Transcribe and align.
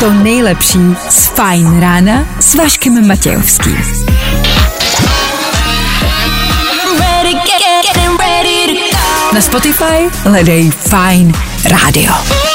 to 0.00 0.12
nejlepší 0.12 0.78
z 1.08 1.26
Fajn 1.26 1.80
rána 1.80 2.28
s 2.40 2.54
Vaškem 2.54 3.08
Matějovským. 3.08 3.76
Na 9.32 9.40
Spotify 9.40 10.10
hledej 10.24 10.70
Fajn 10.70 11.32
rádio. 11.64 12.49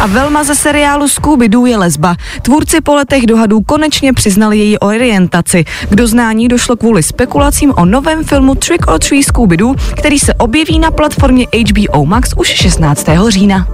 A 0.00 0.06
Velma 0.06 0.44
ze 0.44 0.54
seriálu 0.54 1.06
Scooby-Doo 1.06 1.66
je 1.66 1.76
lesba. 1.76 2.16
Tvůrci 2.42 2.80
po 2.80 2.94
letech 2.94 3.26
dohadů 3.26 3.60
konečně 3.60 4.12
přiznali 4.12 4.58
její 4.58 4.78
orientaci. 4.78 5.64
K 5.90 5.94
doznání 5.94 6.48
došlo 6.48 6.76
kvůli 6.76 7.02
spekulacím 7.02 7.74
o 7.76 7.84
novém 7.84 8.24
filmu 8.24 8.54
Trick 8.54 8.90
or 8.90 8.98
Treat 8.98 9.24
Scooby-Doo, 9.24 9.74
který 9.98 10.18
se 10.18 10.34
objeví 10.34 10.78
na 10.78 10.90
platformě 10.90 11.46
HBO 11.70 12.04
Max 12.04 12.30
už 12.36 12.48
16. 12.48 13.06
října. 13.28 13.66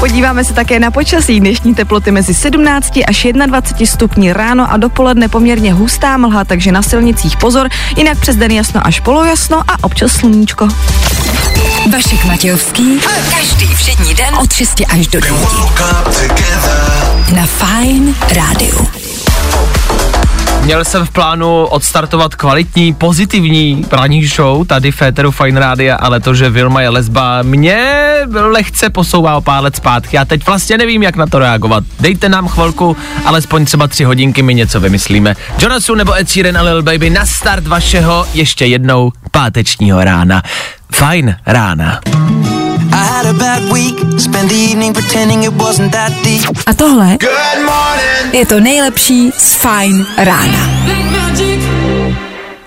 Podíváme 0.00 0.44
se 0.44 0.54
také 0.54 0.80
na 0.80 0.90
počasí. 0.90 1.40
Dnešní 1.40 1.74
teploty 1.74 2.10
mezi 2.10 2.34
17 2.34 2.98
až 3.08 3.26
21 3.46 3.86
stupni 3.86 4.32
ráno 4.32 4.72
a 4.72 4.76
dopoledne 4.76 5.28
poměrně 5.28 5.72
hustá 5.72 6.16
mlha, 6.16 6.44
takže 6.44 6.72
na 6.72 6.82
silnicích 6.82 7.36
pozor, 7.36 7.68
jinak 7.96 8.20
přes 8.20 8.36
den 8.36 8.50
jasno 8.50 8.86
až 8.86 9.00
polojasno 9.00 9.58
a 9.68 9.84
občas 9.84 10.12
sluníčko. 10.12 10.68
Vašek 11.92 12.24
Matějovský. 12.24 13.00
Každý 13.38 13.74
všední 13.74 14.14
den 14.14 14.34
od 14.42 14.52
6 14.52 14.74
až 14.88 15.06
do 15.06 15.20
9. 15.20 15.38
Na 17.32 17.46
Fajn 17.46 18.16
rádiu. 18.34 18.88
Měl 20.64 20.84
jsem 20.84 21.06
v 21.06 21.10
plánu 21.10 21.64
odstartovat 21.64 22.34
kvalitní, 22.34 22.94
pozitivní 22.94 23.86
ranní 23.92 24.26
show 24.26 24.66
tady 24.66 24.92
v 24.92 24.96
Féteru 24.96 25.30
Fine 25.30 25.60
Rádia, 25.60 25.96
ale 25.96 26.20
to, 26.20 26.34
že 26.34 26.50
Vilma 26.50 26.80
je 26.80 26.88
lesba, 26.88 27.42
mě 27.42 27.92
lehce 28.32 28.90
posouvá 28.90 29.36
o 29.36 29.40
pár 29.40 29.62
let 29.62 29.76
zpátky. 29.76 30.16
Já 30.16 30.24
teď 30.24 30.46
vlastně 30.46 30.78
nevím, 30.78 31.02
jak 31.02 31.16
na 31.16 31.26
to 31.26 31.38
reagovat. 31.38 31.84
Dejte 32.00 32.28
nám 32.28 32.48
chvilku, 32.48 32.96
alespoň 33.24 33.64
třeba 33.64 33.86
tři 33.86 34.04
hodinky, 34.04 34.42
my 34.42 34.54
něco 34.54 34.80
vymyslíme. 34.80 35.34
Jonasu 35.58 35.94
nebo 35.94 36.14
Ed 36.14 36.30
Sheeran 36.30 36.58
a 36.58 36.62
Lil 36.62 36.82
Baby 36.82 37.10
na 37.10 37.26
start 37.26 37.66
vašeho 37.66 38.26
ještě 38.34 38.66
jednou 38.66 39.12
pátečního 39.30 40.04
rána. 40.04 40.42
Fajn 40.92 41.36
rána. 41.46 42.00
A 43.12 43.32
bad 43.32 43.62
week, 43.72 43.94
spent 44.18 44.48
the 44.48 44.56
evening 44.56 44.94
pretending 44.94 45.44
it 45.44 45.52
wasn't 45.52 45.92
that 45.92 46.12
deep. 46.24 46.58
A 46.66 46.74
tohle 46.74 47.18
je 48.32 48.46
to 48.46 48.60
nejlepší 48.60 49.30
z 49.38 49.54
Fajn 49.54 50.06
rána. 50.18 50.70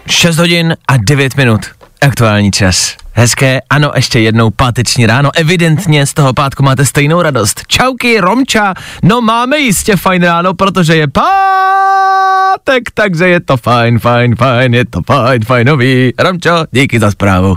6 0.08 0.38
hodin 0.38 0.76
a 0.88 0.98
9 0.98 1.36
minut. 1.36 1.62
Aktuální 2.02 2.52
čas. 2.52 2.96
Hezké, 3.14 3.62
ano, 3.70 3.92
ještě 3.96 4.20
jednou 4.20 4.50
páteční 4.50 5.06
ráno. 5.06 5.30
Evidentně 5.36 6.06
z 6.06 6.14
toho 6.14 6.34
pátku 6.34 6.64
máte 6.64 6.86
stejnou 6.86 7.22
radost. 7.22 7.62
Čauky, 7.68 8.20
Romča, 8.20 8.74
no 9.04 9.22
máme 9.22 9.58
jistě 9.58 9.96
fajn 9.96 10.24
ráno, 10.24 10.54
protože 10.54 10.96
je 10.96 11.08
pátek, 11.08 12.84
takže 12.94 13.28
je 13.28 13.40
to 13.40 13.58
fajn, 13.58 14.00
fajn, 14.00 14.36
fajn, 14.36 14.74
je 14.74 14.86
to 14.86 15.00
fajn, 15.06 15.46
fajnový. 15.46 16.14
Romčo, 16.20 16.66
díky 16.72 17.00
za 17.00 17.12
zprávu. 17.12 17.56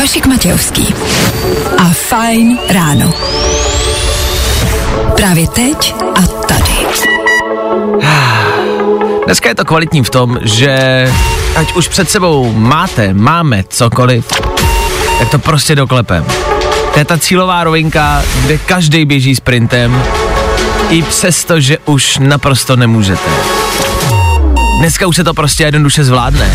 Vašek 0.00 0.26
Matějovský. 0.26 0.94
A 1.78 1.84
Fajn 1.84 2.58
ráno. 2.68 3.12
Právě 5.16 5.48
teď 5.48 5.94
a 6.14 6.22
tady. 6.22 6.72
Dneska 9.24 9.48
je 9.48 9.54
to 9.54 9.64
kvalitní 9.64 10.02
v 10.02 10.10
tom, 10.10 10.38
že 10.42 11.12
ať 11.56 11.74
už 11.74 11.88
před 11.88 12.10
sebou 12.10 12.52
máte, 12.52 13.14
máme 13.14 13.64
cokoliv, 13.68 14.26
tak 15.18 15.28
to 15.30 15.38
prostě 15.38 15.74
doklepem. 15.74 16.26
To 16.92 16.98
je 16.98 17.04
ta 17.04 17.18
cílová 17.18 17.64
rovinka, 17.64 18.22
kde 18.42 18.58
každý 18.58 19.04
běží 19.04 19.34
sprintem, 19.34 20.02
i 20.90 21.02
přesto, 21.02 21.60
že 21.60 21.78
už 21.84 22.18
naprosto 22.18 22.76
nemůžete. 22.76 23.30
Dneska 24.78 25.06
už 25.06 25.16
se 25.16 25.24
to 25.24 25.34
prostě 25.34 25.62
jednoduše 25.62 26.04
zvládne. 26.04 26.54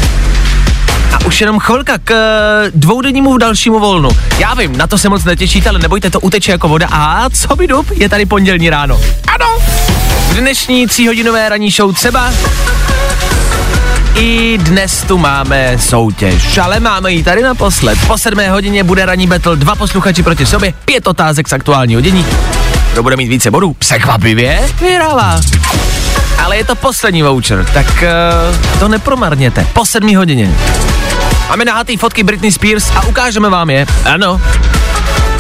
Už 1.27 1.41
jenom 1.41 1.59
chvilka 1.59 1.97
k 2.03 2.11
eh, 2.11 2.71
dvoudennímu 2.75 3.37
dalšímu 3.37 3.79
volnu. 3.79 4.09
Já 4.37 4.53
vím, 4.53 4.77
na 4.77 4.87
to 4.87 4.97
se 4.97 5.09
moc 5.09 5.23
netěšíte, 5.23 5.69
ale 5.69 5.79
nebojte, 5.79 6.09
to 6.09 6.19
uteče 6.19 6.51
jako 6.51 6.67
voda. 6.67 6.87
A 6.91 7.29
co 7.29 7.55
by 7.55 7.67
dup, 7.67 7.91
je 7.91 8.09
tady 8.09 8.25
pondělní 8.25 8.69
ráno. 8.69 9.01
Ano, 9.27 9.57
v 10.29 10.33
dnešní 10.33 10.87
tříhodinové 10.87 11.49
ranní 11.49 11.71
show 11.71 11.93
třeba 11.93 12.31
i 14.15 14.57
dnes 14.57 15.03
tu 15.07 15.17
máme 15.17 15.77
soutěž, 15.79 16.57
ale 16.57 16.79
máme 16.79 17.11
ji 17.11 17.23
tady 17.23 17.41
naposled. 17.41 17.99
Po 18.07 18.17
sedmé 18.17 18.49
hodině 18.49 18.83
bude 18.83 19.05
ranní 19.05 19.27
battle, 19.27 19.55
dva 19.55 19.75
posluchači 19.75 20.23
proti 20.23 20.45
sobě, 20.45 20.73
pět 20.85 21.07
otázek 21.07 21.49
z 21.49 21.53
aktuálního 21.53 22.01
dění. 22.01 22.25
Kdo 22.93 23.03
bude 23.03 23.15
mít 23.15 23.27
více 23.27 23.51
bodů? 23.51 23.73
Překvapivě 23.73 24.69
vyhrává. 24.81 25.39
Ale 26.43 26.57
je 26.57 26.63
to 26.63 26.75
poslední 26.75 27.23
voucher, 27.23 27.65
tak 27.73 27.85
uh, 27.87 28.79
to 28.79 28.87
nepromarněte. 28.87 29.67
Po 29.73 29.85
sedmí 29.85 30.15
hodině. 30.15 30.55
Máme 31.49 31.65
nahatý 31.65 31.97
fotky 31.97 32.23
Britney 32.23 32.51
Spears 32.51 32.91
a 32.95 33.05
ukážeme 33.05 33.49
vám 33.49 33.69
je. 33.69 33.85
Ano. 34.05 34.41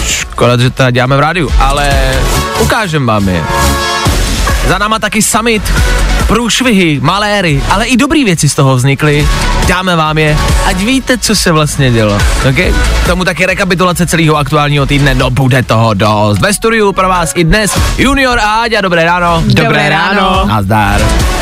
Škoda, 0.05 0.57
že 0.57 0.69
to 0.69 0.91
děláme 0.91 1.17
v 1.17 1.19
rádiu, 1.19 1.51
ale 1.59 2.13
ukážeme 2.59 3.05
vám 3.05 3.29
je. 3.29 3.43
Za 4.67 4.77
náma 4.77 4.99
taky 4.99 5.21
summit, 5.21 5.73
průšvihy, 6.27 6.99
maléry, 6.99 7.63
ale 7.69 7.85
i 7.85 7.97
dobrý 7.97 8.23
věci 8.23 8.49
z 8.49 8.55
toho 8.55 8.75
vznikly. 8.75 9.27
Dáme 9.67 9.95
vám 9.95 10.17
je, 10.17 10.37
ať 10.65 10.77
víte, 10.77 11.17
co 11.17 11.35
se 11.35 11.51
vlastně 11.51 11.91
dělo. 11.91 12.17
Okay? 12.49 12.73
K 13.03 13.07
Tomu 13.07 13.25
taky 13.25 13.45
rekapitulace 13.45 14.07
celého 14.07 14.35
aktuálního 14.35 14.85
týdne, 14.85 15.15
no 15.15 15.29
bude 15.29 15.63
toho 15.63 15.93
dost. 15.93 16.39
Ve 16.39 16.53
studiu 16.53 16.93
pro 16.93 17.09
vás 17.09 17.31
i 17.35 17.43
dnes 17.43 17.71
Junior 17.97 18.39
a 18.39 18.61
Áďa, 18.61 18.81
dobré 18.81 19.05
ráno. 19.05 19.43
Dobré 19.45 19.89
ráno. 19.89 20.45
Nazdar. 20.45 21.01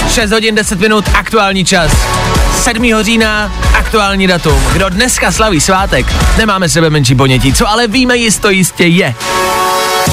6 0.10 0.32
hodin 0.32 0.56
10 0.56 0.80
minut, 0.80 1.06
aktuální 1.14 1.66
čas. 1.66 1.92
7. 2.62 2.94
října, 3.02 3.52
aktuální 3.74 4.28
datum. 4.28 4.64
Kdo 4.74 4.90
dneska 4.90 5.32
slaví 5.32 5.62
svátek, 5.62 6.06
nemáme 6.38 6.70
sebe 6.70 6.90
menší 6.90 7.16
ponětí, 7.16 7.54
co 7.54 7.70
ale 7.70 7.88
víme 7.88 8.18
jisto 8.18 8.50
jistě 8.50 8.86
je, 8.86 9.16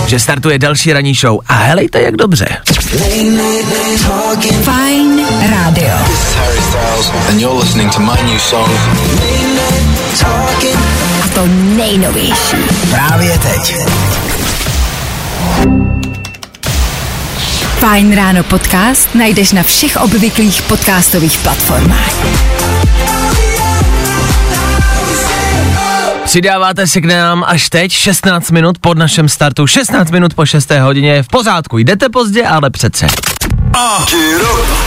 že 0.06 0.18
startuje 0.18 0.58
další 0.58 0.92
ranní 0.92 1.14
show. 1.14 1.38
A 1.46 1.54
helejte, 1.54 2.02
jak 2.02 2.16
dobře. 2.16 2.46
Fajn 4.62 5.26
rádio. 5.40 5.88
Harry 6.36 6.60
Styles, 6.60 7.10
and 7.28 7.40
you're 7.40 7.60
listening 7.60 7.90
to 7.90 8.00
my 8.00 8.22
new 8.22 8.38
song. 8.38 8.70
A 11.24 11.28
to 11.34 11.46
nejnovější. 11.76 12.56
Právě 12.90 13.38
teď. 13.38 13.76
Fajn 17.78 18.16
ráno 18.16 18.42
podcast 18.42 19.14
najdeš 19.14 19.52
na 19.52 19.62
všech 19.62 19.96
obvyklých 19.96 20.62
podcastových 20.62 21.38
platformách. 21.38 22.14
Přidáváte 26.24 26.86
si 26.86 27.00
k 27.00 27.04
nám 27.04 27.44
až 27.46 27.68
teď 27.68 27.92
16 27.92 28.50
minut 28.50 28.78
pod 28.78 28.98
našem 28.98 29.28
startu, 29.28 29.66
16 29.66 30.10
minut 30.10 30.34
po 30.34 30.46
6. 30.46 30.70
hodině, 30.70 31.22
v 31.22 31.28
pořádku, 31.28 31.78
jdete 31.78 32.08
pozdě, 32.08 32.46
ale 32.46 32.70
přece. 32.70 33.06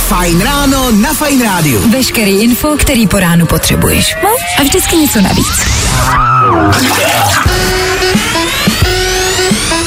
Fajn 0.07 0.41
ráno 0.41 0.91
na 0.91 1.13
Fajn 1.13 1.41
rádiu. 1.41 1.79
Veškerý 1.91 2.31
info, 2.31 2.77
který 2.77 3.07
po 3.07 3.19
ránu 3.19 3.45
potřebuješ. 3.45 4.15
No 4.23 4.29
a 4.59 4.63
vždycky 4.63 4.95
něco 4.95 5.21
navíc. 5.21 5.65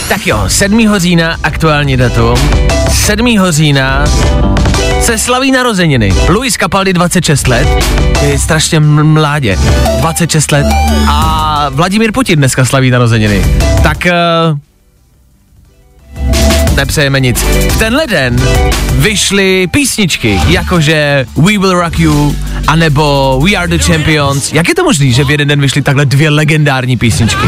Tak 0.09 0.27
jo, 0.27 0.45
7. 0.49 0.99
října, 0.99 1.37
aktuální 1.43 1.97
datum. 1.97 2.37
7. 2.93 3.39
října 3.51 4.05
se 5.03 5.19
slaví 5.19 5.51
narozeniny. 5.53 6.15
Luis 6.29 6.55
Capaldi 6.55 6.93
26 6.93 7.49
let, 7.49 7.69
je 8.23 8.39
strašně 8.39 8.81
mládě, 8.81 9.59
26 10.01 10.53
let. 10.53 10.67
A 11.09 11.69
Vladimír 11.71 12.13
Putin 12.13 12.39
dneska 12.39 12.65
slaví 12.65 12.91
narozeniny. 12.91 13.47
Tak 13.83 14.07
uh, 14.51 14.59
nepřejeme 16.77 17.21
nic. 17.21 17.43
V 17.43 17.79
tenhle 17.79 18.07
den 18.07 18.37
vyšly 18.93 19.67
písničky, 19.67 20.41
jakože 20.49 21.27
We 21.37 21.59
Will 21.59 21.81
Rock 21.81 21.99
You, 21.99 22.37
anebo 22.67 23.39
We 23.45 23.57
Are 23.57 23.69
The 23.69 23.85
Champions. 23.85 24.53
Jak 24.53 24.69
je 24.69 24.75
to 24.75 24.85
možné, 24.85 25.11
že 25.11 25.25
v 25.25 25.31
jeden 25.31 25.49
den 25.49 25.61
vyšly 25.61 25.83
takhle 25.83 26.07
dvě 26.07 26.31
legendární 26.31 26.97
písničky? 26.97 27.47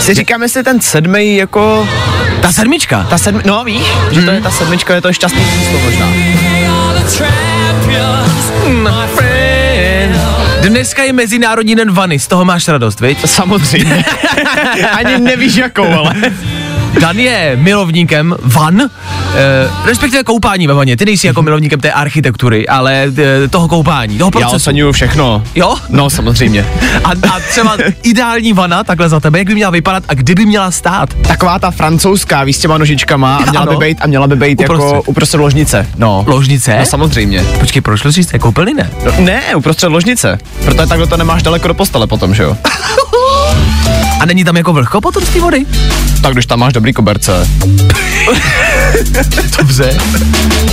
Si 0.00 0.14
říkáme 0.14 0.48
si 0.48 0.62
ten 0.62 0.80
sedmý 0.80 1.36
jako... 1.36 1.88
Ta 2.40 2.52
sedmička. 2.52 3.06
Ta 3.10 3.18
sedmi, 3.18 3.42
no 3.46 3.64
víš, 3.64 3.82
že 4.10 4.22
to 4.22 4.30
je 4.30 4.40
ta 4.40 4.50
sedmička, 4.50 4.94
je 4.94 5.00
to 5.00 5.12
šťastný 5.12 5.44
číslo 5.44 5.78
možná. 5.84 6.06
Dneska 10.62 11.02
je 11.02 11.12
Mezinárodní 11.12 11.74
den 11.74 11.90
vany, 11.90 12.18
z 12.18 12.26
toho 12.26 12.44
máš 12.44 12.68
radost, 12.68 13.00
viď? 13.00 13.18
Samozřejmě. 13.24 14.04
Ani 14.92 15.18
nevíš 15.18 15.56
jakou, 15.56 15.92
ale. 15.92 16.14
Dan 17.00 17.18
je 17.18 17.56
milovníkem 17.60 18.34
van, 18.42 18.80
eh, 18.80 18.88
respektive 19.84 20.22
koupání 20.24 20.66
ve 20.66 20.74
vaně. 20.74 20.96
Ty 20.96 21.04
nejsi 21.04 21.26
jako 21.26 21.42
milovníkem 21.42 21.80
té 21.80 21.92
architektury, 21.92 22.68
ale 22.68 23.12
eh, 23.44 23.48
toho 23.48 23.68
koupání, 23.68 24.18
toho 24.18 24.28
Já 24.28 24.30
procesu. 24.40 24.56
oceňuju 24.56 24.92
všechno. 24.92 25.42
Jo? 25.54 25.74
No, 25.88 26.10
samozřejmě. 26.10 26.66
A, 27.04 27.08
a 27.10 27.40
třeba 27.50 27.76
ideální 28.02 28.52
vana 28.52 28.84
takhle 28.84 29.08
za 29.08 29.20
tebe, 29.20 29.38
jak 29.38 29.46
by 29.48 29.54
měla 29.54 29.70
vypadat 29.70 30.02
a 30.08 30.14
kdyby 30.14 30.46
měla 30.46 30.70
stát? 30.70 31.14
Taková 31.14 31.58
ta 31.58 31.70
francouzská, 31.70 32.44
víš, 32.44 32.56
s 32.56 32.58
těma 32.58 32.78
nožičkama 32.78 33.36
a 33.36 33.50
měla 33.50 33.62
Ano. 33.62 33.78
by 33.78 33.86
být, 33.86 33.98
a 34.00 34.06
měla 34.06 34.26
by 34.26 34.36
být 34.36 34.60
jako 34.60 34.74
Uprostřed. 34.74 35.02
uprostřed 35.08 35.38
ložnice. 35.40 35.86
No. 35.96 36.24
Ložnice? 36.26 36.76
No 36.78 36.86
samozřejmě. 36.86 37.42
Počkej, 37.60 37.82
proč 37.82 38.04
ložnice? 38.04 38.38
Koupelny 38.38 38.74
ne? 38.74 38.90
No, 39.04 39.12
ne, 39.18 39.42
uprostřed 39.56 39.88
ložnice. 39.88 40.38
Protože 40.64 40.76
takhle 40.86 41.06
to 41.06 41.16
nemáš 41.16 41.42
daleko 41.42 41.68
do 41.68 41.74
postele 41.74 42.06
potom, 42.06 42.34
že 42.34 42.42
jo? 42.42 42.56
A 44.20 44.26
není 44.26 44.44
tam 44.44 44.56
jako 44.56 44.72
vlhko 44.72 45.00
potom 45.00 45.24
z 45.24 45.28
té 45.28 45.40
vody? 45.40 45.66
Tak 46.22 46.32
když 46.32 46.46
tam 46.46 46.58
máš 46.58 46.72
dobrý 46.72 46.92
koberce. 46.92 47.48
Dobře. 49.58 49.98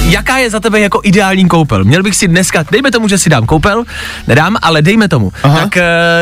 Jaká 0.04 0.38
je 0.38 0.50
za 0.50 0.60
tebe 0.60 0.80
jako 0.80 1.02
ideální 1.04 1.48
koupel? 1.48 1.84
Měl 1.84 2.04
bych 2.04 2.16
si 2.16 2.28
dneska, 2.28 2.66
dejme 2.72 2.92
tomu, 2.92 3.08
že 3.08 3.18
si 3.18 3.30
dám 3.30 3.46
koupel, 3.46 3.84
nedám, 4.28 4.58
ale 4.62 4.82
dejme 4.82 5.08
tomu. 5.08 5.32
Aha. 5.44 5.60
Tak 5.60 5.76
uh, 5.76 5.82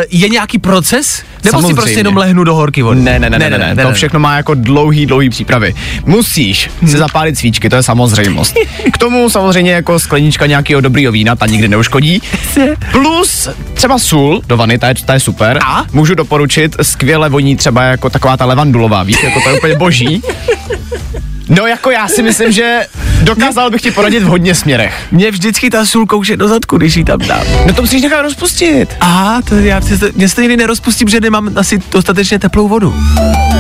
je 0.10 0.30
nějaký 0.30 0.60
proces? 0.60 1.24
Nebo 1.44 1.58
si 1.58 1.62
Samozřejmě. 1.62 1.74
prostě 1.76 2.00
jenom 2.00 2.18
lehnu 2.18 2.44
do 2.44 2.56
horky 2.56 2.82
vody? 2.82 3.02
Ne, 3.02 3.20
ne, 3.20 3.30
ne, 3.30 3.40
ne, 3.40 3.50
ne, 3.50 3.58
ne, 3.58 3.76
ne, 3.76 3.84
to 3.84 3.92
všechno 3.92 4.20
má 4.20 4.38
jako 4.38 4.54
dlouhý, 4.54 5.06
dlouhý 5.06 5.30
přípravy. 5.30 5.76
Musíš 6.06 6.70
si 6.86 6.98
zapálit 6.98 7.38
svíčky, 7.38 7.70
to 7.70 7.76
je 7.76 7.84
samozřejmost. 7.84 8.56
K 8.94 8.98
tomu 8.98 9.30
samozřejmě 9.30 9.72
jako 9.72 10.00
sklenička 10.00 10.46
nějakého 10.46 10.82
dobrýho 10.82 11.12
vína, 11.12 11.36
ta 11.36 11.46
nikdy 11.46 11.68
neuškodí. 11.68 12.22
Plus 12.92 13.50
třeba 13.74 14.00
sůl 14.00 14.42
do 14.48 14.58
vany, 14.58 14.80
ta 14.80 14.88
je, 14.88 14.96
ta 15.06 15.14
je 15.14 15.20
super. 15.20 15.60
A? 15.66 15.86
Můžu 15.94 16.16
doporučit, 16.16 16.76
skvěle 16.82 17.30
voní 17.30 17.56
třeba 17.56 17.84
jako 17.84 18.10
taková 18.10 18.38
ta 18.38 18.46
levandulová, 18.46 19.04
víš, 19.04 19.24
jako 19.24 19.40
to 19.42 19.50
je 19.50 19.58
úplně 19.58 19.76
boží. 19.76 20.22
No 21.50 21.68
jako 21.68 21.92
já 21.92 22.08
si 22.08 22.24
myslím, 22.24 22.52
že 22.52 22.86
dokázal 23.22 23.70
bych 23.72 23.82
ti 23.82 23.92
poradit 23.92 24.24
v 24.24 24.28
hodně 24.28 24.56
směrech. 24.56 25.08
Mě 25.12 25.32
vždycky 25.32 25.70
ta 25.70 25.86
sůl 25.86 26.06
kouše 26.06 26.38
do 26.38 26.48
zadku, 26.48 26.78
když 26.78 26.96
ji 26.96 27.04
tam 27.04 27.20
dám. 27.20 27.44
No 27.68 27.74
to 27.74 27.82
musíš 27.82 28.02
nechat 28.02 28.22
rozpustit. 28.22 28.90
A 29.00 29.40
to 29.50 29.56
já 29.56 29.82
mě 30.16 30.28
nikdy 30.38 30.58
nerozpustím, 30.58 31.10
že 31.10 31.22
nemám 31.22 31.52
asi 31.56 31.82
dostatečně 31.92 32.40
teplou 32.40 32.68
vodu. 32.68 32.96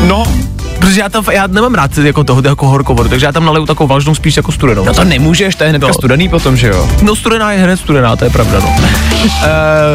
No, 0.07 0.23
Protože 0.79 0.99
já, 1.01 1.09
tam, 1.09 1.23
já 1.31 1.47
nemám 1.47 1.73
rád 1.73 1.97
jako 1.97 2.23
toho, 2.23 2.41
jako 2.45 2.67
horkou 2.67 2.95
vodu, 2.95 3.09
takže 3.09 3.25
já 3.25 3.31
tam 3.31 3.45
naleju 3.45 3.65
takovou 3.65 3.87
vlažnou 3.87 4.15
spíš 4.15 4.37
jako 4.37 4.51
studenou. 4.51 4.85
no 4.85 4.93
to 4.93 5.03
nemůžeš, 5.03 5.55
to 5.55 5.63
je 5.63 5.69
hnedka 5.69 5.87
No. 5.87 5.93
studený 5.93 6.29
potom, 6.29 6.57
že 6.57 6.67
jo? 6.67 6.89
No 7.01 7.15
studená 7.15 7.51
je 7.51 7.59
hned 7.63 7.77
studená, 7.77 8.15
to 8.15 8.23
je 8.25 8.29
pravda, 8.29 8.59
no. 8.59 8.67
uh, 8.67 9.31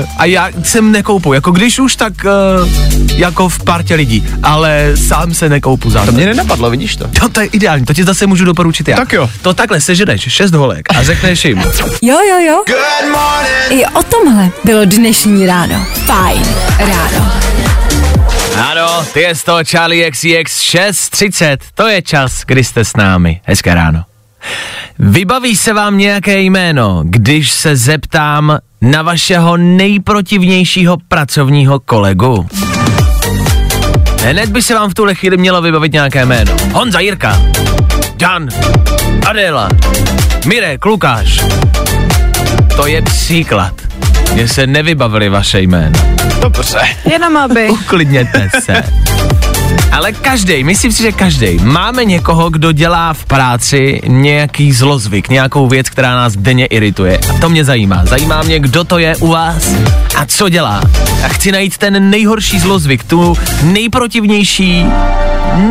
a 0.19 0.25
já 0.25 0.49
jsem 0.63 0.93
nekoupu, 0.93 1.33
jako 1.33 1.51
když 1.51 1.79
už, 1.79 1.97
tak 1.97 2.13
uh, 2.25 2.69
jako 3.17 3.49
v 3.49 3.65
partě 3.65 3.95
lidí, 3.95 4.27
ale 4.43 4.91
sám 4.95 5.35
se 5.35 5.49
nekoupu 5.49 5.83
To 5.89 5.91
zase. 5.91 6.13
mě 6.13 6.27
nenapadlo, 6.27 6.71
vidíš 6.71 6.97
to? 6.97 7.05
No 7.23 7.29
to 7.29 7.41
je 7.41 7.47
ideální, 7.47 7.85
to 7.85 7.95
ti 7.95 8.05
zase 8.05 8.27
můžu 8.27 8.45
doporučit 8.45 8.89
já. 8.89 8.97
Tak 8.97 9.13
jo. 9.13 9.31
To 9.43 9.55
takhle 9.55 9.81
seženeš 9.81 10.21
šest 10.29 10.55
holek 10.55 10.87
a 10.99 11.03
řekneš 11.03 11.45
jim, 11.45 11.59
Jo, 12.03 12.17
jo, 12.31 12.39
jo. 12.47 12.63
I 13.71 13.87
o 13.87 14.03
tomhle 14.03 14.51
bylo 14.65 14.85
dnešní 14.85 15.47
ráno. 15.47 15.87
Fajn 16.07 16.43
ráno. 16.79 17.33
Ano, 18.59 19.05
ty 19.13 19.21
je 19.21 19.35
to 19.45 19.59
Charlie 19.65 20.11
XCX 20.11 20.61
6.30, 20.61 21.57
to 21.75 21.89
je 21.89 22.03
čas, 22.03 22.43
kdy 22.47 22.65
jste 22.65 22.85
s 22.85 22.97
námi. 22.97 23.41
Hezké 23.45 23.75
ráno. 23.75 24.05
Vybaví 24.99 25.57
se 25.57 25.73
vám 25.73 25.99
nějaké 25.99 26.41
jméno, 26.41 27.03
když 27.05 27.51
se 27.51 27.77
zeptám 27.77 28.59
na 28.81 29.03
vašeho 29.03 29.57
nejprotivnějšího 29.57 30.97
pracovního 31.09 31.81
kolegu? 31.81 32.47
Hned 34.25 34.51
by 34.51 34.63
se 34.63 34.75
vám 34.75 34.91
v 34.91 34.95
tuhle 34.95 35.15
chvíli 35.15 35.37
mělo 35.37 35.63
vybavit 35.63 35.93
nějaké 35.93 36.27
jméno. 36.27 36.57
Honza 36.73 37.01
Jirka, 37.01 37.43
Jan, 38.21 38.49
Adela, 39.27 39.69
Mirek, 40.47 40.85
Lukáš. 40.85 41.45
To 42.77 42.87
je 42.87 43.03
příklad. 43.03 43.75
Mně 44.33 44.49
se 44.49 44.67
nevybavili 44.67 45.29
vaše 45.29 45.61
jména. 45.61 45.99
Dobře. 46.49 46.81
Jenom 47.13 47.37
aby. 47.37 47.69
Uklidněte 47.69 48.51
se. 48.65 48.83
Ale 49.93 50.13
každý, 50.13 50.65
myslím 50.65 50.93
si, 50.93 51.03
že 51.03 51.13
každý, 51.13 51.59
máme 51.59 52.05
někoho, 52.05 52.51
kdo 52.51 52.73
dělá 52.73 53.13
v 53.13 53.25
práci 53.25 54.01
nějaký 54.07 54.73
zlozvyk, 54.73 55.29
nějakou 55.29 55.69
věc, 55.69 55.91
která 55.91 56.15
nás 56.15 56.37
denně 56.37 56.67
irituje. 56.67 57.19
A 57.31 57.39
to 57.41 57.49
mě 57.49 57.65
zajímá. 57.65 58.05
Zajímá 58.05 58.43
mě, 58.43 58.61
kdo 58.61 58.85
to 58.85 58.99
je 58.99 59.17
u 59.17 59.27
vás 59.29 59.75
a 60.17 60.27
co 60.27 60.49
dělá. 60.49 60.81
A 61.25 61.29
chci 61.29 61.53
najít 61.53 61.79
ten 61.79 62.11
nejhorší 62.11 62.59
zlozvyk, 62.59 63.05
tu 63.05 63.37
nejprotivnější, 63.63 64.87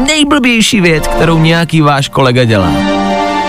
nejblbější 0.07 0.81
věc, 0.81 1.07
kterou 1.07 1.39
nějaký 1.39 1.81
váš 1.81 2.09
kolega 2.09 2.43
dělá. 2.43 2.71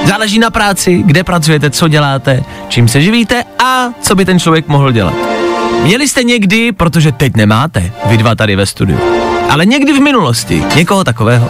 Záleží 0.05 0.39
na 0.39 0.51
práci, 0.51 1.03
kde 1.07 1.25
pracujete, 1.25 1.71
co 1.71 1.89
děláte, 1.89 2.43
čím 2.69 2.89
se 2.89 3.01
živíte 3.01 3.45
a 3.65 3.87
co 4.01 4.15
by 4.15 4.25
ten 4.25 4.41
člověk 4.41 4.69
mohl 4.69 4.93
dělat. 4.93 5.28
Měli 5.83 6.09
jste 6.09 6.23
někdy, 6.23 6.73
protože 6.73 7.13
teď 7.13 7.37
nemáte, 7.37 7.93
vy 8.07 8.17
dva 8.17 8.35
tady 8.35 8.57
ve 8.57 8.67
studiu, 8.67 8.99
ale 9.51 9.67
někdy 9.67 9.93
v 9.93 10.01
minulosti 10.01 10.65
někoho 10.75 11.05
takového. 11.05 11.49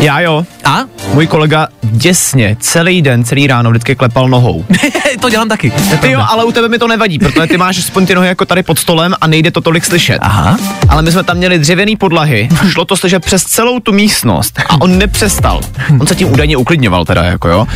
Já 0.00 0.20
jo. 0.20 0.44
A? 0.64 0.78
Můj 1.12 1.26
kolega 1.26 1.68
děsně 1.82 2.56
celý 2.60 3.02
den, 3.02 3.24
celý 3.24 3.46
ráno 3.46 3.70
vždycky 3.70 3.96
klepal 3.96 4.28
nohou. 4.28 4.64
to 5.20 5.30
dělám 5.30 5.48
taky. 5.48 5.70
to 5.70 5.96
Ty 5.96 6.10
jo, 6.10 6.22
ale 6.28 6.44
u 6.44 6.52
tebe 6.52 6.68
mi 6.68 6.78
to 6.78 6.88
nevadí, 6.88 7.18
protože 7.18 7.46
ty 7.46 7.56
máš 7.56 7.78
aspoň 7.78 8.06
ty 8.06 8.14
nohy 8.14 8.28
jako 8.28 8.44
tady 8.44 8.62
pod 8.62 8.78
stolem 8.78 9.14
a 9.20 9.26
nejde 9.26 9.50
to 9.50 9.60
tolik 9.60 9.84
slyšet. 9.84 10.18
Aha. 10.20 10.58
Ale 10.88 11.02
my 11.02 11.12
jsme 11.12 11.24
tam 11.24 11.36
měli 11.36 11.58
dřevěný 11.58 11.96
podlahy 11.96 12.48
a 12.60 12.68
šlo 12.68 12.84
to 12.84 12.96
slyšet 12.96 13.24
přes 13.24 13.44
celou 13.44 13.80
tu 13.80 13.92
místnost 13.92 14.60
a 14.68 14.80
on 14.80 14.98
nepřestal. 14.98 15.60
On 16.00 16.06
se 16.06 16.14
tím 16.14 16.32
údajně 16.32 16.56
uklidňoval 16.56 17.04
teda, 17.04 17.24
jako 17.24 17.48
jo. 17.48 17.66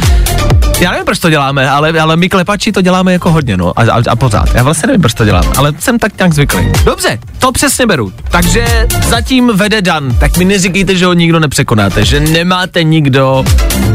Já 0.80 0.90
nevím, 0.90 1.04
proč 1.04 1.18
to 1.18 1.30
děláme, 1.30 1.70
ale, 1.70 2.00
ale 2.00 2.16
my 2.16 2.28
klepači 2.28 2.72
to 2.72 2.80
děláme 2.80 3.12
jako 3.12 3.30
hodně, 3.30 3.56
no, 3.56 3.78
a, 3.78 3.82
a, 3.82 4.02
a 4.10 4.16
pořád. 4.16 4.54
Já 4.54 4.62
vlastně 4.62 4.86
nevím, 4.86 5.00
proč 5.00 5.14
to 5.14 5.24
dělám, 5.24 5.44
ale 5.56 5.72
jsem 5.78 5.98
tak 5.98 6.18
nějak 6.18 6.32
zvyklý. 6.34 6.72
Dobře, 6.84 7.18
to 7.38 7.52
přesně 7.52 7.86
beru. 7.86 8.12
Takže 8.30 8.86
zatím 9.08 9.50
vede 9.56 9.82
Dan, 9.82 10.14
tak 10.14 10.36
mi 10.36 10.44
neříkejte, 10.44 10.96
že 10.96 11.06
ho 11.06 11.12
nikdo 11.12 11.40
nepřekonáte, 11.40 12.04
že 12.04 12.20
nemáte 12.20 12.82
nikdo 12.82 13.44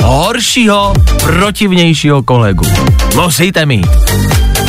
horšího, 0.04 0.94
protivnějšího 1.24 2.24
kolegu. 2.24 2.66
Musíte 3.16 3.66
mít. 3.66 3.88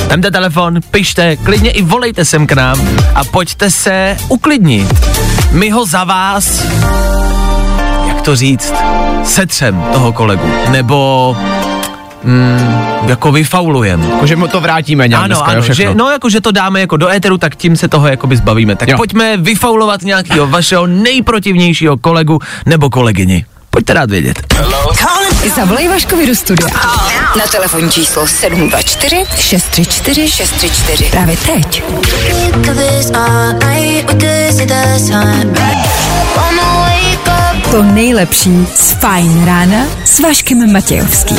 Vemte 0.08 0.30
telefon, 0.30 0.80
pište, 0.90 1.36
klidně 1.36 1.70
i 1.70 1.82
volejte 1.82 2.24
sem 2.24 2.46
k 2.46 2.52
nám 2.52 2.88
a 3.14 3.24
pojďte 3.24 3.70
se 3.70 4.16
uklidnit. 4.28 4.94
My 5.52 5.70
ho 5.70 5.86
za 5.86 6.04
vás, 6.04 6.66
jak 8.08 8.22
to 8.22 8.36
říct, 8.36 8.72
setřem 9.24 9.84
toho 9.92 10.12
kolegu, 10.12 10.52
nebo 10.70 11.36
mm, 12.26 13.08
jako 13.08 13.32
vyfaulujem. 13.32 14.02
Jakože 14.10 14.36
mu 14.36 14.48
to 14.48 14.60
vrátíme 14.60 15.08
nějak 15.08 15.22
Ano, 15.24 15.28
dneska, 15.28 15.44
jo, 15.46 15.52
ano, 15.52 15.62
všechno. 15.62 15.74
že, 15.74 15.94
no 15.94 16.10
jako, 16.10 16.30
že 16.30 16.40
to 16.40 16.52
dáme 16.52 16.80
jako 16.80 16.96
do 16.96 17.08
éteru, 17.10 17.38
tak 17.38 17.56
tím 17.56 17.76
se 17.76 17.88
toho 17.88 18.08
jakoby 18.08 18.36
zbavíme. 18.36 18.76
Tak 18.76 18.88
Jo. 18.88 18.96
pojďme 18.96 19.36
vyfaulovat 19.36 20.02
nějakého 20.02 20.46
vašeho 20.46 20.86
nejprotivnějšího 20.86 21.96
kolegu 21.96 22.38
nebo 22.66 22.90
kolegyni. 22.90 23.44
Pojďte 23.70 23.94
rád 23.94 24.10
vědět. 24.10 24.54
Zavolej 25.56 25.88
Vaškovi 25.88 26.26
do 26.26 26.34
studia. 26.34 26.68
Na 27.38 27.46
telefonní 27.52 27.90
číslo 27.90 28.26
724 28.26 29.24
634 29.38 30.28
634. 30.30 31.04
Právě 31.10 31.36
teď. 31.36 31.82
To 37.70 37.82
nejlepší 37.82 38.66
z 38.74 38.92
Fajn 38.92 39.44
rána 39.44 39.84
s 40.04 40.20
Vaškem 40.20 40.72
Matějovským. 40.72 41.38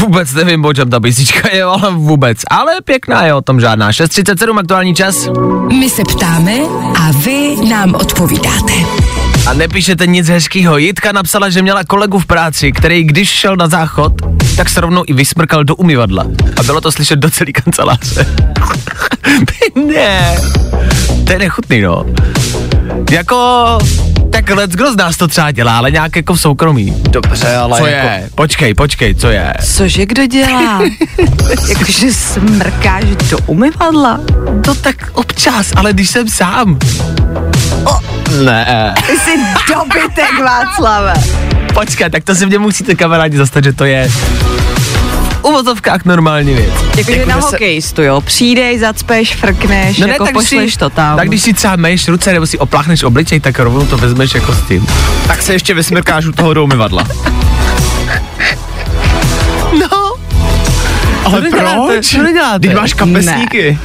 Vůbec 0.00 0.32
nevím, 0.32 0.64
o 0.64 0.74
čem 0.74 0.90
ta 0.90 1.00
písnička 1.00 1.48
je, 1.52 1.62
ale 1.62 1.90
vůbec. 1.94 2.38
Ale 2.50 2.72
pěkná 2.84 3.24
je 3.26 3.34
o 3.34 3.42
tom 3.42 3.60
žádná. 3.60 3.90
6.37 3.90 4.58
aktuální 4.58 4.94
čas. 4.94 5.28
My 5.78 5.90
se 5.90 6.02
ptáme 6.02 6.52
a 7.00 7.10
vy 7.12 7.56
nám 7.68 7.94
odpovídáte. 7.94 8.72
A 9.46 9.54
nepíšete 9.54 10.06
nic 10.06 10.28
hezkýho. 10.28 10.76
Jitka 10.76 11.12
napsala, 11.12 11.50
že 11.50 11.62
měla 11.62 11.84
kolegu 11.84 12.18
v 12.18 12.26
práci, 12.26 12.72
který 12.72 13.04
když 13.04 13.28
šel 13.28 13.56
na 13.56 13.68
záchod, 13.68 14.12
tak 14.56 14.68
se 14.68 14.80
rovnou 14.80 15.04
i 15.06 15.12
vysmrkal 15.12 15.64
do 15.64 15.76
umyvadla. 15.76 16.26
A 16.56 16.62
bylo 16.62 16.80
to 16.80 16.92
slyšet 16.92 17.16
do 17.16 17.30
celé 17.30 17.52
kanceláře. 17.52 18.26
ne, 19.86 20.36
to 21.26 21.32
je 21.32 21.38
nechutný, 21.38 21.80
no. 21.80 22.06
Jako, 23.10 23.78
tak 24.30 24.50
let's 24.50 24.74
kdo 24.74 24.92
z 24.92 24.96
nás 24.96 25.16
to 25.16 25.28
třeba 25.28 25.50
dělá, 25.50 25.78
ale 25.78 25.90
nějak 25.90 26.16
jako 26.16 26.34
v 26.34 26.40
soukromí. 26.40 26.94
Dobře, 27.10 27.56
ale 27.56 27.78
Co 27.78 27.86
jako... 27.86 28.06
je? 28.06 28.28
Počkej, 28.34 28.74
počkej, 28.74 29.14
co 29.14 29.28
je? 29.30 29.54
Cože 29.74 30.06
kdo 30.06 30.26
dělá? 30.26 30.82
Jakože 31.68 32.12
smrkáš 32.12 33.04
do 33.30 33.38
umyvadla? 33.46 34.20
To 34.64 34.74
tak 34.74 34.96
občas, 35.12 35.72
ale 35.76 35.92
když 35.92 36.10
jsem 36.10 36.28
sám. 36.28 36.78
Ne. 38.44 38.94
Ty 39.06 39.12
jsi 39.18 39.30
dobytek, 39.74 40.40
Václave. 40.44 41.14
Počkej, 41.74 42.10
tak 42.10 42.24
to 42.24 42.34
si 42.34 42.46
mě 42.46 42.58
musíte 42.58 42.94
kamarádi 42.94 43.36
zastat, 43.36 43.64
že 43.64 43.72
to 43.72 43.84
je 43.84 44.10
v 45.44 45.46
uvozovkách 45.46 46.04
normální 46.04 46.54
věc. 46.54 46.70
Jakože 46.96 47.16
Jako, 47.18 47.30
na 47.30 47.36
hokejistu, 47.36 48.02
jo. 48.02 48.20
Přijdeš, 48.20 48.80
zacpeš, 48.80 49.34
frkneš, 49.36 49.98
no 49.98 50.06
jako 50.06 50.24
tak 50.24 50.34
když 50.34 50.44
pošleš 50.50 50.72
si, 50.72 50.78
to 50.78 50.90
tam. 50.90 51.16
Tak 51.16 51.28
když 51.28 51.42
si 51.42 51.52
třeba 51.52 51.76
meješ 51.76 52.08
ruce 52.08 52.32
nebo 52.32 52.46
si 52.46 52.58
opláchneš 52.58 53.02
obličej, 53.02 53.40
tak 53.40 53.58
rovnou 53.58 53.86
to 53.86 53.96
vezmeš 53.96 54.34
jako 54.34 54.52
s 54.54 54.62
tím. 54.62 54.86
Tak 55.26 55.42
se 55.42 55.52
ještě 55.52 55.74
vysmrkáš 55.74 56.26
u 56.26 56.32
toho 56.32 56.54
do 56.54 56.64
umyvadla. 56.64 57.06
No, 59.80 60.14
Ale 61.24 61.40
neděláte, 61.40 61.92
proč? 61.92 62.10
to 62.16 62.22
neděláte. 62.22 62.58
Když 62.58 62.74
máš 62.74 62.94
kapesníky. 62.94 63.78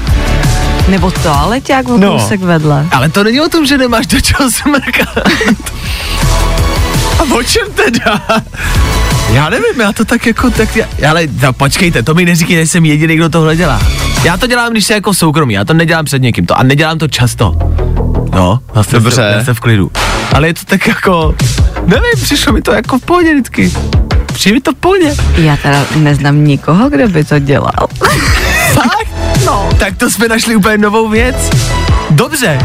Nebo 0.88 1.12
toaleťák 1.12 1.90
o 1.90 1.98
No. 1.98 2.12
kousek 2.20 2.42
vedle. 2.42 2.86
ale 2.92 3.10
to 3.10 3.24
není 3.24 3.42
o 3.42 3.50
tom, 3.50 3.66
že 3.66 3.78
nemáš 3.78 4.08
do 4.08 4.22
čeho 4.22 4.52
smrkat. 4.52 5.18
A 7.20 7.24
o 7.36 7.44
čem 7.44 7.68
teda? 7.76 8.22
Já 9.34 9.50
nevím, 9.50 9.82
já 9.82 9.94
to 9.94 10.06
tak 10.06 10.26
jako 10.26 10.50
tak, 10.50 10.76
já, 10.76 10.86
ale 11.10 11.24
no, 11.42 11.54
počkejte, 11.54 12.04
to 12.04 12.14
mi 12.14 12.26
neříkejte, 12.26 12.62
že 12.62 12.68
jsem 12.68 12.86
jediný, 12.86 13.16
kdo 13.16 13.30
tohle 13.30 13.56
dělá. 13.56 13.82
Já 14.24 14.38
to 14.38 14.48
dělám, 14.48 14.72
když 14.72 14.86
se 14.86 14.94
jako 14.94 15.14
soukromí, 15.14 15.54
já 15.54 15.66
to 15.66 15.74
nedělám 15.74 16.06
před 16.06 16.22
někým 16.22 16.46
to 16.46 16.58
a 16.58 16.64
nedělám 16.64 16.98
to 16.98 17.08
často. 17.08 17.56
No, 18.34 18.60
zase 18.76 18.92
Dobře. 18.92 19.16
Se, 19.16 19.22
já 19.22 19.44
jsem 19.44 19.56
v 19.56 19.60
klidu. 19.60 19.92
Ale 20.34 20.48
je 20.48 20.54
to 20.54 20.62
tak 20.66 20.88
jako, 20.88 21.36
nevím, 21.86 22.12
přišlo 22.24 22.54
mi 22.54 22.62
to 22.62 22.72
jako 22.72 23.00
v 23.00 23.02
pohodě 23.02 23.34
vždycky. 23.34 23.74
Přijde 24.26 24.54
mi 24.56 24.62
to 24.62 24.72
v 24.72 24.76
pohodě. 24.76 25.16
Já 25.36 25.58
teda 25.58 25.86
neznám 25.96 26.44
nikoho, 26.44 26.90
kdo 26.90 27.08
by 27.08 27.24
to 27.24 27.40
dělal. 27.40 27.88
Fakt? 28.74 29.08
No. 29.46 29.70
Tak 29.80 29.98
to 29.98 30.10
jsme 30.10 30.28
našli 30.28 30.56
úplně 30.56 30.78
novou 30.78 31.10
věc. 31.10 31.36
Dobře. 32.10 32.60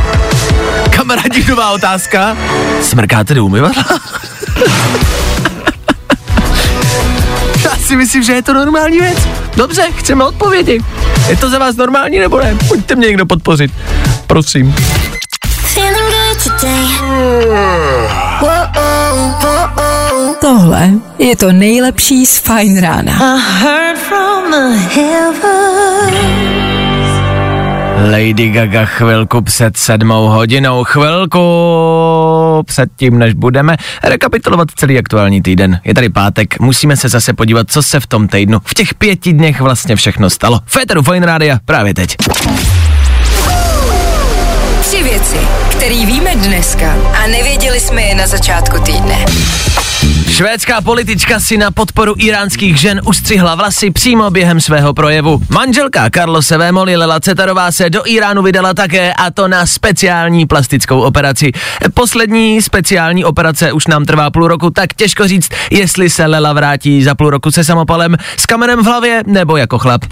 Kamarádi, 0.91 1.45
nová 1.49 1.71
otázka. 1.71 2.37
Smrkáte 2.83 3.35
do 3.35 3.45
umyvadla? 3.45 3.85
Si 7.95 7.99
myslím, 7.99 8.23
že 8.23 8.33
je 8.33 8.43
to 8.43 8.55
normální 8.55 9.01
věc. 9.01 9.19
Dobře, 9.57 9.83
chceme 9.97 10.25
odpovědi. 10.25 10.81
Je 11.29 11.37
to 11.37 11.51
za 11.51 11.59
vás 11.59 11.77
normální 11.77 12.19
nebo 12.19 12.39
ne? 12.39 12.57
Pojďte 12.69 12.95
mě 12.95 13.07
někdo 13.07 13.27
podpořit. 13.27 13.71
Prosím. 14.27 14.75
Tohle 20.41 20.91
je 21.19 21.37
to 21.37 21.53
nejlepší 21.53 22.27
z 22.27 22.39
Fajn 22.39 22.81
rána. 22.81 23.13
I 23.13 23.41
heard 23.63 23.99
from 23.99 24.51
the 24.51 24.79
heavens. 24.95 26.54
Lady 27.97 28.51
Gaga 28.51 28.85
chvilku 28.85 29.43
před 29.43 29.77
sedmou 29.77 30.29
hodinou, 30.29 30.85
chvilku 30.85 31.41
před 32.67 32.89
tím, 32.97 33.19
než 33.19 33.35
budeme 33.35 33.77
rekapitulovat 34.05 34.69
celý 34.77 34.99
aktuální 34.99 35.43
týden. 35.43 35.81
Je 35.85 35.95
tady 35.95 36.09
pátek, 36.09 36.61
musíme 36.61 36.97
se 36.97 37.09
zase 37.09 37.33
podívat, 37.33 37.71
co 37.71 37.83
se 37.83 38.01
v 38.01 38.07
tom 38.07 38.29
týdnu, 38.29 38.59
v 38.65 38.75
těch 38.75 38.95
pěti 38.95 39.33
dnech 39.33 39.61
vlastně 39.61 39.97
všechno 39.97 40.31
stalo. 40.31 40.61
Féteru 40.67 41.03
Fine 41.03 41.27
Rádia 41.27 41.59
právě 41.65 41.95
teď. 41.95 42.17
Tři 44.81 45.03
věci, 45.03 45.37
které 45.71 46.07
víme 46.07 46.37
dneska 46.37 46.95
a 47.25 47.27
nevěděli 47.27 47.81
jsme 47.81 48.03
je 48.03 48.15
na 48.15 48.27
začátku 48.27 48.81
týdne. 48.81 49.25
Švédská 50.35 50.81
politička 50.81 51.41
si 51.41 51.57
na 51.57 51.71
podporu 51.71 52.15
iránských 52.19 52.81
žen 52.81 53.01
ustřihla 53.05 53.55
vlasy 53.55 53.91
přímo 53.91 54.31
během 54.31 54.61
svého 54.61 54.95
projevu. 54.95 55.41
Manželka 55.49 56.11
Carlose 56.11 56.59
Vémoli 56.59 56.97
Lela 56.97 57.21
Cetarová 57.21 57.73
se 57.73 57.91
do 57.91 58.03
Iránu 58.07 58.43
vydala 58.43 58.75
také 58.75 59.13
a 59.13 59.31
to 59.31 59.49
na 59.49 59.67
speciální 59.67 60.47
plastickou 60.47 61.01
operaci. 61.01 61.53
Poslední 61.95 62.63
speciální 62.63 63.25
operace 63.25 63.73
už 63.73 63.87
nám 63.87 64.05
trvá 64.05 64.31
půl 64.31 64.49
roku, 64.49 64.71
tak 64.71 64.95
těžko 64.95 65.29
říct, 65.29 65.49
jestli 65.71 66.11
se 66.11 66.27
Lela 66.27 66.53
vrátí 66.53 67.03
za 67.03 67.15
půl 67.15 67.31
roku 67.31 67.51
se 67.51 67.65
samopalem, 67.65 68.17
s 68.37 68.47
kamenem 68.47 68.83
v 68.83 68.87
hlavě 68.87 69.23
nebo 69.27 69.57
jako 69.57 69.79
chlap. 69.79 70.05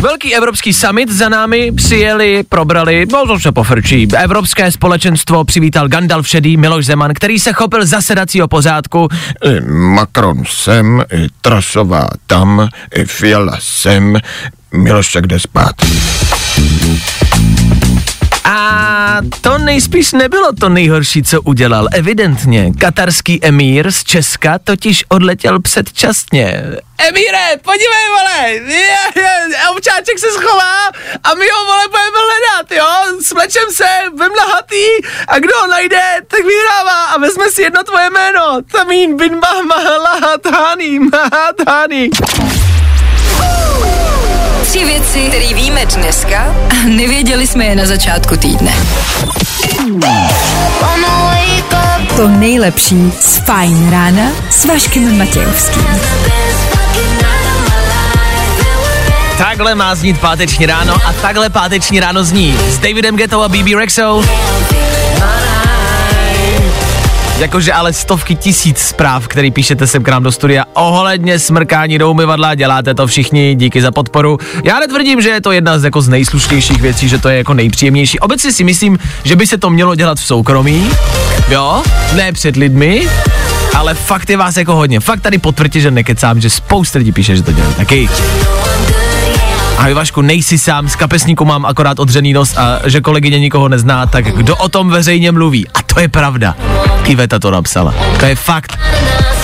Velký 0.00 0.36
evropský 0.36 0.72
summit 0.72 1.10
za 1.10 1.28
námi 1.28 1.72
přijeli, 1.72 2.42
probrali, 2.48 3.06
no 3.12 3.26
to 3.26 3.40
se 3.40 3.52
pofrčí. 3.52 4.08
Evropské 4.18 4.72
společenstvo 4.72 5.44
přivítal 5.44 5.88
Gandalf 5.88 6.28
šedý 6.28 6.56
Miloš 6.56 6.86
Zeman, 6.86 7.14
který 7.14 7.38
se 7.38 7.52
chopil 7.52 7.86
zasedacího 7.86 8.48
pořádku. 8.48 9.08
Eh, 9.44 9.60
Macron 9.70 10.42
sem, 10.48 11.04
eh, 11.12 11.26
Trasová 11.40 12.08
tam, 12.26 12.68
eh, 12.92 13.04
Fiala 13.04 13.56
sem, 13.60 14.18
Milošek 14.72 15.26
jde 15.26 15.40
spát. 15.40 15.74
A 18.44 18.99
to 19.40 19.58
nejspíš 19.58 20.12
nebylo 20.12 20.52
to 20.52 20.68
nejhorší, 20.68 21.22
co 21.22 21.42
udělal. 21.42 21.88
Evidentně, 21.92 22.72
katarský 22.78 23.44
emír 23.44 23.90
z 23.90 24.04
Česka 24.04 24.58
totiž 24.58 25.04
odletěl 25.08 25.60
předčasně. 25.60 26.64
Emíre, 26.98 27.56
podívej, 27.64 28.06
vole, 28.08 28.50
je, 28.50 29.22
je, 29.22 29.32
ovčáček 29.72 30.18
se 30.18 30.26
schová 30.32 30.88
a 31.24 31.34
my 31.34 31.46
ho, 31.54 31.64
vole, 31.64 31.84
budeme 31.88 32.18
hledat, 32.28 32.72
jo? 32.72 33.20
Smlečem 33.22 33.70
se, 33.72 33.88
vem 34.18 34.32
nahatý 34.38 34.84
a 35.28 35.38
kdo 35.38 35.56
ho 35.60 35.66
najde, 35.66 36.02
tak 36.28 36.40
vyhrává 36.44 37.04
a 37.04 37.18
vezme 37.18 37.50
si 37.50 37.62
jedno 37.62 37.82
tvoje 37.82 38.10
jméno. 38.10 38.58
Tamín 38.72 39.16
bin 39.16 39.40
Mahatani, 39.68 40.98
Mahatani. 40.98 42.10
Tři 44.62 44.84
věci, 44.84 45.28
které 45.28 45.54
víme 45.54 45.86
dneska 45.86 46.54
a 46.70 46.86
nevěděli 46.88 47.46
jsme 47.46 47.64
je 47.64 47.76
na 47.76 47.86
začátku 47.86 48.36
týdne. 48.36 48.72
To 52.16 52.28
nejlepší 52.28 53.12
z 53.20 53.36
Fajn 53.36 53.90
rána 53.90 54.22
s 54.50 54.64
Vaškem 54.64 55.18
Matějovským. 55.18 55.86
Takhle 59.38 59.74
má 59.74 59.94
znít 59.94 60.20
páteční 60.20 60.66
ráno 60.66 60.94
a 61.06 61.12
takhle 61.12 61.50
páteční 61.50 62.00
ráno 62.00 62.24
zní 62.24 62.58
s 62.68 62.78
Davidem 62.78 63.16
Gettou 63.16 63.42
a 63.42 63.48
BB 63.48 63.74
Rexou. 63.78 64.24
Jakože 67.40 67.72
ale 67.72 67.92
stovky 67.92 68.34
tisíc 68.34 68.78
zpráv, 68.78 69.28
který 69.28 69.50
píšete 69.50 69.86
sem 69.86 70.02
k 70.02 70.08
nám 70.08 70.22
do 70.22 70.32
studia 70.32 70.64
ohledně 70.74 71.38
smrkání 71.38 71.98
do 71.98 72.10
umyvadla, 72.10 72.54
děláte 72.54 72.94
to 72.94 73.06
všichni, 73.06 73.54
díky 73.54 73.82
za 73.82 73.90
podporu. 73.90 74.38
Já 74.64 74.80
netvrdím, 74.80 75.20
že 75.20 75.28
je 75.28 75.40
to 75.40 75.52
jedna 75.52 75.78
z 75.78 75.84
jako 75.84 76.02
z 76.02 76.08
nejslušnějších 76.08 76.80
věcí, 76.80 77.08
že 77.08 77.18
to 77.18 77.28
je 77.28 77.36
jako 77.36 77.54
nejpříjemnější. 77.54 78.18
Obecně 78.18 78.52
si 78.52 78.64
myslím, 78.64 78.98
že 79.24 79.36
by 79.36 79.46
se 79.46 79.58
to 79.58 79.70
mělo 79.70 79.94
dělat 79.94 80.18
v 80.18 80.24
soukromí, 80.24 80.90
jo, 81.48 81.82
ne 82.16 82.32
před 82.32 82.56
lidmi, 82.56 83.08
ale 83.74 83.94
fakt 83.94 84.30
je 84.30 84.36
vás 84.36 84.56
jako 84.56 84.74
hodně. 84.74 85.00
Fakt 85.00 85.20
tady 85.20 85.38
potvrdí, 85.38 85.80
že 85.80 85.90
nekecám, 85.90 86.40
že 86.40 86.50
spousta 86.50 86.98
lidí 86.98 87.12
píše, 87.12 87.36
že 87.36 87.42
to 87.42 87.52
dělají 87.52 87.74
taky. 87.74 88.08
Ahoj 89.80 89.94
Vašku, 89.94 90.22
nejsi 90.22 90.58
sám, 90.58 90.88
z 90.88 90.96
kapesníku 90.96 91.44
mám 91.44 91.66
akorát 91.66 91.98
odřený 91.98 92.32
nos 92.32 92.56
a 92.56 92.80
že 92.84 93.00
kolegyně 93.00 93.38
nikoho 93.38 93.68
nezná, 93.68 94.06
tak 94.06 94.24
kdo 94.24 94.56
o 94.56 94.68
tom 94.68 94.90
veřejně 94.90 95.32
mluví? 95.32 95.68
A 95.74 95.82
to 95.82 96.00
je 96.00 96.08
pravda. 96.08 96.56
Iveta 97.04 97.38
to 97.38 97.50
napsala. 97.50 97.94
To 98.18 98.26
je 98.26 98.36
fakt, 98.36 98.78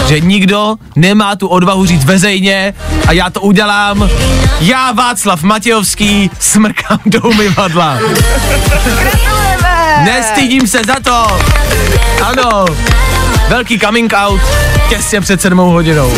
že 0.09 0.21
nikdo 0.21 0.75
nemá 0.97 1.37
tu 1.37 1.49
odvahu 1.49 1.87
říct 1.87 2.05
veřejně 2.05 2.75
a 3.07 3.13
já 3.13 3.31
to 3.31 3.41
udělám. 3.41 4.11
Já 4.61 4.93
Václav 4.93 5.43
Matějovský 5.43 6.31
smrkám 6.41 6.99
do 7.07 7.21
umyvadla. 7.21 7.99
Nestydím 10.05 10.67
se 10.67 10.79
za 10.87 10.97
to. 11.05 11.27
Ano. 12.23 12.65
Velký 13.49 13.79
coming 13.79 14.13
out 14.17 14.41
těsně 14.89 15.21
před 15.21 15.41
sedmou 15.41 15.71
hodinou. 15.71 16.13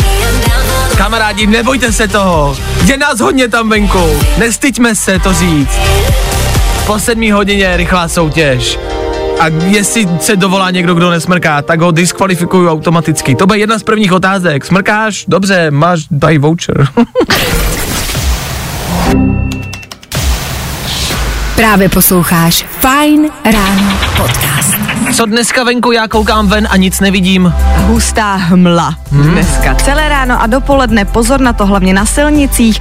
Kamarádi, 0.99 1.47
nebojte 1.47 1.93
se 1.93 2.07
toho. 2.07 2.57
Je 2.85 2.97
nás 2.97 3.19
hodně 3.19 3.47
tam 3.47 3.69
venku. 3.69 4.19
Nestyďme 4.37 4.95
se 4.95 5.19
to 5.19 5.33
říct. 5.33 5.79
Po 6.85 6.99
sedmí 6.99 7.31
hodině 7.31 7.77
rychlá 7.77 8.07
soutěž. 8.07 8.79
A 9.39 9.47
jestli 9.47 10.09
se 10.19 10.35
dovolá 10.35 10.71
někdo, 10.71 10.93
kdo 10.93 11.09
nesmrká, 11.09 11.61
tak 11.61 11.81
ho 11.81 11.91
diskvalifikuju 11.91 12.69
automaticky. 12.69 13.35
To 13.35 13.47
bude 13.47 13.59
jedna 13.59 13.79
z 13.79 13.83
prvních 13.83 14.11
otázek. 14.11 14.65
Smrkáš? 14.65 15.25
Dobře, 15.27 15.71
máš, 15.71 16.03
daj 16.11 16.37
voucher. 16.37 16.87
Právě 21.59 21.89
posloucháš 21.89 22.65
Fajn 22.79 23.29
ráno 23.45 23.99
podcast. 24.17 24.75
Co 25.15 25.25
dneska 25.25 25.63
venku, 25.63 25.91
já 25.91 26.07
koukám 26.07 26.47
ven 26.47 26.67
a 26.71 26.77
nic 26.77 26.99
nevidím. 26.99 27.53
Hustá 27.75 28.35
hmla 28.35 28.95
dneska. 29.11 29.75
Celé 29.75 30.09
ráno 30.09 30.41
a 30.41 30.47
dopoledne 30.47 31.05
pozor 31.05 31.39
na 31.39 31.53
to, 31.53 31.65
hlavně 31.65 31.93
na 31.93 32.05
silnicích. 32.05 32.79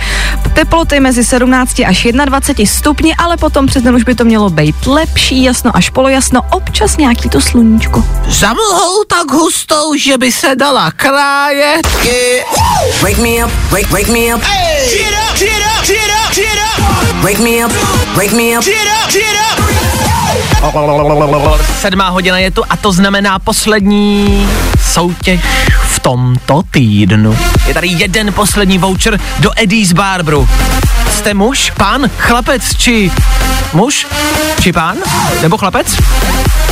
Teploty 0.55 1.01
mezi 1.01 1.25
17 1.25 1.81
až 1.87 2.09
21 2.25 2.73
stupni, 2.75 3.15
ale 3.15 3.37
potom 3.37 3.67
přes 3.67 3.83
den 3.83 3.95
už 3.95 4.05
by 4.05 4.15
to 4.15 4.25
mělo 4.25 4.51
být 4.51 4.87
lepší, 4.87 5.45
jasno 5.45 5.77
až 5.77 5.91
polojasno, 5.91 6.43
občas 6.51 6.97
nějaký 6.97 7.29
to 7.29 7.41
sluníčko. 7.41 8.05
Za 8.29 8.53
mlhou 8.53 9.05
tak 9.05 9.31
hustou, 9.31 9.95
že 9.95 10.19
by 10.19 10.33
se 10.33 10.57
dala 10.57 10.91
krájet. 10.91 11.89
Wake 13.03 13.19
me 13.19 13.45
up, 13.45 13.53
wake, 13.71 13.91
wake 13.91 14.09
me 14.09 14.35
up. 14.35 14.43
Wake 17.23 17.39
me 17.43 17.65
up, 17.65 17.73
wake 18.17 18.33
me 18.37 18.59
up. 18.59 18.65
Sedmá 21.81 22.09
hodina 22.09 22.39
je 22.39 22.51
tu 22.51 22.63
a 22.69 22.77
to 22.77 22.93
znamená 22.93 23.39
poslední 23.39 24.49
soutěž 24.93 25.41
v 25.89 25.99
tomto 26.01 26.63
týdnu. 26.71 27.39
Je 27.67 27.75
tady 27.75 27.89
jeden 27.89 28.33
poslední 28.33 28.79
voucher 28.79 29.21
do 29.39 29.51
Eddie's 29.57 29.93
Barbru. 29.93 30.49
Jste 31.19 31.35
muž, 31.35 31.73
pán, 31.77 32.11
chlapec 32.19 32.77
či 32.77 33.11
muž? 33.73 34.07
Či 34.61 34.73
pán? 34.73 34.97
Nebo 35.43 35.59
chlapec? 35.59 35.97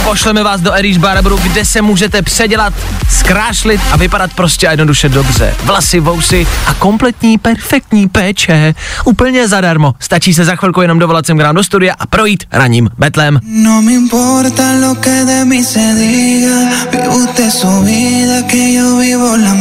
Pošleme 0.04 0.42
vás 0.42 0.60
do 0.60 0.74
Eddie's 0.74 0.96
Barbru, 0.96 1.36
kde 1.36 1.64
se 1.64 1.82
můžete 1.82 2.22
předělat, 2.22 2.74
zkrášlit 3.10 3.80
a 3.92 3.96
vypadat 3.96 4.32
prostě 4.34 4.68
a 4.68 4.70
jednoduše 4.70 5.08
dobře. 5.08 5.54
Vlasy, 5.62 6.00
vousy 6.00 6.46
a 6.66 6.74
kompletní 6.74 7.38
perfektní 7.38 8.08
péče. 8.08 8.74
Úplně 9.04 9.48
zadarmo. 9.48 9.94
Stačí 10.00 10.34
se 10.34 10.44
za 10.44 10.56
chvilku 10.56 10.80
jenom 10.80 10.98
dovolat 10.98 11.26
sem 11.26 11.38
k 11.38 11.42
nám 11.42 11.54
do 11.54 11.64
studia 11.64 11.94
a 11.98 12.06
projít 12.06 12.44
raním 12.52 12.88
betlem. 12.98 13.40
No 13.42 13.82
me 13.82 13.92
importa 13.92 14.62
lo 14.80 14.94
que 14.94 15.24
de 15.24 15.44
mí 15.44 15.64
se 15.64 15.94
diga. 15.94 17.08
Usted 17.08 17.50
su 17.50 17.80
vida, 17.80 18.42
que 18.48 18.74
yo 18.74 18.96
vivo 18.96 19.36
la. 19.36 19.56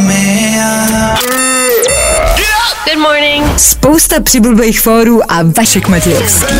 Good 2.92 3.02
morning. 3.02 3.44
Spousta 3.56 4.20
přibulbých 4.20 4.80
fórů 4.80 5.32
a 5.32 5.42
Vašek 5.58 5.88
Matějovský. 5.88 6.54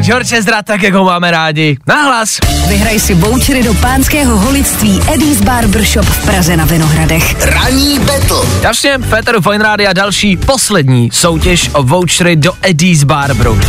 George 0.00 0.32
Ezra, 0.32 0.62
tak 0.62 0.82
jak 0.82 0.94
ho 0.94 1.04
máme 1.04 1.30
rádi. 1.30 1.76
Nahlas. 1.86 2.38
Vyhraj 2.68 3.00
si 3.00 3.14
vouchery 3.14 3.62
do 3.62 3.74
pánského 3.74 4.38
holictví 4.38 5.02
Eddie's 5.14 5.40
Barbershop 5.40 6.04
v 6.04 6.26
Praze 6.26 6.56
na 6.56 6.64
Vinohradech. 6.64 7.44
Ranní 7.44 7.98
battle. 7.98 8.46
Jasně, 8.62 8.98
Féteru 8.98 9.40
Fine 9.40 9.64
a 9.88 9.92
další 9.92 10.36
poslední 10.36 11.10
soutěž 11.12 11.70
o 11.72 11.82
vouchery 11.82 12.36
do 12.36 12.52
Eddie's 12.62 13.04
Barbru. 13.04 13.60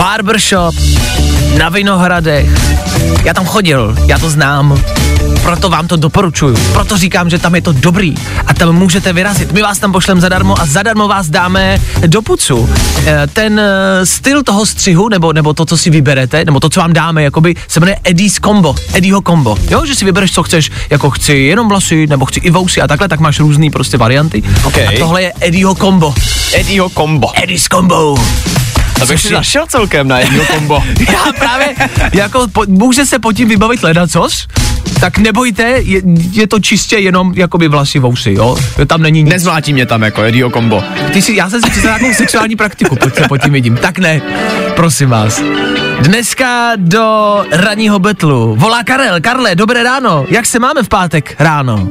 Barbershop 0.00 0.74
na 1.58 1.68
Vinohradech. 1.68 2.48
Já 3.24 3.34
tam 3.34 3.44
chodil, 3.46 3.96
já 4.06 4.18
to 4.18 4.30
znám. 4.30 4.82
Proto 5.42 5.68
vám 5.68 5.88
to 5.88 5.96
doporučuju. 5.96 6.56
Proto 6.72 6.98
říkám, 6.98 7.30
že 7.30 7.38
tam 7.38 7.54
je 7.54 7.62
to 7.62 7.72
dobrý. 7.72 8.14
A 8.46 8.54
tam 8.54 8.72
můžete 8.72 9.12
vyrazit. 9.12 9.52
My 9.52 9.62
vás 9.62 9.78
tam 9.78 9.92
pošlem 9.92 10.20
zadarmo 10.20 10.60
a 10.60 10.66
zadarmo 10.66 11.08
vás 11.08 11.28
dáme 11.28 11.80
do 12.06 12.22
pucu. 12.22 12.70
Eh, 13.06 13.26
Ten 13.32 13.60
eh, 13.60 14.06
styl 14.06 14.42
toho 14.42 14.66
střihu, 14.66 15.08
nebo, 15.08 15.32
nebo 15.32 15.54
to, 15.54 15.66
co 15.66 15.76
si 15.76 15.90
vyberete, 15.90 16.44
nebo 16.44 16.60
to, 16.60 16.70
co 16.70 16.80
vám 16.80 16.92
dáme, 16.92 17.22
jakoby 17.22 17.54
se 17.68 17.80
jmenuje 17.80 17.96
Eddie's 18.04 18.34
Combo. 18.44 18.74
Eddieho 18.94 19.20
Combo. 19.22 19.56
Jo, 19.70 19.86
že 19.86 19.94
si 19.94 20.04
vybereš, 20.04 20.32
co 20.32 20.42
chceš. 20.42 20.70
Jako 20.90 21.10
chci 21.10 21.32
jenom 21.32 21.68
vlasy, 21.68 22.06
nebo 22.06 22.26
chci 22.26 22.40
i 22.40 22.50
vousy 22.50 22.80
a 22.80 22.86
takhle, 22.88 23.08
tak 23.08 23.20
máš 23.20 23.40
různý 23.40 23.70
prostě 23.70 23.96
varianty. 23.96 24.42
OK. 24.64 24.78
A 24.78 24.98
tohle 24.98 25.22
je 25.22 25.32
Eddieho 25.40 25.74
Combo. 25.74 26.14
Eddieho 26.54 26.88
kombo. 26.88 27.28
Eddie's 27.42 27.64
Combo. 27.68 28.16
To 29.00 29.06
bych 29.06 29.20
si 29.20 29.32
našel 29.32 29.66
celkem 29.66 30.08
na 30.08 30.20
Eddieho 30.20 30.44
kombo. 30.46 30.82
Já 31.12 31.32
právě, 31.38 31.68
jako 32.14 32.48
po, 32.48 32.64
může 32.68 33.06
se 33.06 33.18
pod 33.18 33.32
tím 33.32 33.48
vybavit 33.48 33.82
ledacos, 33.82 34.46
tak 35.00 35.18
nebojte, 35.18 35.62
je, 35.62 36.02
je 36.32 36.46
to 36.46 36.60
čistě 36.60 36.96
jenom 36.98 37.32
jakoby 37.36 37.68
vlasy, 37.68 37.98
vousy, 37.98 38.32
jo? 38.32 38.56
Tam 38.86 39.02
není 39.02 39.22
nic. 39.22 39.32
Nezmlátí 39.32 39.72
mě 39.72 39.86
tam 39.86 40.02
jako 40.02 40.22
Eddieho 40.22 40.50
kombo. 40.50 40.84
Ty 41.12 41.22
si, 41.22 41.34
já 41.34 41.50
jsem 41.50 41.62
si 41.62 41.70
představil 41.70 41.98
nějakou 41.98 42.16
sexuální 42.18 42.56
praktiku, 42.56 42.96
pojď 42.96 43.14
se 43.14 43.28
pod 43.28 43.42
tím 43.42 43.52
vidím. 43.52 43.76
Tak 43.76 43.98
ne, 43.98 44.20
prosím 44.76 45.08
vás. 45.08 45.42
Dneska 46.00 46.72
do 46.76 47.36
ranního 47.52 47.98
betlu 47.98 48.56
volá 48.56 48.84
Karel. 48.84 49.20
Karle, 49.20 49.54
dobré 49.54 49.82
ráno. 49.82 50.26
Jak 50.30 50.46
se 50.46 50.58
máme 50.58 50.82
v 50.82 50.88
pátek 50.88 51.34
ráno? 51.38 51.88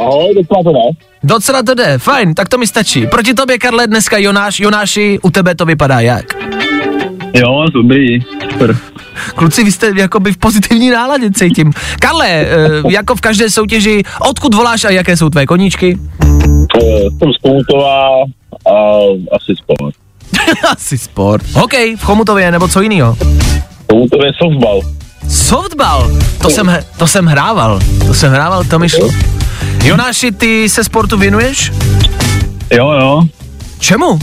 Ahoj, 0.00 0.34
docela 0.34 0.62
to 0.64 0.72
ne. 0.72 1.13
Docela 1.24 1.62
to 1.62 1.74
jde, 1.74 1.98
fajn, 1.98 2.34
tak 2.34 2.48
to 2.48 2.58
mi 2.58 2.66
stačí. 2.66 3.06
Proti 3.06 3.34
tobě, 3.34 3.58
Karle, 3.58 3.86
dneska 3.86 4.18
Jonáš. 4.18 4.60
Jonáši, 4.60 5.18
u 5.22 5.30
tebe 5.30 5.54
to 5.54 5.64
vypadá 5.64 6.00
jak? 6.00 6.24
Jo, 7.34 7.66
dobrý. 7.74 8.20
Super. 8.52 8.76
Kluci, 9.34 9.64
vy 9.64 9.72
jste 9.72 9.92
jakoby 9.96 10.32
v 10.32 10.36
pozitivní 10.36 10.90
náladě 10.90 11.30
cítím. 11.30 11.72
Karle, 11.98 12.28
eh, 12.28 12.46
jako 12.88 13.16
v 13.16 13.20
každé 13.20 13.50
soutěži, 13.50 14.02
odkud 14.28 14.54
voláš 14.54 14.84
a 14.84 14.90
jaké 14.90 15.16
jsou 15.16 15.30
tvé 15.30 15.46
koníčky? 15.46 15.98
Jsem 17.18 17.32
z 17.32 17.36
Komutová 17.42 18.08
a 18.66 18.98
asi 19.32 19.52
sport. 19.56 19.94
Asi 20.72 20.98
sport. 20.98 21.44
Hokej 21.52 21.96
v 21.96 22.02
Chomutově 22.02 22.50
nebo 22.50 22.68
co 22.68 22.80
jiného? 22.80 23.16
Komutově 23.86 24.32
softball. 24.42 24.80
Softball, 25.28 26.10
to 26.42 26.50
jsem, 26.50 26.78
to 26.96 27.06
jsem 27.06 27.26
hrával, 27.26 27.80
to 28.06 28.14
jsem 28.14 28.32
hrával, 28.32 28.64
to 28.64 28.78
mi 28.78 28.88
šlo. 28.88 29.08
Jonáši, 29.84 30.32
ty 30.32 30.68
se 30.68 30.84
sportu 30.84 31.16
věnuješ? 31.18 31.72
Jo, 32.70 32.92
jo. 32.92 33.22
Čemu? 33.78 34.18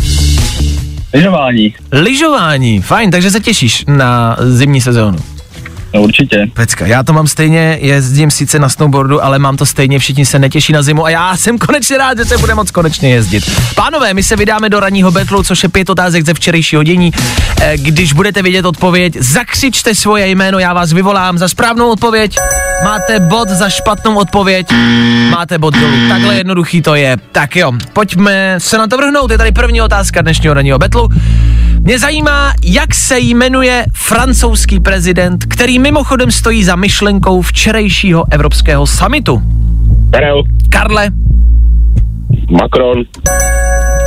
Lyžování. 1.14 1.74
Lyžování, 1.92 2.82
fajn, 2.82 3.12
takže 3.12 3.32
se 3.32 3.40
těšíš 3.40 3.84
na 3.88 4.38
zimní 4.40 4.82
sezónu. 4.82 5.18
No 5.94 6.02
určitě. 6.02 6.48
Pecka, 6.54 6.86
já 6.86 7.04
to 7.04 7.14
mám 7.14 7.28
stejně, 7.28 7.78
jezdím 7.82 8.32
sice 8.32 8.60
na 8.60 8.70
snowboardu, 8.70 9.24
ale 9.24 9.40
mám 9.40 9.58
to 9.58 9.66
stejně, 9.66 10.00
všichni 10.00 10.26
se 10.26 10.40
netěší 10.40 10.74
na 10.74 10.82
zimu 10.82 11.06
a 11.06 11.10
já 11.10 11.38
jsem 11.38 11.58
konečně 11.58 11.98
rád, 11.98 12.18
že 12.18 12.26
se 12.26 12.38
bude 12.38 12.56
moc 12.56 12.72
konečně 12.72 13.10
jezdit. 13.10 13.44
Pánové, 13.76 14.14
my 14.14 14.24
se 14.24 14.36
vydáme 14.36 14.70
do 14.70 14.80
ranního 14.80 15.12
betlu, 15.12 15.44
což 15.44 15.64
je 15.64 15.70
pět 15.70 15.90
otázek 15.90 16.26
ze 16.26 16.34
včerejšího 16.34 16.84
dění. 16.84 17.12
Eh, 17.62 17.78
Když 17.78 18.14
budete 18.14 18.42
vědět 18.42 18.66
odpověď, 18.66 19.14
zakřičte 19.20 19.96
svoje 19.96 20.28
jméno, 20.28 20.60
já 20.60 20.74
vás 20.74 20.94
vyvolám 20.94 21.38
za 21.38 21.48
správnou 21.48 21.90
odpověď. 21.92 22.36
Máte 22.84 23.20
bod 23.20 23.50
za 23.50 23.70
špatnou 23.70 24.16
odpověď, 24.16 24.68
máte 25.30 25.58
bod 25.58 25.74
dolů. 25.74 26.10
Takhle 26.10 26.36
jednoduchý 26.36 26.82
to 26.82 26.96
je. 26.96 27.18
Tak 27.32 27.56
jo, 27.56 27.72
pojďme 27.94 28.56
se 28.58 28.78
na 28.78 28.88
to 28.88 28.98
vrhnout. 28.98 29.32
Je 29.32 29.38
tady 29.38 29.52
první 29.52 29.82
otázka 29.82 30.22
dnešního 30.22 30.54
ranního 30.54 30.80
betlu. 30.80 31.10
Mě 31.84 32.00
zajímá, 32.00 32.54
jak 32.64 32.96
se 32.96 33.20
jmenuje 33.20 33.86
francouzský 33.94 34.80
prezident, 34.80 35.46
který 35.46 35.80
mimochodem 35.80 36.32
stojí 36.32 36.64
za 36.64 36.76
myšlenkou 36.76 37.42
včerejšího 37.42 38.26
evropského 38.32 38.88
samitu. 38.88 39.42
Karel. 40.12 40.44
Karle, 40.70 41.10
Macron. 42.52 42.98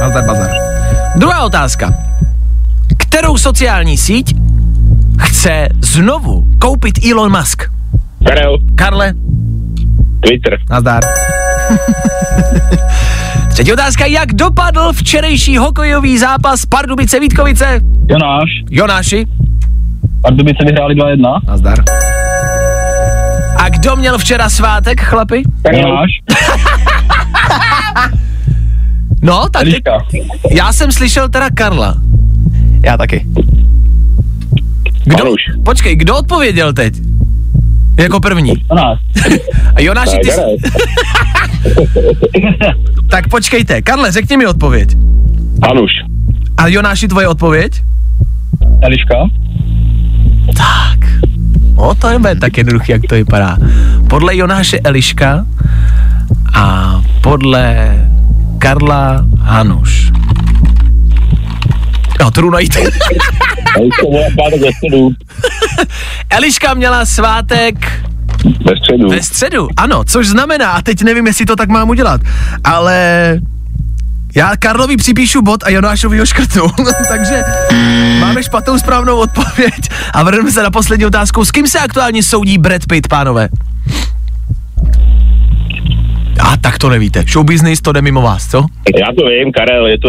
Nazdar 0.01 0.27
bazar. 0.27 0.51
Druhá 1.17 1.43
otázka. 1.45 1.95
Kterou 2.99 3.39
sociální 3.39 3.99
síť 3.99 4.35
chce 5.21 5.69
znovu 5.81 6.47
koupit 6.61 6.95
Elon 7.11 7.39
Musk? 7.39 7.63
Karel. 8.27 8.59
Karle, 8.75 9.13
Twitter. 10.21 10.59
nazdar. 10.71 11.03
Třetí 13.55 13.73
otázka, 13.73 14.07
jak 14.07 14.33
dopadl 14.35 14.93
včerejší 14.93 15.57
hokejový 15.57 16.19
zápas 16.19 16.67
Pardubice 16.67 17.21
Vítkovice? 17.21 17.81
Jonáš. 18.11 18.51
Jonáši, 18.71 19.27
Pardubice 20.23 20.65
vyhráli 20.65 20.95
2-1. 20.95 21.41
nazdar. 21.47 21.79
A 23.59 23.69
kdo 23.69 23.97
měl 23.97 24.19
včera 24.19 24.49
svátek, 24.49 25.01
chlapi? 25.01 25.43
Jonáš. 25.73 26.11
No, 29.23 29.49
tak 29.53 29.63
teď, 29.63 29.73
Eliška. 29.73 29.91
já 30.51 30.73
jsem 30.73 30.93
slyšel 30.93 31.29
teda 31.29 31.51
Karla. 31.55 31.95
Já 32.83 32.97
taky. 32.97 33.27
Kdo, 35.05 35.25
počkej, 35.65 35.97
kdo 35.97 36.17
odpověděl 36.19 36.73
teď? 36.73 36.95
Jako 37.97 38.21
první. 38.21 38.53
Jonáši, 39.79 40.17
ty, 40.23 40.31
tak 43.11 43.29
počkejte, 43.29 43.83
Karle, 43.83 44.13
řekni 44.13 44.37
mi 44.37 44.47
odpověď. 44.47 44.89
Hanuš. 45.67 45.91
A 46.57 46.67
Jonáši, 46.67 47.09
tvoje 47.09 47.29
odpověď? 47.29 47.83
Eliška. 48.83 49.15
Tak. 50.57 51.11
O, 51.77 51.95
to 51.95 52.09
je 52.09 52.37
tak 52.41 52.57
jednoduchý, 52.59 52.93
jak 52.93 53.03
to 53.09 53.15
vypadá. 53.15 53.57
Podle 54.09 54.37
Jonáše 54.37 54.79
Eliška 54.81 55.47
a 56.55 56.95
podle 57.21 57.97
Karla 58.59 59.25
Hanuš. 59.39 60.13
Jdu 62.37 62.51
najít. 62.51 62.77
Eliška 66.31 66.75
měla 66.75 67.07
svátek 67.07 67.75
Ve 68.65 68.77
středu. 68.77 69.09
ve 69.11 69.23
středu, 69.23 69.69
ano, 69.77 70.05
což 70.05 70.29
znamená, 70.29 70.71
a 70.71 70.83
teď 70.83 71.03
nevím, 71.03 71.27
jestli 71.27 71.47
to 71.47 71.57
tak 71.57 71.69
mám 71.69 71.91
udělat, 71.91 72.21
ale 72.65 73.39
já 74.37 74.57
Karlovi 74.57 74.97
připíšu 74.97 75.43
bod 75.43 75.63
a 75.65 75.71
Jonášovi 75.71 76.19
ho 76.19 76.27
škrtnu, 76.27 76.67
takže 77.09 77.43
máme 78.21 78.43
špatnou 78.43 78.79
správnou 78.79 79.17
odpověď 79.17 79.91
a 80.15 80.23
vrhneme 80.23 80.53
se 80.53 80.63
na 80.63 80.71
poslední 80.71 81.07
otázku. 81.07 81.45
S 81.45 81.51
kým 81.51 81.67
se 81.67 81.79
aktuálně 81.79 82.23
soudí 82.23 82.59
Brad 82.59 82.83
Pitt, 82.89 83.09
pánové? 83.09 83.49
A 86.41 86.57
tak 86.57 86.79
to 86.79 86.89
nevíte. 86.89 87.25
Show 87.33 87.45
business 87.45 87.81
to 87.81 87.93
jde 87.93 88.03
mimo 88.03 88.23
vás, 88.23 88.47
co? 88.51 88.59
Já 88.99 89.07
to 89.19 89.27
vím, 89.27 89.53
Karel, 89.53 89.87
je 89.87 89.99
to 89.99 90.09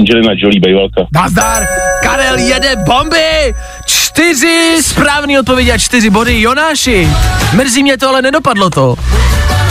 Angelina 0.00 0.32
Jolie, 0.36 0.60
bejvalka. 0.60 1.00
Nazdar! 1.14 1.66
Karel 2.02 2.38
jede 2.38 2.76
bomby! 2.76 3.54
Čtyři 3.86 4.76
správné 4.80 5.40
odpovědi 5.40 5.72
a 5.72 5.78
čtyři 5.78 6.10
body. 6.10 6.40
Jonáši, 6.40 7.08
mrzí 7.54 7.82
mě 7.82 7.98
to, 7.98 8.08
ale 8.08 8.22
nedopadlo 8.22 8.70
to. 8.70 8.96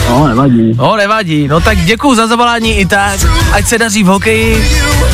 No, 0.09 0.27
nevadí. 0.27 0.73
No, 0.77 0.95
nevadí. 0.95 1.47
No 1.47 1.59
tak 1.61 1.77
děkuju 1.77 2.15
za 2.15 2.27
zavolání 2.27 2.71
i 2.77 2.85
tak. 2.85 3.19
Ať 3.53 3.65
se 3.67 3.77
daří 3.77 4.03
v 4.03 4.07
hokeji. 4.07 4.71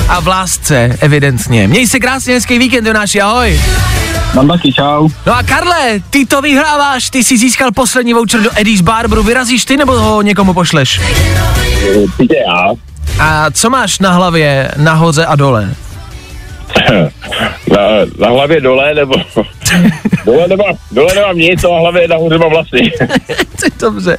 a 0.08 0.20
v 0.20 0.28
lásce, 0.28 0.98
evidentně. 1.02 1.68
Měj 1.68 1.88
se 1.88 2.00
krásně, 2.00 2.34
hezký 2.34 2.58
víkend, 2.60 2.86
Jonáši, 2.88 3.22
ahoj. 3.22 3.62
Mám 4.34 4.48
taky, 4.48 4.74
čau. 4.74 5.10
No 5.26 5.36
a 5.38 5.44
Karle, 5.44 6.00
ty 6.10 6.26
to 6.26 6.42
vyhráváš, 6.42 7.10
ty 7.10 7.24
jsi 7.24 7.38
získal 7.38 7.72
poslední 7.72 8.14
voucher 8.14 8.42
do 8.42 8.50
Eddie's 8.56 8.82
Barberu, 8.82 9.24
vyrazíš 9.24 9.66
ty 9.66 9.78
nebo 9.78 10.00
ho 10.00 10.22
někomu 10.22 10.54
pošleš? 10.54 11.02
Píte 12.18 12.36
já. 12.48 12.72
A 13.20 13.52
co 13.52 13.70
máš 13.70 14.00
na 14.00 14.12
hlavě, 14.14 14.72
nahoře 14.78 15.26
a 15.26 15.36
dole? 15.36 15.70
Na, 17.72 17.82
na 18.20 18.28
hlavě 18.28 18.62
dole, 18.62 18.94
nebo... 18.94 19.16
dole, 20.26 20.48
nemám, 20.48 20.76
dole 20.92 21.16
nemám 21.16 21.38
nic, 21.38 21.64
na 21.64 21.70
hlavě 21.70 22.08
nahoře 22.08 22.38
mám 22.38 22.50
vlasy. 22.50 22.92
To 23.60 23.66
je 23.66 23.72
Dobře. 23.80 24.18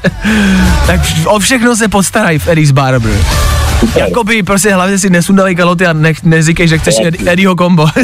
Tak 0.86 1.00
o 1.26 1.38
všechno 1.38 1.76
se 1.76 1.88
postarají 1.88 2.38
v 2.38 2.48
Eddie's 2.48 2.70
Barber. 2.70 3.12
Jakoby 3.96 4.42
prostě 4.42 4.74
hlavně 4.74 4.98
si 4.98 5.10
nesundavej 5.10 5.56
kaloty 5.56 5.86
a 5.86 5.92
nech, 5.92 6.22
neříkej, 6.22 6.68
že 6.68 6.78
chceš 6.78 6.94
Ed, 7.04 7.26
Eddieho 7.26 7.56
kombo. 7.56 7.86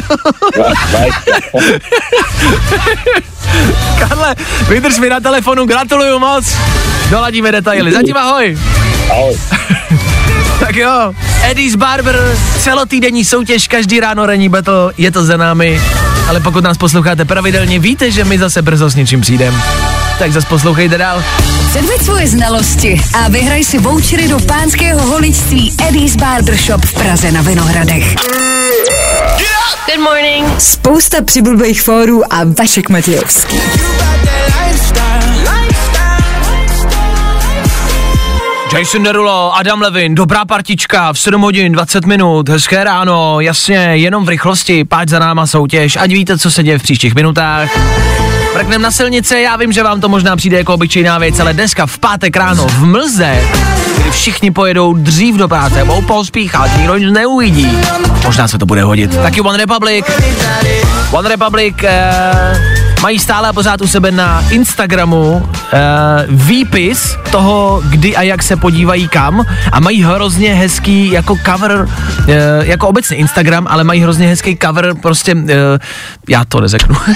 Karle, 3.98 4.34
vydrž 4.68 4.98
mi 4.98 5.08
na 5.08 5.20
telefonu, 5.20 5.66
gratuluju 5.66 6.18
moc. 6.18 6.56
Doladíme 7.10 7.52
detaily. 7.52 7.92
Zatím 7.92 8.16
ahoj. 8.16 8.58
Ahoj. 9.10 9.36
Tak 10.66 10.76
jo, 10.76 11.14
Eddie's 11.50 11.74
Barber, 11.74 12.36
celotýdenní 12.58 13.24
soutěž, 13.24 13.68
každý 13.68 14.00
ráno 14.00 14.26
ranní 14.26 14.48
battle, 14.48 14.92
je 14.96 15.10
to 15.10 15.24
za 15.24 15.36
námi. 15.36 15.80
Ale 16.28 16.40
pokud 16.40 16.64
nás 16.64 16.78
posloucháte 16.78 17.24
pravidelně, 17.24 17.78
víte, 17.78 18.10
že 18.10 18.24
my 18.24 18.38
zase 18.38 18.62
brzo 18.62 18.90
s 18.90 18.94
něčím 18.94 19.20
přijdem. 19.20 19.62
Tak 20.18 20.32
zase 20.32 20.46
poslouchejte 20.46 20.98
dál. 20.98 21.24
Předveď 21.70 22.02
svoje 22.02 22.28
znalosti 22.28 23.02
a 23.14 23.28
vyhraj 23.28 23.64
si 23.64 23.78
vouchery 23.78 24.28
do 24.28 24.38
pánského 24.40 25.06
holičství 25.06 25.74
Eddie's 25.88 26.16
Barbershop 26.16 26.84
v 26.84 26.92
Praze 26.92 27.32
na 27.32 27.42
Vinohradech. 27.42 28.14
Good 29.86 30.04
morning. 30.04 30.60
Spousta 30.60 31.22
přibulbých 31.22 31.82
fórů 31.82 32.32
a 32.32 32.44
Vašek 32.58 32.88
Matějovský. 32.88 33.60
Jason 38.72 39.02
Derulo, 39.02 39.56
Adam 39.56 39.80
Levin, 39.80 40.14
dobrá 40.14 40.44
partička 40.44 41.12
v 41.12 41.18
7 41.18 41.42
hodin 41.42 41.72
20 41.72 42.06
minut, 42.06 42.48
hezké 42.48 42.84
ráno, 42.84 43.40
jasně, 43.40 43.76
jenom 43.76 44.24
v 44.24 44.28
rychlosti, 44.28 44.84
páč 44.84 45.08
za 45.08 45.18
náma 45.18 45.46
soutěž, 45.46 45.96
ať 45.96 46.12
víte, 46.12 46.38
co 46.38 46.50
se 46.50 46.62
děje 46.62 46.78
v 46.78 46.82
příštích 46.82 47.14
minutách. 47.14 47.70
Mrknem 48.58 48.82
na 48.82 48.90
silnice, 48.90 49.40
já 49.40 49.56
vím, 49.56 49.72
že 49.72 49.82
vám 49.82 50.00
to 50.00 50.08
možná 50.08 50.36
přijde 50.36 50.56
jako 50.56 50.74
obyčejná 50.74 51.18
věc, 51.18 51.40
ale 51.40 51.54
dneska 51.54 51.86
v 51.86 51.98
pátek 51.98 52.36
ráno 52.36 52.66
v 52.68 52.84
Mlze, 52.84 53.40
kdy 53.98 54.10
všichni 54.10 54.50
pojedou 54.50 54.94
dřív 54.94 55.34
do 55.34 55.48
práce, 55.48 55.84
budou 55.84 56.02
pospíchat, 56.02 56.76
nikdo 56.76 56.96
nic 56.96 57.12
neuvidí. 57.12 57.78
Možná 58.24 58.48
se 58.48 58.58
to 58.58 58.66
bude 58.66 58.82
hodit. 58.82 59.16
Taky 59.16 59.40
One 59.40 59.58
Republic. 59.58 60.06
One 61.10 61.28
Republic 61.28 61.74
eh, 61.82 62.78
mají 63.02 63.18
stále 63.18 63.52
pořád 63.52 63.80
u 63.80 63.86
sebe 63.86 64.10
na 64.10 64.44
Instagramu 64.50 65.48
eh, 65.72 65.78
výpis 66.28 67.16
toho, 67.30 67.82
kdy 67.84 68.16
a 68.16 68.22
jak 68.22 68.42
se 68.42 68.56
podívají 68.56 69.08
kam 69.08 69.44
a 69.72 69.80
mají 69.80 70.02
hrozně 70.02 70.54
hezký 70.54 71.10
jako 71.10 71.38
cover, 71.44 71.88
eh, 72.28 72.34
jako 72.60 72.88
obecně 72.88 73.16
Instagram, 73.16 73.66
ale 73.70 73.84
mají 73.84 74.00
hrozně 74.00 74.28
hezký 74.28 74.58
cover, 74.62 74.94
prostě, 75.02 75.34
eh, 75.48 75.78
já 76.28 76.44
to 76.44 76.60
neřeknu. 76.60 76.96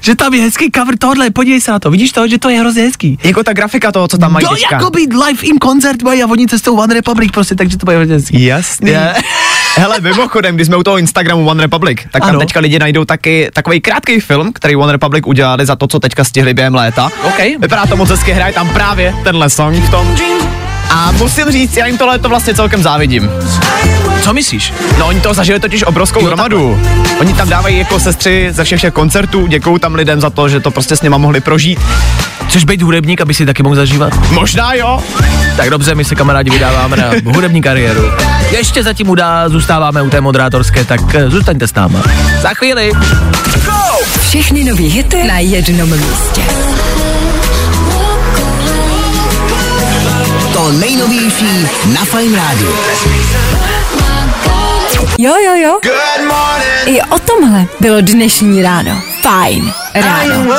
že 0.00 0.14
tam 0.14 0.34
je 0.34 0.42
hezký 0.42 0.70
cover 0.74 0.98
tohle, 0.98 1.30
podívej 1.30 1.60
se 1.60 1.70
na 1.70 1.78
to, 1.78 1.90
vidíš 1.90 2.12
to, 2.12 2.28
že 2.28 2.38
to 2.38 2.48
je 2.48 2.60
hrozně 2.60 2.82
hezký. 2.82 3.18
Jako 3.24 3.42
ta 3.44 3.52
grafika 3.52 3.92
toho, 3.92 4.08
co 4.08 4.18
tam 4.18 4.32
mají 4.32 4.46
teďka. 4.46 4.74
jako 4.76 4.90
být 4.90 5.12
live 5.12 5.42
in 5.42 5.58
koncert 5.58 6.02
mají 6.02 6.22
a 6.22 6.26
oni 6.26 6.46
cestou 6.46 6.76
One 6.76 6.94
Republic 6.94 7.30
prostě, 7.32 7.54
takže 7.54 7.76
to 7.78 7.84
bude 7.84 7.96
hrozně 7.96 8.14
hezký. 8.14 8.44
Jasný. 8.44 8.90
Je. 8.90 9.14
Hele, 9.76 10.00
mimochodem, 10.00 10.54
když 10.54 10.66
jsme 10.66 10.76
u 10.76 10.82
toho 10.82 10.98
Instagramu 10.98 11.46
One 11.48 11.62
Republic, 11.62 11.98
tak 12.10 12.22
tam 12.22 12.30
Ano. 12.30 12.38
teďka 12.40 12.60
lidi 12.60 12.78
najdou 12.78 13.04
taky 13.04 13.50
takový 13.52 13.80
krátký 13.80 14.20
film, 14.20 14.52
který 14.52 14.76
One 14.76 14.92
Republic 14.92 15.24
udělali 15.26 15.66
za 15.66 15.76
to, 15.76 15.86
co 15.86 16.00
teďka 16.00 16.24
stihli 16.24 16.54
během 16.54 16.74
léta. 16.74 17.10
OK. 17.22 17.38
Vypadá 17.60 17.86
to 17.86 17.96
moc 17.96 18.10
hezky, 18.10 18.32
hraje 18.32 18.52
tam 18.52 18.68
právě 18.68 19.14
tenhle 19.24 19.50
song 19.50 19.76
v 19.76 19.90
tom. 19.90 20.16
A 20.90 21.12
musím 21.12 21.50
říct, 21.50 21.76
já 21.76 21.86
jim 21.86 21.98
tohle 21.98 22.18
to 22.18 22.28
vlastně 22.28 22.54
celkem 22.54 22.82
závidím. 22.82 23.30
Co 24.22 24.32
myslíš? 24.32 24.72
No 24.98 25.06
oni 25.06 25.20
to 25.20 25.34
zažili 25.34 25.60
totiž 25.60 25.82
obrovskou 25.82 26.24
hromadu. 26.24 26.80
Oni 27.20 27.34
tam 27.34 27.48
dávají 27.48 27.78
jako 27.78 28.00
sestři 28.00 28.48
ze 28.50 28.64
všech 28.64 28.78
všech 28.78 28.92
koncertů, 28.94 29.46
děkují 29.46 29.78
tam 29.80 29.94
lidem 29.94 30.20
za 30.20 30.30
to, 30.30 30.48
že 30.48 30.60
to 30.60 30.70
prostě 30.70 30.96
s 30.96 31.02
nima 31.02 31.18
mohli 31.18 31.40
prožít. 31.40 31.80
Chceš 32.48 32.64
být 32.64 32.82
hudebník, 32.82 33.20
aby 33.20 33.34
si 33.34 33.46
taky 33.46 33.62
mohl 33.62 33.74
zažívat? 33.74 34.30
Možná 34.30 34.74
jo. 34.74 35.02
Tak 35.56 35.70
dobře, 35.70 35.94
my 35.94 36.04
se 36.04 36.14
kamarádi 36.14 36.50
vydáváme 36.50 36.96
na 36.96 37.10
hudební 37.34 37.62
kariéru. 37.62 38.04
Ještě 38.50 38.82
zatím 38.82 39.08
udá, 39.08 39.48
zůstáváme 39.48 40.02
u 40.02 40.10
té 40.10 40.20
moderátorské, 40.20 40.84
tak 40.84 41.14
eh, 41.14 41.30
zůstaňte 41.30 41.68
s 41.68 41.74
náma. 41.74 42.02
Za 42.42 42.48
chvíli. 42.48 42.92
Všechny 44.28 44.64
nový 44.64 44.88
hity 44.88 45.24
na 45.24 45.38
jednom 45.38 45.90
místě. 45.90 46.42
To 50.60 50.72
nejnovější 50.72 51.66
na 51.94 52.04
Fine 52.04 52.36
Radio. 52.36 52.72
Jo, 55.18 55.34
jo, 55.44 55.54
jo. 55.54 55.80
I 56.86 57.02
o 57.02 57.18
tomhle 57.18 57.66
bylo 57.80 58.00
dnešní 58.00 58.62
ráno. 58.62 59.02
Fajn 59.20 59.72
ráno. 59.94 60.54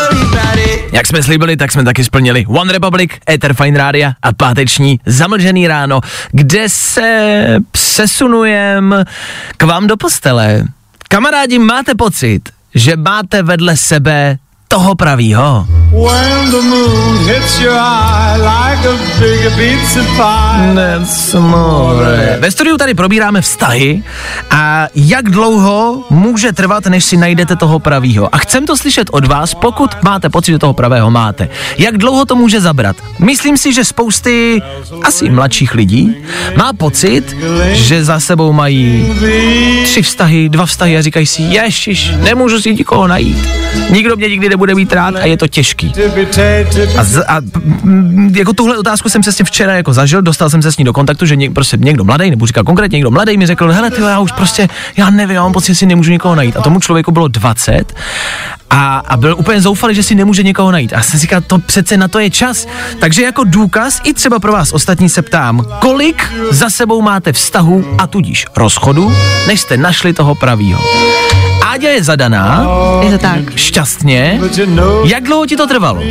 Jak 0.91 1.07
jsme 1.07 1.23
slíbili, 1.23 1.57
tak 1.57 1.71
jsme 1.71 1.83
taky 1.83 2.03
splnili 2.03 2.45
One 2.45 2.73
Republic, 2.73 3.11
Ether 3.29 3.53
Fine 3.53 3.77
Rádia 3.77 4.13
a 4.21 4.33
páteční 4.33 4.99
zamlžený 5.05 5.67
ráno, 5.67 6.01
kde 6.31 6.69
se 6.69 7.57
přesunujem 7.71 8.95
k 9.57 9.63
vám 9.63 9.87
do 9.87 9.97
postele. 9.97 10.63
Kamarádi, 11.09 11.59
máte 11.59 11.95
pocit, 11.95 12.41
že 12.75 12.95
máte 12.95 13.43
vedle 13.43 13.77
sebe 13.77 14.37
toho 14.71 14.95
pravýho? 14.95 15.67
When 15.91 16.51
the 16.51 16.63
moon 16.63 17.27
hits 17.27 17.59
your 17.59 17.75
eye 17.75 18.39
like 18.39 18.87
a 18.87 18.95
big 19.19 19.43
pizza 19.59 19.99
pie. 20.15 20.51
Ve 22.39 22.51
studiu 22.51 22.77
tady 22.77 22.93
probíráme 22.93 23.41
vztahy 23.41 24.03
a 24.49 24.87
jak 24.95 25.29
dlouho 25.29 26.03
může 26.09 26.53
trvat, 26.53 26.85
než 26.85 27.05
si 27.05 27.17
najdete 27.17 27.55
toho 27.55 27.79
pravýho. 27.79 28.35
A 28.35 28.37
chcem 28.37 28.65
to 28.65 28.77
slyšet 28.77 29.07
od 29.11 29.27
vás, 29.27 29.53
pokud 29.53 29.91
máte 30.03 30.29
pocit, 30.29 30.51
že 30.51 30.59
toho 30.59 30.73
pravého 30.73 31.11
máte. 31.11 31.49
Jak 31.77 31.97
dlouho 31.97 32.25
to 32.25 32.35
může 32.35 32.61
zabrat? 32.61 32.95
Myslím 33.19 33.57
si, 33.57 33.73
že 33.73 33.85
spousty 33.85 34.61
asi 35.03 35.29
mladších 35.29 35.75
lidí 35.75 36.15
má 36.57 36.73
pocit, 36.73 37.35
že 37.71 38.03
za 38.03 38.19
sebou 38.19 38.53
mají 38.53 39.13
tři 39.83 40.01
vztahy, 40.01 40.49
dva 40.49 40.65
vztahy 40.65 40.97
a 40.97 41.01
říkají 41.01 41.25
si, 41.25 41.41
ježiš, 41.41 42.11
nemůžu 42.23 42.61
si 42.61 42.73
nikoho 42.73 43.07
najít. 43.07 43.47
Nikdo 43.89 44.15
mě 44.15 44.29
nikdy 44.29 44.49
nebude 44.61 44.75
mít 44.75 44.93
rád 44.93 45.15
a 45.15 45.25
je 45.25 45.37
to 45.37 45.47
těžký. 45.47 45.93
A, 46.97 47.03
z, 47.03 47.23
a 47.27 47.41
jako 48.33 48.53
tuhle 48.53 48.77
otázku 48.77 49.09
jsem 49.09 49.21
přesně 49.21 49.45
včera 49.45 49.73
jako 49.73 49.93
zažil, 49.93 50.21
dostal 50.21 50.49
jsem 50.49 50.61
se 50.61 50.71
s 50.71 50.77
ní 50.77 50.85
do 50.85 50.93
kontaktu, 50.93 51.25
že 51.25 51.35
něk, 51.35 51.53
prostě 51.53 51.77
někdo 51.77 52.03
mladý, 52.03 52.29
nebo 52.29 52.45
říkal 52.47 52.63
konkrétně 52.63 52.95
někdo 52.95 53.11
mladý, 53.11 53.37
mi 53.37 53.45
řekl, 53.45 53.71
hele 53.71 53.91
ty, 53.91 54.01
já 54.01 54.19
už 54.19 54.31
prostě, 54.31 54.69
já 54.97 55.09
nevím, 55.09 55.35
já 55.35 55.43
mám 55.43 55.53
pocit, 55.53 55.67
že 55.67 55.75
si 55.75 55.85
nemůžu 55.85 56.11
nikoho 56.11 56.35
najít. 56.35 56.57
A 56.57 56.61
tomu 56.61 56.79
člověku 56.79 57.11
bylo 57.11 57.27
20 57.27 57.93
a, 58.69 58.97
a 58.97 59.17
byl 59.17 59.35
úplně 59.37 59.61
zoufalý, 59.61 59.95
že 59.95 60.03
si 60.03 60.15
nemůže 60.15 60.43
někoho 60.43 60.71
najít. 60.71 60.93
A 60.93 61.01
jsem 61.01 61.19
si 61.19 61.21
říkal, 61.21 61.41
to 61.41 61.59
přece 61.59 61.97
na 61.97 62.07
to 62.07 62.19
je 62.19 62.29
čas. 62.29 62.67
Takže 62.99 63.23
jako 63.23 63.43
důkaz 63.43 64.01
i 64.03 64.13
třeba 64.13 64.39
pro 64.39 64.51
vás 64.51 64.73
ostatní 64.73 65.09
se 65.09 65.21
ptám, 65.21 65.65
kolik 65.79 66.33
za 66.51 66.69
sebou 66.69 67.01
máte 67.01 67.33
vztahu 67.33 67.85
a 67.97 68.07
tudíž 68.07 68.45
rozchodu, 68.55 69.13
než 69.47 69.59
jste 69.61 69.77
našli 69.77 70.13
toho 70.13 70.35
pravýho. 70.35 70.79
Áďa 71.61 71.89
je 71.89 72.03
zadaná, 72.03 72.65
Je 73.03 73.11
to 73.11 73.17
tak. 73.17 73.55
šťastně. 73.55 74.39
Jak 75.03 75.23
dlouho 75.23 75.45
ti 75.45 75.55
to 75.55 75.67
trvalo? 75.67 76.01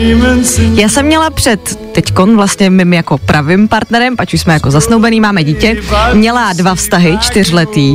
Já 0.75 0.89
jsem 0.89 1.07
měla 1.07 1.31
před 1.31 1.79
teďkon 1.93 2.37
vlastně 2.37 2.71
mým 2.71 2.93
jako 2.93 3.19
pravým 3.19 3.69
partnerem, 3.69 4.17
pač 4.17 4.35
už 4.35 4.41
jsme 4.41 4.53
jako 4.55 4.71
zasnoubený, 4.71 5.21
máme 5.21 5.45
dítě, 5.45 5.77
měla 6.13 6.53
dva 6.53 6.75
vztahy, 6.75 7.19
čtyřletý 7.21 7.95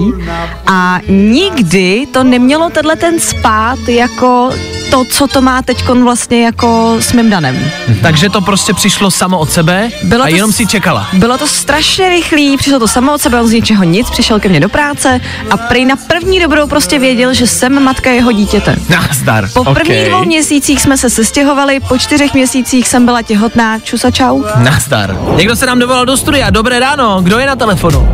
a 0.67 0.99
nikdy 1.09 2.07
to 2.13 2.23
nemělo 2.23 2.69
tenhle 2.69 2.95
ten 2.95 3.19
spát 3.19 3.79
jako 3.87 4.49
to, 4.89 5.05
co 5.05 5.27
to 5.27 5.41
má 5.41 5.61
teďkon 5.61 6.03
vlastně 6.03 6.45
jako 6.45 6.95
s 6.99 7.13
mým 7.13 7.29
danem. 7.29 7.57
Takže 8.01 8.29
to 8.29 8.41
prostě 8.41 8.73
přišlo 8.73 9.11
samo 9.11 9.39
od 9.39 9.51
sebe 9.51 9.89
Bylo 10.03 10.23
a 10.23 10.27
to 10.27 10.35
jenom 10.35 10.51
s- 10.51 10.55
si 10.55 10.67
čekala. 10.67 11.07
Bylo 11.13 11.37
to 11.37 11.47
strašně 11.47 12.09
rychlý, 12.09 12.57
přišlo 12.57 12.79
to 12.79 12.87
samo 12.87 13.13
od 13.13 13.21
sebe, 13.21 13.41
on 13.41 13.47
z 13.47 13.51
ničeho 13.51 13.83
nic, 13.83 14.09
přišel 14.09 14.39
ke 14.39 14.49
mně 14.49 14.59
do 14.59 14.69
práce 14.69 15.21
a 15.49 15.57
prej 15.57 15.85
na 15.85 15.95
první 15.95 16.39
dobrou 16.39 16.67
prostě 16.67 16.99
věděl, 16.99 17.33
že 17.33 17.44
jsem 17.47 17.83
matka 17.83 18.09
jeho 18.11 18.31
dítěte. 18.31 18.75
Nazdar. 18.89 19.49
Po 19.53 19.63
prvních 19.63 19.99
Okej. 19.99 20.09
dvou 20.09 20.25
měsících 20.25 20.81
jsme 20.81 20.97
se 20.97 21.09
sestěhovali, 21.09 21.79
po 21.79 21.97
čtyřech 21.97 22.33
měsících 22.33 22.87
jsem 22.87 23.05
byla 23.05 23.21
těhotná, 23.21 23.79
čus 23.79 24.05
a 24.05 24.11
čau. 24.11 24.43
Nazdar. 24.57 25.17
Někdo 25.35 25.55
se 25.55 25.65
nám 25.65 25.79
dovolal 25.79 26.05
do 26.05 26.17
studia. 26.17 26.49
Dobré 26.49 26.79
ráno. 26.79 27.21
Kdo 27.21 27.39
je 27.39 27.47
na 27.47 27.55
telefonu? 27.55 28.09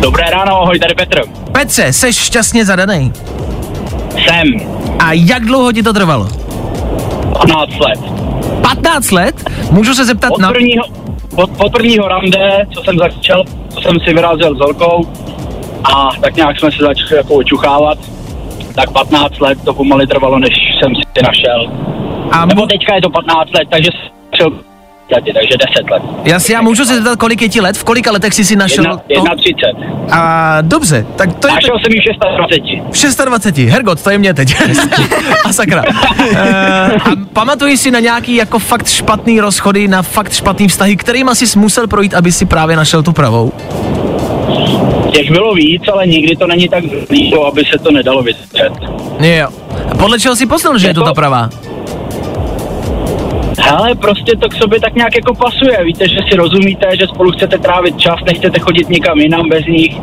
Dobré 0.00 0.24
ráno, 0.30 0.62
ahoj, 0.62 0.78
tady 0.78 0.94
Petr. 0.94 1.20
Petře, 1.52 1.92
seš 1.92 2.16
šťastně 2.16 2.64
zadaný. 2.64 3.12
Jsem. 4.14 4.48
A 4.98 5.12
jak 5.12 5.44
dlouho 5.44 5.72
ti 5.72 5.82
to 5.82 5.92
trvalo? 5.92 6.28
15 7.38 7.70
let. 7.80 7.98
15 8.62 9.10
let? 9.10 9.50
Můžu 9.70 9.94
se 9.94 10.04
zeptat 10.04 10.30
Od 10.30 10.40
na... 10.40 10.48
prvního, 10.48 10.84
od, 11.36 11.50
od 11.58 11.72
prvního 11.72 12.08
rande, 12.08 12.66
co 12.74 12.82
jsem 12.84 12.98
začal 12.98 13.44
jsem 13.80 13.96
si 14.04 14.14
vyrazil 14.14 14.56
s 14.56 14.58
holkou 14.58 15.08
a 15.84 16.08
tak 16.20 16.36
nějak 16.36 16.58
jsme 16.58 16.72
se 16.72 16.78
začali 16.84 17.16
jako 17.16 17.34
očuchávat. 17.34 17.98
Tak 18.74 18.90
15 18.92 19.40
let 19.40 19.58
to 19.64 19.74
pomalu 19.74 20.06
trvalo, 20.06 20.38
než 20.38 20.52
jsem 20.78 20.94
si 20.96 21.22
našel. 21.22 21.72
A 22.30 22.46
Nebo 22.46 22.66
teďka 22.66 22.94
je 22.94 23.02
to 23.02 23.10
15 23.10 23.52
let, 23.52 23.68
takže 23.70 23.90
jsem 24.36 24.60
takže 25.34 25.56
10 25.56 25.90
let. 25.90 26.02
Já 26.24 26.40
si 26.40 26.52
já 26.52 26.62
můžu 26.62 26.84
se 26.84 26.94
zeptat, 26.94 27.18
kolik 27.18 27.42
je 27.42 27.48
ti 27.48 27.60
let? 27.60 27.76
V 27.76 27.84
kolika 27.84 28.12
letech 28.12 28.34
jsi 28.34 28.44
si 28.44 28.56
našel 28.56 28.84
Jedna, 28.84 29.02
jedna 29.08 29.34
30. 29.36 29.56
A 30.12 30.58
dobře, 30.60 31.06
tak 31.16 31.34
to 31.38 31.48
je... 31.48 31.54
Našel 31.54 31.78
jsem 31.78 31.92
ji 31.92 32.00
v 32.00 32.36
26. 32.36 33.20
V 33.20 33.24
26. 33.24 33.70
Hergot, 33.70 34.02
to 34.02 34.10
je 34.10 34.18
mě 34.18 34.34
teď. 34.34 34.54
a 35.44 35.52
sakra. 35.52 35.82
E, 36.36 36.92
a 36.94 37.10
pamatuji 37.32 37.76
si 37.76 37.90
na 37.90 38.00
nějaký 38.00 38.34
jako 38.34 38.58
fakt 38.58 38.88
špatný 38.88 39.40
rozchody, 39.40 39.88
na 39.88 40.02
fakt 40.02 40.32
špatný 40.32 40.68
vztahy, 40.68 40.96
kterým 40.96 41.28
asi 41.28 41.58
musel 41.58 41.86
projít, 41.86 42.14
aby 42.14 42.32
si 42.32 42.46
právě 42.46 42.76
našel 42.76 43.02
tu 43.02 43.12
pravou? 43.12 43.52
Těch 45.12 45.30
bylo 45.30 45.54
víc, 45.54 45.82
ale 45.92 46.06
nikdy 46.06 46.36
to 46.36 46.46
není 46.46 46.68
tak 46.68 46.84
blízko, 47.08 47.46
aby 47.46 47.64
se 47.64 47.78
to 47.78 47.90
nedalo 47.90 48.22
vydržet. 48.22 48.72
Jo. 49.20 49.48
A 49.90 49.94
podle 49.94 50.20
čeho 50.20 50.36
si 50.36 50.46
poznal, 50.46 50.78
že 50.78 50.88
je 50.88 50.94
to 50.94 51.02
ta 51.02 51.14
pravá? 51.14 51.48
Hele, 53.58 53.94
prostě 53.94 54.36
to 54.36 54.48
k 54.48 54.54
sobě 54.54 54.80
tak 54.80 54.94
nějak 54.94 55.16
jako 55.16 55.34
pasuje. 55.34 55.84
Víte, 55.84 56.08
že 56.08 56.16
si 56.30 56.36
rozumíte, 56.36 56.86
že 57.00 57.06
spolu 57.06 57.30
chcete 57.30 57.58
trávit 57.58 57.98
čas, 57.98 58.16
nechcete 58.26 58.60
chodit 58.60 58.88
nikam 58.88 59.18
jinam 59.18 59.48
bez 59.48 59.66
nich. 59.66 59.96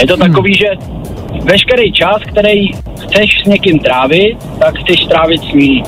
Je 0.00 0.06
to 0.06 0.16
takový, 0.16 0.54
že 0.54 0.66
veškerý 1.44 1.92
čas, 1.92 2.16
který 2.26 2.68
chceš 3.04 3.42
s 3.44 3.46
někým 3.46 3.78
trávit, 3.78 4.36
tak 4.58 4.78
chceš 4.78 5.00
trávit 5.04 5.40
s 5.40 5.52
ní. 5.52 5.82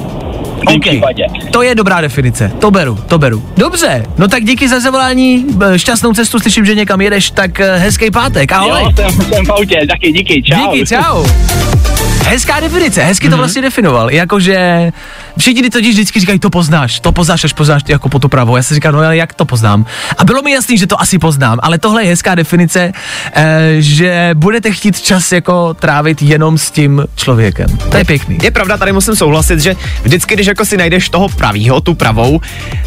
V 0.62 0.70
mém 0.70 0.81
případě. 0.81 1.25
To 1.51 1.62
je 1.62 1.75
dobrá 1.75 2.01
definice, 2.01 2.53
to 2.59 2.70
beru, 2.70 2.94
to 3.09 3.18
beru. 3.18 3.48
Dobře, 3.57 4.03
no 4.18 4.29
tak 4.29 4.44
díky 4.44 4.68
za 4.68 4.81
zavolání, 4.81 5.44
b- 5.55 5.79
šťastnou 5.79 6.12
cestu, 6.12 6.38
slyším, 6.40 6.64
že 6.66 6.75
někam 6.75 7.01
jedeš, 7.01 7.31
tak 7.31 7.61
eh, 7.61 7.77
hezký 7.77 8.11
pátek, 8.11 8.53
ahoj. 8.53 8.83
Jo, 8.83 8.92
jsem, 8.96 9.11
jsem 9.33 9.44
v 9.46 9.51
autě, 9.51 9.81
taky 9.90 10.12
díky, 10.12 10.42
čau. 10.42 10.72
Díky, 10.72 10.87
čau. 10.87 11.25
Hezká 12.27 12.61
definice, 12.61 13.03
hezky 13.03 13.29
to 13.29 13.37
vlastně 13.37 13.63
definoval, 13.63 14.11
jakože 14.11 14.91
všichni 15.39 15.71
totiž 15.71 15.95
vždycky 15.95 16.21
říkají, 16.21 16.39
to 16.39 16.51
poznáš, 16.51 17.01
to 17.01 17.13
poznáš, 17.13 17.45
až 17.45 17.53
poznáš 17.53 17.83
jako 17.89 18.09
po 18.09 18.19
tu 18.19 18.29
pravou. 18.29 18.57
Já 18.57 18.63
si 18.63 18.75
říkám, 18.75 18.95
no 18.95 19.01
ale 19.01 19.17
jak 19.17 19.35
to 19.35 19.45
poznám? 19.45 19.87
A 20.19 20.25
bylo 20.25 20.43
mi 20.43 20.53
jasný, 20.53 20.79
že 20.79 20.87
to 20.87 21.01
asi 21.01 21.19
poznám, 21.19 21.59
ale 21.63 21.79
tohle 21.79 22.05
je 22.05 22.09
hezká 22.09 22.35
definice, 22.35 22.93
eh, 23.33 23.77
že 23.79 24.31
budete 24.35 24.73
chtít 24.73 25.01
čas 25.01 25.33
jako 25.33 25.75
trávit 25.75 26.23
jenom 26.23 26.59
s 26.59 26.71
tím 26.71 27.05
člověkem. 27.17 27.67
To 27.91 27.97
je 27.97 28.05
pěkný. 28.05 28.39
Je 28.43 28.51
pravda, 28.51 28.77
tady 28.77 28.93
musím 28.93 29.17
souhlasit, 29.17 29.61
že 29.61 29.77
vždycky, 30.03 30.35
když 30.35 30.47
jako 30.47 30.65
si 30.65 30.77
najdeš 30.77 31.09
toho 31.09 31.29
pravýho, 31.29 31.81
tu 31.81 31.95
pravou, 31.95 32.41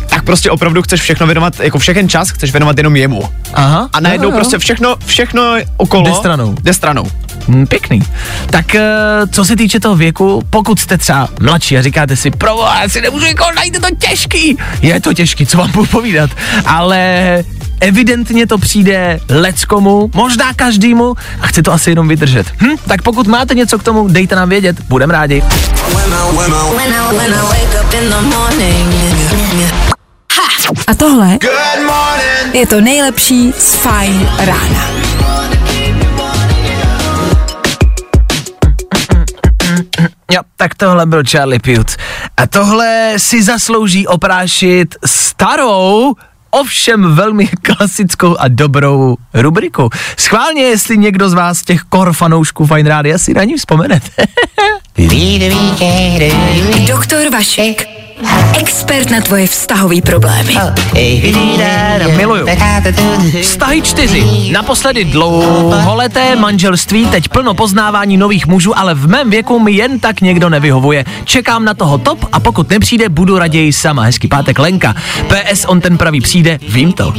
tak 0.10 0.24
prostě 0.24 0.52
opravdu 0.52 0.82
chceš 0.82 1.02
všechno 1.02 1.26
věnovat, 1.26 1.60
jako 1.60 1.80
všechen 1.80 2.10
čas 2.10 2.30
chceš 2.30 2.52
věnovat 2.52 2.78
jenom 2.78 2.96
jemu. 2.96 3.30
Aha. 3.54 3.90
A 3.94 4.00
najednou 4.00 4.28
jo, 4.28 4.32
jo. 4.32 4.36
prostě 4.38 4.58
všechno, 4.58 4.96
všechno 5.06 5.56
okolo 5.78 6.04
Jde 6.04 6.14
stranou. 6.14 6.56
Jde 6.64 6.74
stranou. 6.74 7.12
Hm, 7.48 7.68
pěkný. 7.68 8.02
Tak 8.50 8.76
eh, 8.76 8.84
co 9.32 9.46
se 9.46 9.56
týče 9.56 9.80
toho 9.80 9.96
věku, 9.96 10.44
pokud 10.50 10.80
jste 10.80 10.98
třeba 10.98 11.30
mladší 11.42 11.78
a 11.78 11.82
říkáte 11.82 12.16
si, 12.16 12.32
provo, 12.32 12.62
já 12.62 12.90
si 12.90 13.02
nemůžu 13.02 13.26
někoho 13.26 13.52
najít, 13.56 13.74
je 13.74 13.80
to 13.80 13.96
těžký. 13.96 14.58
Je 14.82 15.02
to 15.02 15.14
těžký, 15.14 15.46
co 15.46 15.58
vám 15.58 15.72
budu 15.72 15.86
povídat, 15.86 16.30
ale 16.66 17.44
evidentně 17.82 18.48
to 18.48 18.58
přijde 18.58 19.20
leckomu, 19.30 20.12
možná 20.14 20.54
každému 20.54 21.16
a 21.42 21.48
chce 21.48 21.64
to 21.64 21.74
asi 21.74 21.90
jenom 21.90 22.08
vydržet. 22.08 22.48
Hm? 22.62 22.76
Tak 22.88 23.02
pokud 23.02 23.28
máte 23.28 23.56
něco 23.56 23.80
k 23.80 23.84
tomu, 23.84 24.08
dejte 24.08 24.36
nám 24.36 24.50
vědět, 24.50 24.82
budem 24.82 25.10
rádi. 25.10 25.44
A 30.88 30.96
tohle 30.96 31.38
je 32.54 32.68
to 32.68 32.82
nejlepší 32.82 33.54
z 33.58 33.76
Fine 33.76 34.30
rána. 34.40 34.90
Jo, 40.32 40.42
tak 40.58 40.76
tohle 40.76 41.06
byl 41.06 41.24
Charlie 41.24 41.60
Puth. 41.60 41.96
A 42.38 42.48
tohle 42.48 43.14
si 43.18 43.44
zaslouží 43.44 44.08
oprášit 44.08 44.96
starou, 45.06 46.14
ovšem 46.52 47.16
velmi 47.16 47.48
klasickou 47.48 48.38
a 48.38 48.48
dobrou 48.48 49.16
rubriku. 49.34 49.90
Schválně, 50.18 50.62
jestli 50.62 50.98
někdo 50.98 51.30
z 51.30 51.34
vás 51.34 51.62
těch 51.62 51.82
kor 51.82 52.14
fanoušků 52.14 52.66
Fine 52.66 52.90
Rádia 52.90 53.18
si 53.18 53.34
na 53.34 53.44
ní 53.44 53.56
vzpomenete. 53.58 54.10
Doktor 56.88 57.32
Vašek. 57.32 57.95
Expert 58.60 59.10
na 59.12 59.22
tvoje 59.22 59.48
vztahové 59.48 60.02
problémy. 60.02 60.56
Miluju. 62.18 62.46
Vztahy 63.42 63.82
čtyři. 63.82 64.50
Naposledy 64.52 65.06
dlouholeté 65.06 66.36
manželství, 66.36 67.06
teď 67.06 67.30
plno 67.30 67.54
poznávání 67.54 68.18
nových 68.18 68.48
mužů, 68.48 68.78
ale 68.80 68.94
v 68.96 69.08
mém 69.08 69.30
věku 69.30 69.60
mi 69.60 69.72
jen 69.72 70.00
tak 70.00 70.22
někdo 70.22 70.50
nevyhovuje. 70.50 71.06
Čekám 71.24 71.66
na 71.66 71.74
toho 71.74 71.98
top 71.98 72.26
a 72.32 72.40
pokud 72.40 72.70
nepřijde, 72.70 73.10
budu 73.10 73.38
raději 73.40 73.74
sama. 73.74 74.04
Hezký 74.04 74.28
pátek 74.28 74.60
Lenka. 74.60 74.96
PS, 75.28 75.66
on 75.68 75.82
ten 75.82 75.98
pravý 75.98 76.22
přijde, 76.22 76.60
vím 76.70 76.94
to. 76.94 77.14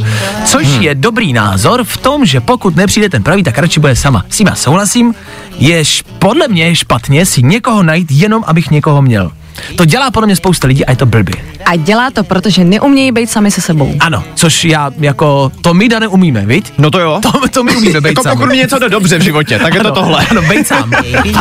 Což 0.45 0.67
je 0.79 0.95
dobrý 0.95 1.33
názor 1.33 1.83
v 1.83 1.97
tom, 1.97 2.25
že 2.25 2.39
pokud 2.41 2.75
nepřijde 2.75 3.09
ten 3.09 3.23
pravý, 3.23 3.43
tak 3.43 3.57
radši 3.57 3.79
bude 3.79 3.95
sama. 3.95 4.25
S 4.29 4.37
tím 4.37 4.47
já 4.47 4.55
souhlasím. 4.55 5.15
Je 5.57 5.79
š- 5.79 6.03
podle 6.19 6.47
mě 6.47 6.63
je 6.67 6.75
špatně 6.75 7.25
si 7.25 7.43
někoho 7.43 7.83
najít 7.83 8.11
jenom, 8.11 8.43
abych 8.47 8.71
někoho 8.71 9.01
měl. 9.01 9.31
To 9.75 9.85
dělá 9.85 10.11
podle 10.11 10.25
mě 10.27 10.35
spousta 10.35 10.67
lidí 10.67 10.85
a 10.85 10.91
je 10.91 10.97
to 10.97 11.05
blbý. 11.05 11.33
A 11.65 11.75
dělá 11.75 12.11
to, 12.11 12.23
protože 12.23 12.63
neumějí 12.63 13.11
být 13.11 13.29
sami 13.29 13.51
se 13.51 13.61
sebou. 13.61 13.93
Ano, 13.99 14.23
což 14.35 14.65
já 14.65 14.91
jako, 14.99 15.51
to 15.61 15.73
my 15.73 15.89
da 15.89 15.99
neumíme, 15.99 16.45
viď? 16.45 16.73
No 16.77 16.91
to 16.91 16.99
jo. 16.99 17.19
To, 17.23 17.47
to 17.53 17.63
my 17.63 17.75
umíme 17.75 18.01
být 18.01 18.09
Jako 18.09 18.23
sami. 18.23 18.35
pokud 18.35 18.49
mi 18.49 18.57
něco 18.57 18.79
jde 18.79 18.89
dobře 18.89 19.17
v 19.17 19.21
životě, 19.21 19.59
tak 19.59 19.73
je 19.73 19.79
to 19.79 19.85
Ano, 19.87 19.95
tohle. 19.95 20.25
Ano, 20.31 20.41
bejt 20.41 20.67
sám. 20.67 20.91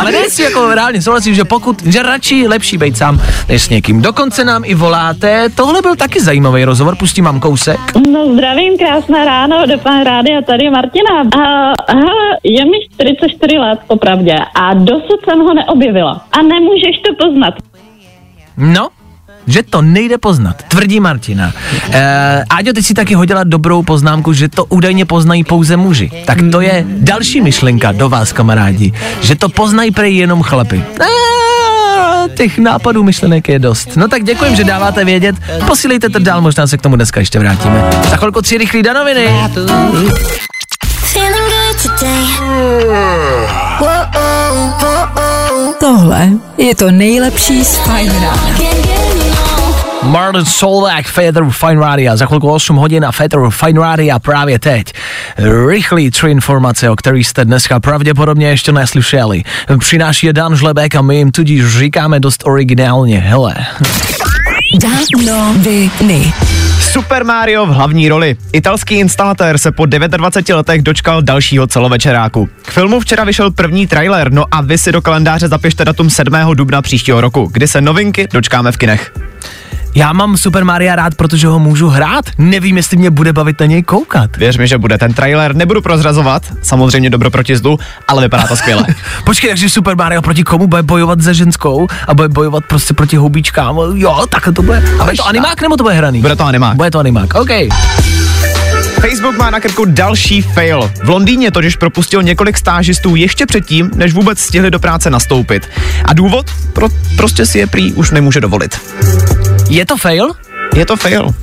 Ale 0.00 0.12
ne 0.12 0.31
si 0.31 0.42
jako 0.42 0.74
reálně 0.74 1.02
souhlasím, 1.02 1.35
že 1.35 1.44
pokud, 1.44 1.83
že 1.83 2.02
radši 2.02 2.48
lepší 2.48 2.79
bejt 2.79 2.96
sám, 2.96 3.20
než 3.48 3.62
s 3.62 3.68
někým. 3.68 4.02
Dokonce 4.02 4.44
nám 4.44 4.62
i 4.64 4.74
voláte, 4.74 5.48
tohle 5.55 5.83
byl 5.83 5.96
taky 5.96 6.20
zajímavý 6.20 6.64
rozhovor, 6.64 6.96
pustím 6.96 7.24
vám 7.24 7.40
kousek. 7.40 7.81
No 8.12 8.33
zdravím, 8.35 8.79
krásné 8.79 9.24
ráno, 9.24 9.66
do 9.66 9.79
pan 9.79 10.05
rádia, 10.05 10.42
tady 10.42 10.70
Martina. 10.70 11.20
A, 11.20 11.72
hele, 11.92 12.38
je 12.44 12.64
mi 12.64 12.76
44 12.94 13.59
let, 13.59 13.79
popravdě, 13.87 14.35
a 14.55 14.74
dosud 14.74 15.20
jsem 15.24 15.38
ho 15.40 15.55
neobjevila. 15.55 16.24
A 16.33 16.42
nemůžeš 16.42 16.96
to 17.07 17.26
poznat. 17.26 17.55
No, 18.57 18.88
že 19.47 19.62
to 19.62 19.83
nejde 19.83 20.19
poznat, 20.19 20.62
tvrdí 20.69 21.01
Martina. 21.01 21.53
E, 21.90 22.45
Áďo, 22.51 22.73
ty 22.73 22.83
si 22.83 22.95
taky 22.95 23.14
hodila 23.14 23.45
dobrou 23.45 23.83
poznámku, 23.83 24.33
že 24.33 24.49
to 24.49 24.64
údajně 24.64 25.05
poznají 25.05 25.45
pouze 25.45 25.77
muži. 25.77 26.11
Tak 26.27 26.38
to 26.51 26.61
je 26.61 26.85
další 26.88 27.40
myšlenka 27.40 27.92
do 27.92 28.09
vás, 28.09 28.33
kamarádi, 28.33 28.92
že 29.23 29.35
to 29.35 29.49
poznají 29.49 29.90
prej 29.90 30.16
jenom 30.16 30.42
chlapy. 30.42 30.83
E, 31.01 32.29
těch 32.29 32.59
nápadů 32.59 33.03
myšlenek 33.03 33.49
je 33.49 33.59
dost. 33.59 33.97
No 33.97 34.09
tak 34.09 34.25
děkujem, 34.25 34.57
že 34.57 34.64
dáváte 34.64 35.05
vědět. 35.05 35.37
Posílejte 35.66 36.09
to 36.11 36.19
dál, 36.19 36.40
možná 36.40 36.66
se 36.66 36.79
k 36.79 36.83
tomu 36.83 36.97
dneska 36.97 37.21
ještě 37.21 37.38
vrátíme. 37.38 37.90
Za 38.11 38.16
chvilku 38.16 38.42
tři 38.42 38.59
rychlý 38.59 38.83
danoviny. 38.83 39.29
Tohle 45.81 46.29
je 46.59 46.74
to 46.74 46.90
nejlepší 46.90 47.64
z 47.64 47.79
Fine 47.79 48.12
rána. 48.12 48.57
Marlon 50.02 50.44
Solak, 50.44 51.07
Feather 51.07 51.44
Fine 51.50 51.81
Radio. 51.81 52.16
Za 52.16 52.26
chvilku 52.26 52.50
8 52.50 52.76
hodin 52.76 53.05
a 53.05 53.12
Feather 53.12 53.40
Fine 53.50 53.81
Radio 53.81 54.18
právě 54.18 54.59
teď. 54.59 54.92
Rychlý 55.68 56.11
tři 56.11 56.31
informace, 56.31 56.90
o 56.90 56.96
kterých 56.96 57.26
jste 57.26 57.44
dneska 57.44 57.81
pravděpodobně 57.81 58.48
ještě 58.48 58.72
neslyšeli. 58.72 59.42
Přináší 59.79 60.26
je 60.26 60.33
Dan 60.33 60.57
Žlebek 60.57 60.94
a 60.94 61.02
my 61.02 61.16
jim 61.16 61.31
tudíž 61.31 61.66
říkáme 61.66 62.20
dost 62.20 62.42
originálně. 62.46 63.18
Hele. 63.18 63.55
Danoviny. 64.81 66.33
Super 66.96 67.24
Mario 67.24 67.66
v 67.66 67.68
hlavní 67.68 68.09
roli. 68.09 68.37
Italský 68.52 68.94
instalatér 68.94 69.59
se 69.59 69.72
po 69.72 69.87
29 69.87 70.56
letech 70.56 70.82
dočkal 70.82 71.22
dalšího 71.22 71.66
celovečeráku. 71.66 72.48
K 72.62 72.70
filmu 72.70 73.00
včera 73.00 73.24
vyšel 73.24 73.50
první 73.50 73.87
trailer, 73.87 74.32
no 74.32 74.44
a 74.50 74.61
vy 74.61 74.78
si 74.78 74.92
do 74.92 75.02
kalendáře 75.02 75.48
zapište 75.48 75.85
datum 75.85 76.11
7. 76.11 76.35
dubna 76.54 76.82
příštího 76.82 77.20
roku, 77.20 77.50
kdy 77.52 77.68
se 77.68 77.80
novinky 77.80 78.28
dočkáme 78.32 78.72
v 78.72 78.76
kinech. 78.76 79.12
Já 79.96 80.12
mám 80.12 80.37
Super 80.37 80.64
Maria 80.64 80.96
rád, 80.96 81.14
protože 81.14 81.46
ho 81.46 81.59
můžu 81.59 81.88
hrát. 81.88 82.24
Nevím, 82.38 82.76
jestli 82.76 82.96
mě 82.96 83.11
bude 83.11 83.32
bavit 83.32 83.61
na 83.61 83.66
něj 83.66 83.82
koukat. 83.82 84.37
Věř 84.37 84.59
mi, 84.59 84.68
že 84.68 84.78
bude 84.78 84.98
ten 84.98 85.14
trailer, 85.14 85.56
nebudu 85.56 85.82
prozrazovat, 85.82 86.42
samozřejmě 86.62 87.11
dobro 87.11 87.30
proti 87.30 87.56
zlu, 87.56 87.78
ale 88.09 88.22
vypadá 88.22 88.46
to 88.46 88.56
skvěle. 88.56 88.87
Počkej, 89.24 89.50
takže 89.50 89.70
Super 89.70 89.96
Mario 89.96 90.22
proti 90.22 90.44
komu 90.44 90.66
bude 90.66 90.82
bojovat 90.82 91.22
se 91.22 91.35
ženskou 91.35 91.87
a 92.09 92.14
bude 92.14 92.28
bojovat 92.28 92.64
prostě 92.68 92.94
proti 92.94 93.16
houbičkám. 93.16 93.78
Jo, 93.94 94.26
takhle 94.28 94.52
to 94.52 94.62
bude. 94.62 94.82
A 94.98 95.04
bude 95.04 95.16
to 95.16 95.26
animák 95.26 95.62
nebo 95.62 95.76
to 95.76 95.82
bude 95.82 95.94
hraný? 95.94 96.20
Bude 96.20 96.37
to 96.37 96.44
animák. 96.44 96.76
Bude 96.76 96.90
to 96.90 96.98
animák, 96.98 97.35
OK. 97.35 97.50
Facebook 99.00 99.37
má 99.37 99.50
na 99.50 99.61
krku 99.61 99.85
další 99.85 100.42
fail. 100.42 100.92
V 101.04 101.09
Londýně 101.09 101.50
totiž 101.50 101.76
propustil 101.76 102.22
několik 102.22 102.59
stážistů 102.59 103.16
ještě 103.16 103.46
předtím, 103.46 103.90
než 103.94 104.12
vůbec 104.12 104.40
stihli 104.40 104.70
do 104.70 104.78
práce 104.78 105.11
nastoupit. 105.11 105.68
A 106.04 106.12
důvod? 106.12 106.50
Pro, 106.72 106.88
prostě 107.16 107.46
si 107.46 107.59
je 107.59 107.66
prý 107.66 107.92
už 107.92 108.11
nemůže 108.11 108.40
dovolit. 108.40 108.80
Je 109.70 109.87
to 109.87 109.96
fail? 109.96 110.30
Je 110.76 110.87
to 110.87 110.96
fail. 110.96 111.35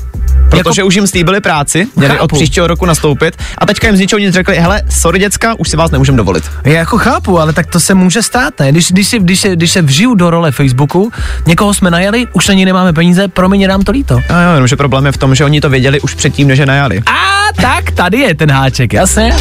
Protože 0.61 0.81
jako... 0.81 0.87
už 0.87 0.95
jim 0.95 1.07
slíbili 1.07 1.41
práci, 1.41 1.87
měli 1.95 2.13
Chápu. 2.13 2.23
od 2.23 2.33
příštího 2.33 2.67
roku 2.67 2.85
nastoupit 2.85 3.37
a 3.57 3.65
teďka 3.65 3.87
jim 3.87 3.97
z 3.97 3.99
ničeho 3.99 4.19
nic 4.19 4.33
řekli, 4.33 4.55
hele, 4.55 4.81
sorry 4.89 5.19
děcka, 5.19 5.53
už 5.57 5.69
si 5.69 5.77
vás 5.77 5.91
nemůžeme 5.91 6.17
dovolit. 6.17 6.43
Já 6.63 6.73
jako 6.73 6.97
chápu, 6.97 7.39
ale 7.39 7.53
tak 7.53 7.67
to 7.67 7.79
se 7.79 7.93
může 7.93 8.21
stát, 8.23 8.53
ne? 8.59 8.71
Když, 8.71 8.91
když, 8.91 9.07
si, 9.07 9.19
když, 9.19 9.39
se, 9.39 9.55
když 9.55 9.71
se 9.71 9.81
vžiju 9.81 10.15
do 10.15 10.29
role 10.29 10.51
Facebooku, 10.51 11.11
někoho 11.45 11.73
jsme 11.73 11.91
najeli, 11.91 12.27
už 12.33 12.47
na 12.47 12.53
ní 12.53 12.65
nemáme 12.65 12.93
peníze, 12.93 13.27
promiň, 13.27 13.67
nám 13.67 13.81
to 13.81 13.91
líto. 13.91 14.21
A 14.29 14.41
jo, 14.41 14.53
jenomže 14.53 14.75
problém 14.75 15.05
je 15.05 15.11
v 15.11 15.17
tom, 15.17 15.35
že 15.35 15.45
oni 15.45 15.61
to 15.61 15.69
věděli 15.69 16.01
už 16.01 16.13
předtím, 16.13 16.47
než 16.47 16.59
je 16.59 16.65
najali. 16.65 17.01
A 17.05 17.61
tak 17.61 17.91
tady 17.91 18.19
je 18.19 18.35
ten 18.35 18.51
háček, 18.51 18.93
jasně? 18.93 19.35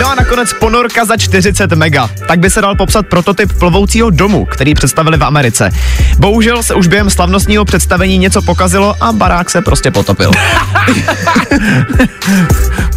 No 0.00 0.10
a 0.10 0.14
nakonec 0.14 0.52
ponorka 0.52 1.04
za 1.04 1.16
40 1.16 1.72
mega. 1.72 2.10
Tak 2.28 2.38
by 2.38 2.50
se 2.50 2.60
dal 2.60 2.76
popsat 2.76 3.06
prototyp 3.06 3.52
plovoucího 3.58 4.10
domu, 4.10 4.44
který 4.44 4.74
představili 4.74 5.18
v 5.18 5.24
Americe. 5.24 5.70
Bohužel 6.18 6.62
se 6.62 6.74
už 6.74 6.86
během 6.86 7.10
slavnostního 7.10 7.64
představení 7.64 8.18
něco 8.18 8.42
pokazilo 8.42 8.94
a 9.00 9.12
barák 9.12 9.50
se 9.50 9.62
prostě 9.62 9.90
potopil. 9.90 10.30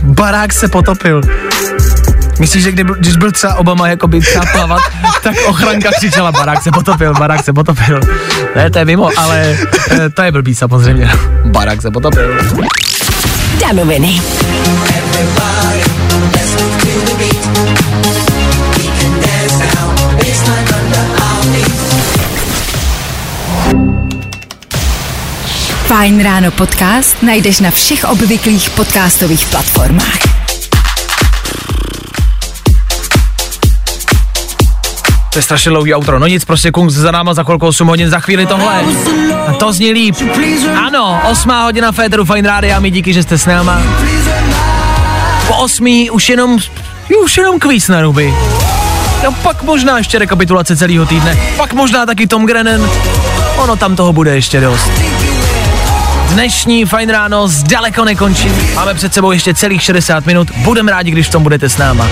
Barák 0.04 0.54
se 0.54 0.68
potopil. 0.68 1.22
Myslíš, 2.40 2.64
že 2.64 2.72
kdyby, 2.72 2.94
když 3.00 3.16
byl 3.16 3.32
třeba 3.32 3.56
Obama 3.56 3.88
jakoby 3.88 4.22
třeba 4.22 4.46
plavat, 4.52 4.82
tak 5.24 5.36
ochranka 5.48 5.90
křičela, 5.98 6.32
barák 6.32 6.64
se 6.64 6.72
potopil, 6.72 7.14
barák 7.14 7.46
se 7.46 7.54
potopil. 7.54 8.00
Ne, 8.56 8.70
to 8.70 8.80
je 8.80 8.86
mimo, 8.86 9.10
ale 9.18 9.58
eh, 9.92 10.10
to 10.10 10.22
je 10.22 10.32
blbý 10.32 10.56
samozřejmě. 10.56 11.10
Barák 11.46 11.82
se 11.82 11.92
potopil. 11.92 12.38
Danoviny. 13.62 14.22
Fajn 25.88 26.24
ráno 26.24 26.52
podcast 26.52 27.15
najdeš 27.24 27.60
na 27.60 27.72
všech 27.72 28.04
obvyklých 28.04 28.70
podcastových 28.70 29.46
platformách. 29.46 30.22
To 35.34 35.39
je 35.39 35.43
strašně 35.43 35.70
dlouhý 35.70 35.93
outro. 35.93 36.20
No 36.20 36.28
nic, 36.28 36.46
prostě 36.46 36.72
Kungs 36.72 36.93
za 36.93 37.12
náma 37.12 37.34
za 37.34 37.43
chvilku 37.43 37.67
8 37.67 37.88
hodin, 37.88 38.10
za 38.10 38.20
chvíli 38.20 38.46
tohle. 38.46 38.84
A 39.48 39.54
to 39.54 39.74
zní 39.74 39.91
líp. 39.91 40.15
Ano, 40.88 41.22
8 41.32 41.52
hodina 41.52 41.91
Féteru 41.91 42.26
Fine 42.26 42.50
Radio 42.50 42.76
a 42.76 42.80
my 42.80 42.91
díky, 42.91 43.13
že 43.13 43.24
jste 43.24 43.38
s 43.38 43.46
náma. 43.46 43.82
8 45.67 46.08
už 46.12 46.30
jenom, 46.30 46.58
už 47.23 47.38
jenom 47.38 47.60
kvíz 47.60 47.88
na 47.88 48.01
ruby. 48.01 48.34
No 49.23 49.32
pak 49.32 49.63
možná 49.63 49.97
ještě 49.97 50.19
rekapitulace 50.19 50.77
celého 50.77 51.06
týdne. 51.06 51.38
Pak 51.58 51.73
možná 51.73 52.06
taky 52.06 52.27
Tom 52.27 52.45
Grennan. 52.45 52.89
Ono 53.58 53.75
tam 53.75 53.95
toho 53.95 54.13
bude 54.13 54.36
ještě 54.36 54.62
dost. 54.62 54.91
Dnešní 56.30 56.86
fajn 56.86 57.10
ráno 57.10 57.47
zdaleko 57.47 58.06
nekončí. 58.06 58.51
Máme 58.75 58.93
před 58.93 59.13
sebou 59.13 59.32
ještě 59.32 59.53
celých 59.53 59.82
60 59.82 60.25
minut. 60.25 60.51
Budeme 60.58 60.91
rádi, 60.91 61.12
když 61.12 61.27
v 61.27 61.32
tom 61.32 61.43
budete 61.43 61.69
s 61.69 61.77
náma. 61.77 62.08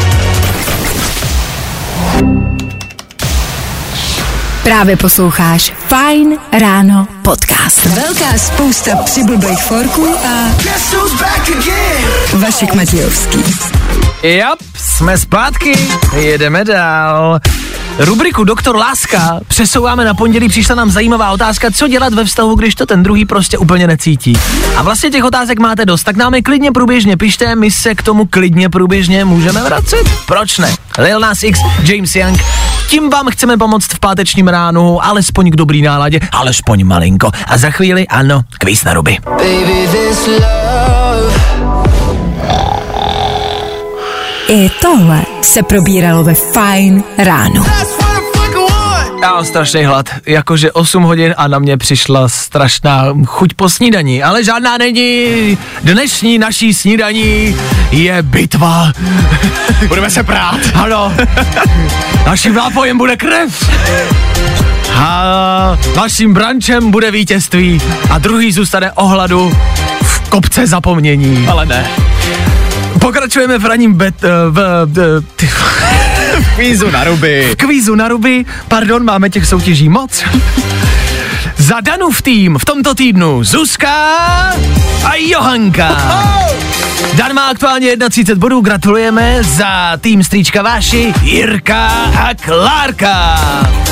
Právě 4.65 4.97
posloucháš 4.97 5.73
Fajn 5.87 6.37
ráno 6.59 7.07
podcast. 7.21 7.85
Velká 7.85 8.37
spousta 8.37 8.95
přibulbých 8.95 9.63
forků 9.63 10.07
a 10.27 10.51
Vašek 12.33 12.73
Matějovský. 12.73 13.39
Jap, 14.23 14.59
jsme 14.75 15.17
zpátky, 15.17 15.89
jedeme 16.15 16.65
dál. 16.65 17.39
Rubriku 17.97 18.43
Doktor 18.43 18.75
Láska 18.75 19.39
přesouváme 19.47 20.05
na 20.05 20.13
pondělí, 20.13 20.49
přišla 20.49 20.75
nám 20.75 20.91
zajímavá 20.91 21.31
otázka, 21.31 21.71
co 21.71 21.87
dělat 21.87 22.13
ve 22.13 22.25
vztahu, 22.25 22.55
když 22.55 22.75
to 22.75 22.85
ten 22.85 23.03
druhý 23.03 23.25
prostě 23.25 23.57
úplně 23.57 23.87
necítí. 23.87 24.37
A 24.75 24.81
vlastně 24.81 25.09
těch 25.09 25.23
otázek 25.23 25.59
máte 25.59 25.85
dost, 25.85 26.03
tak 26.03 26.15
nám 26.15 26.33
je 26.33 26.41
klidně 26.41 26.71
průběžně 26.71 27.17
pište, 27.17 27.55
my 27.55 27.71
se 27.71 27.95
k 27.95 28.01
tomu 28.01 28.25
klidně 28.25 28.69
průběžně 28.69 29.25
můžeme 29.25 29.63
vracet. 29.63 30.03
Proč 30.25 30.57
ne? 30.57 30.75
Lil 30.97 31.19
Nas 31.19 31.43
X, 31.43 31.59
James 31.83 32.15
Young, 32.15 32.39
tím 32.87 33.09
vám 33.09 33.27
chceme 33.29 33.57
pomoct 33.57 33.93
v 33.93 33.99
pátečním 33.99 34.47
ránu, 34.47 35.05
alespoň 35.05 35.51
k 35.51 35.55
dobrý 35.55 35.81
náladě, 35.81 36.19
alespoň 36.31 36.83
malinko. 36.83 37.31
A 37.47 37.57
za 37.57 37.69
chvíli, 37.69 38.07
ano, 38.07 38.41
kvíz 38.59 38.83
na 38.83 38.93
ruby. 38.93 39.17
I 44.47 44.69
tohle 44.81 45.21
se 45.41 45.63
probíralo 45.63 46.23
ve 46.23 46.33
Fajn 46.33 47.03
ráno. 47.17 47.65
Já 49.25 49.33
mám 49.33 49.45
strašný 49.45 49.83
hlad, 49.83 50.09
jakože 50.25 50.71
8 50.71 51.03
hodin 51.03 51.33
a 51.37 51.47
na 51.47 51.59
mě 51.59 51.77
přišla 51.77 52.29
strašná 52.29 53.05
chuť 53.25 53.53
po 53.53 53.69
snídaní, 53.69 54.23
ale 54.23 54.43
žádná 54.43 54.77
není. 54.77 55.57
Dnešní 55.83 56.37
naší 56.37 56.73
snídaní 56.73 57.55
je 57.91 58.21
bitva. 58.21 58.91
Budeme 59.87 60.09
se 60.09 60.23
prát. 60.23 60.59
Ano. 60.73 61.13
Naším 62.25 62.53
nápojem 62.53 62.97
bude 62.97 63.17
krev. 63.17 63.69
A 64.95 65.77
naším 65.95 66.33
brančem 66.33 66.91
bude 66.91 67.11
vítězství 67.11 67.81
a 68.09 68.17
druhý 68.17 68.51
zůstane 68.51 68.91
ohladu 68.91 69.57
v 70.03 70.29
kopce 70.29 70.67
zapomnění. 70.67 71.47
Ale 71.47 71.65
ne. 71.65 71.87
Pokračujeme 72.99 73.57
v 73.57 73.65
raním 73.65 73.93
bet, 73.93 74.23
eh, 74.23 74.27
v, 74.49 74.85
v, 74.85 75.23
ty, 76.37 76.45
Kvízu 76.55 76.91
na 76.91 77.03
ruby. 77.03 77.49
v 77.51 77.55
kvízu 77.55 77.95
na 77.95 78.07
ruby. 78.07 78.45
Pardon, 78.67 79.03
máme 79.05 79.29
těch 79.29 79.45
soutěží 79.45 79.89
moc. 79.89 80.23
Za 81.57 81.81
Danův 81.81 82.21
tým 82.21 82.57
v 82.57 82.65
tomto 82.65 82.95
týdnu 82.95 83.43
Zuzka 83.43 83.93
a 85.05 85.15
Johanka. 85.15 85.87
Dan 87.17 87.33
má 87.33 87.49
aktuálně 87.49 87.97
31 88.09 88.39
bodů, 88.39 88.61
gratulujeme 88.61 89.43
za 89.43 89.97
tým 90.01 90.23
Strýčka 90.23 90.61
Váši, 90.61 91.13
Jirka 91.21 91.87
a 92.19 92.33
Klárka. 92.33 93.39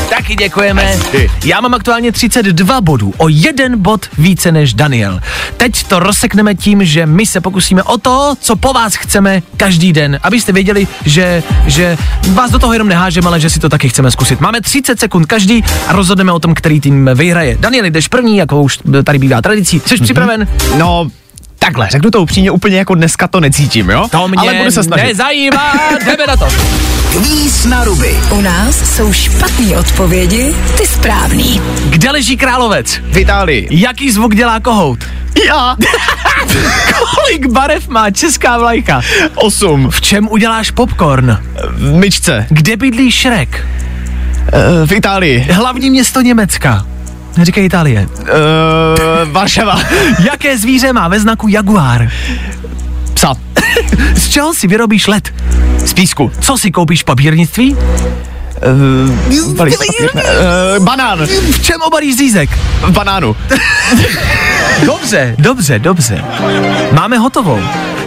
Taky 0.10 0.36
děkujeme. 0.36 1.00
Já 1.46 1.62
mám 1.62 1.74
aktuálně 1.74 2.12
32 2.12 2.82
bodů, 2.82 3.14
o 3.18 3.30
jeden 3.30 3.82
bod 3.82 4.06
více 4.18 4.52
než 4.52 4.74
Daniel. 4.74 5.20
Teď 5.58 5.84
to 5.84 6.00
rozsekneme 6.00 6.56
tím, 6.56 6.86
že 6.86 7.06
my 7.06 7.26
se 7.26 7.42
pokusíme 7.42 7.84
o 7.84 7.98
to, 7.98 8.36
co 8.40 8.56
po 8.56 8.74
vás 8.74 8.96
chceme 8.96 9.42
každý 9.58 9.94
den, 9.94 10.20
abyste 10.24 10.52
věděli, 10.52 10.88
že, 11.06 11.44
že 11.66 11.98
vás 12.28 12.52
do 12.52 12.60
toho 12.60 12.74
jenom 12.74 12.88
nehážeme, 12.88 13.28
ale 13.28 13.40
že 13.40 13.50
si 13.50 13.60
to 13.60 13.70
taky 13.70 13.90
chceme 13.90 14.12
zkusit. 14.12 14.40
Máme 14.40 14.62
30 14.62 15.00
sekund 15.00 15.26
každý 15.26 15.64
a 15.88 15.94
rozhodneme 15.94 16.32
o 16.32 16.40
tom, 16.40 16.54
který 16.54 16.82
tým 16.82 17.10
vyhraje. 17.16 17.58
Daniel, 17.60 17.86
jdeš 17.86 18.08
první, 18.08 18.38
jako 18.38 18.62
už 18.62 18.80
tady 19.04 19.20
bývá 19.20 19.42
tradicí. 19.42 19.82
Jsi 19.86 19.96
mm-hmm. 19.96 20.04
připraven? 20.04 20.48
No, 20.78 21.10
takhle, 21.66 21.88
řeknu 21.92 22.12
to 22.12 22.22
upřímně, 22.22 22.52
úplně 22.52 22.78
jako 22.78 22.96
dneska 22.96 23.28
to 23.28 23.40
necítím, 23.40 23.90
jo? 23.90 24.08
To 24.12 24.28
mě 24.28 24.38
Ale 24.38 24.54
budu 24.54 24.72
se 24.72 24.84
snažit. 24.84 25.06
nezajímá, 25.06 25.74
jdeme 26.06 26.28
na 26.28 26.38
to. 26.38 26.48
Kvíz 27.12 27.66
na 27.66 27.84
ruby. 27.84 28.18
U 28.32 28.42
nás 28.42 28.96
jsou 28.96 29.14
špatné 29.14 29.78
odpovědi, 29.78 30.56
ty 30.78 30.86
správný. 30.88 31.62
Kde 31.90 32.12
leží 32.12 32.38
královec? 32.38 33.02
V 33.04 33.18
Itálii. 33.18 33.68
Jaký 33.72 34.12
zvuk 34.12 34.36
dělá 34.36 34.60
kohout? 34.60 35.00
Já. 35.48 35.76
Kolik 37.16 37.48
barev 37.48 37.88
má 37.88 38.12
česká 38.12 38.58
vlajka? 38.58 39.02
Osm. 39.36 39.90
V 39.92 40.02
čem 40.02 40.28
uděláš 40.32 40.72
popcorn? 40.72 41.38
V 41.70 41.94
myčce. 41.94 42.46
Kde 42.50 42.78
bydlí 42.78 43.12
Šrek? 43.12 43.68
Uh, 44.82 44.88
v 44.88 44.92
Itálii. 44.92 45.40
Hlavní 45.52 45.90
město 45.90 46.22
Německa. 46.22 46.86
Neříkej 47.38 47.66
Itálie. 47.66 48.08
Uh, 48.20 48.28
Varšava. 49.32 49.80
Jaké 50.26 50.58
zvíře 50.58 50.94
má 50.94 51.08
ve 51.08 51.20
znaku 51.20 51.48
jaguár? 51.48 52.10
Psa. 53.14 53.34
Z 54.16 54.30
čeho 54.30 54.54
si 54.54 54.68
vyrobíš 54.68 55.08
led? 55.08 55.34
Z 55.86 55.94
písku. 55.94 56.32
Co 56.42 56.58
si 56.58 56.72
koupíš 56.72 57.02
v 57.02 57.06
papírnictví? 57.06 57.76
Uh, 58.64 59.56
balík 59.56 59.78
papír, 59.78 60.10
ne, 60.16 60.24
uh, 60.78 60.86
banán. 60.86 61.26
V 61.52 61.62
čem 61.62 61.82
obalíš 61.82 62.18
zízek? 62.18 62.50
V 62.82 62.92
banánu. 62.92 63.36
Dobře, 64.86 65.36
dobře, 65.40 65.80
dobře. 65.80 66.24
Máme 66.92 67.18
hotovou. 67.18 67.60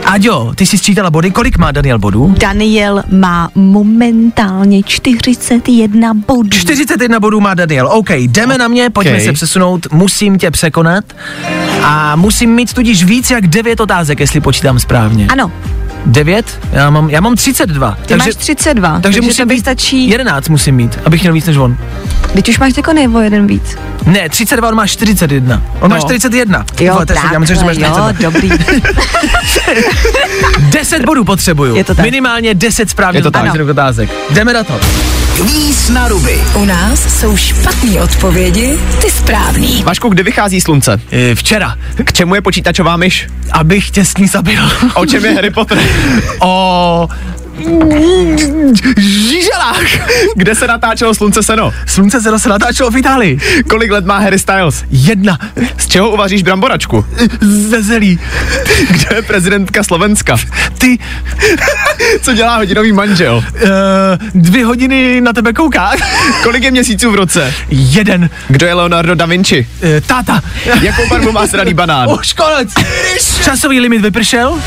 Aďo, 0.04 0.52
ty 0.54 0.66
jsi 0.66 0.78
sčítala 0.78 1.10
body, 1.10 1.30
kolik 1.30 1.58
má 1.58 1.72
Daniel 1.72 1.98
bodů? 1.98 2.34
Daniel 2.38 3.02
má 3.10 3.50
momentálně 3.54 4.82
41 4.82 6.14
bodů. 6.14 6.48
41 6.50 7.20
bodů 7.20 7.40
má 7.40 7.54
Daniel. 7.54 7.88
OK, 7.92 8.10
jdeme 8.10 8.58
na 8.58 8.68
mě, 8.68 8.90
pojďme 8.90 9.12
Okay. 9.12 9.24
se 9.24 9.32
přesunout, 9.32 9.86
musím 9.92 10.38
tě 10.38 10.50
překonat 10.50 11.04
a 11.82 12.16
musím 12.16 12.50
mít 12.50 12.72
tudíž 12.72 13.04
víc 13.04 13.30
jak 13.30 13.46
9 13.46 13.80
otázek, 13.80 14.20
jestli 14.20 14.40
počítám 14.40 14.78
správně. 14.78 15.26
Ano, 15.28 15.52
9? 16.06 16.60
Já 16.72 16.90
mám, 16.90 17.10
já 17.10 17.20
mám 17.20 17.36
32. 17.36 17.98
ty 18.06 18.16
máš 18.16 18.34
32, 18.34 18.88
takže, 18.90 19.02
takže 19.02 19.20
musím 19.20 19.44
to 19.48 19.48
být 19.54 19.60
stačí, 19.60 20.08
11 20.08 20.48
musím 20.48 20.74
mít, 20.74 20.98
abych 21.04 21.20
měl 21.22 21.32
víc 21.32 21.46
než 21.46 21.56
on. 21.56 21.76
teď 22.34 22.48
už 22.48 22.58
máš 22.58 22.72
jako 22.76 22.92
nebo 22.92 23.20
jeden 23.20 23.46
víc. 23.46 23.76
Ne, 24.06 24.28
32, 24.28 24.68
on 24.68 24.74
má 24.74 24.86
41. 24.86 25.62
On 25.80 25.90
má 25.90 25.96
No. 25.96 26.02
41. 26.02 26.64
Jo, 26.80 26.92
Vole, 26.92 27.06
to 27.06 27.12
je- 27.12 27.18
já 27.32 27.38
myslím, 27.38 27.58
že 27.58 27.64
máš 27.64 27.76
takhle, 27.78 28.14
jo, 28.24 28.30
42. 28.30 28.30
dobrý. 28.30 28.50
10 30.70 31.04
bodů 31.04 31.24
potřebuju. 31.24 31.74
Je 31.76 31.84
to 31.84 31.94
tak. 31.94 32.04
Minimálně 32.04 32.54
10 32.54 32.90
správně 32.90 33.18
Je 33.18 33.22
to 33.22 33.30
tak. 33.30 33.42
otázek. 33.44 33.68
otázek. 33.68 34.10
Jdeme 34.30 34.52
na 34.52 34.64
to. 34.64 34.80
Kvíz 35.36 35.88
na 35.88 36.08
ruby. 36.08 36.40
U 36.54 36.64
nás 36.64 37.20
jsou 37.20 37.36
špatné 37.36 38.02
odpovědi, 38.02 38.78
ty 39.02 39.10
správný. 39.10 39.82
Vašku, 39.84 40.08
kdy 40.08 40.22
vychází 40.22 40.60
slunce? 40.60 41.00
E, 41.12 41.34
včera, 41.34 41.74
K 42.04 42.12
čemu 42.12 42.34
je 42.34 42.40
počítačová 42.40 42.96
myš? 42.96 43.28
abych 43.52 43.90
tě 43.90 44.04
s 44.04 44.16
ní 44.16 44.26
zabil. 44.28 44.62
O 44.94 45.06
čem 45.06 45.24
je 45.24 45.32
Harry 45.34 45.50
Potter? 45.50 45.78
o... 46.40 47.08
Žíželách. 48.96 49.82
Kde 50.36 50.54
se 50.54 50.66
natáčelo 50.66 51.14
slunce 51.14 51.42
seno? 51.42 51.72
Slunce 51.86 52.20
se 52.20 52.30
zase 52.30 52.48
natáčelo 52.48 52.90
v 52.90 52.96
Itálii. 52.96 53.38
Kolik 53.70 53.90
let 53.90 54.06
má 54.06 54.18
Harry 54.18 54.38
Styles? 54.38 54.84
Jedna. 54.90 55.38
Z 55.78 55.86
čeho 55.88 56.10
uvaříš 56.10 56.42
bramboračku? 56.42 57.04
Ze 57.40 57.82
zelí. 57.82 58.18
Kde 58.90 59.16
je 59.16 59.22
prezidentka 59.22 59.82
Slovenska? 59.84 60.36
Ty, 60.78 60.98
Co 62.22 62.32
dělá 62.34 62.56
hodinový 62.56 62.92
manžel? 62.92 63.36
uh, 63.36 63.68
dvě 64.34 64.64
hodiny 64.64 65.20
na 65.20 65.32
tebe 65.32 65.52
kouká. 65.52 65.92
Kolik 66.42 66.62
je 66.62 66.70
měsíců 66.70 67.10
v 67.10 67.14
roce? 67.14 67.54
Jeden. 67.70 68.30
Kdo 68.48 68.66
je 68.66 68.74
Leonardo 68.74 69.14
da 69.14 69.26
Vinci? 69.26 69.66
Uh, 69.82 69.88
táta. 70.06 70.40
Jakou 70.82 71.08
barvu 71.08 71.32
má 71.32 71.46
sraný 71.46 71.74
banán? 71.74 72.08
Už 72.20 72.32
konec. 72.32 72.68
Časový 73.44 73.80
limit 73.80 74.02
vypršel? 74.02 74.58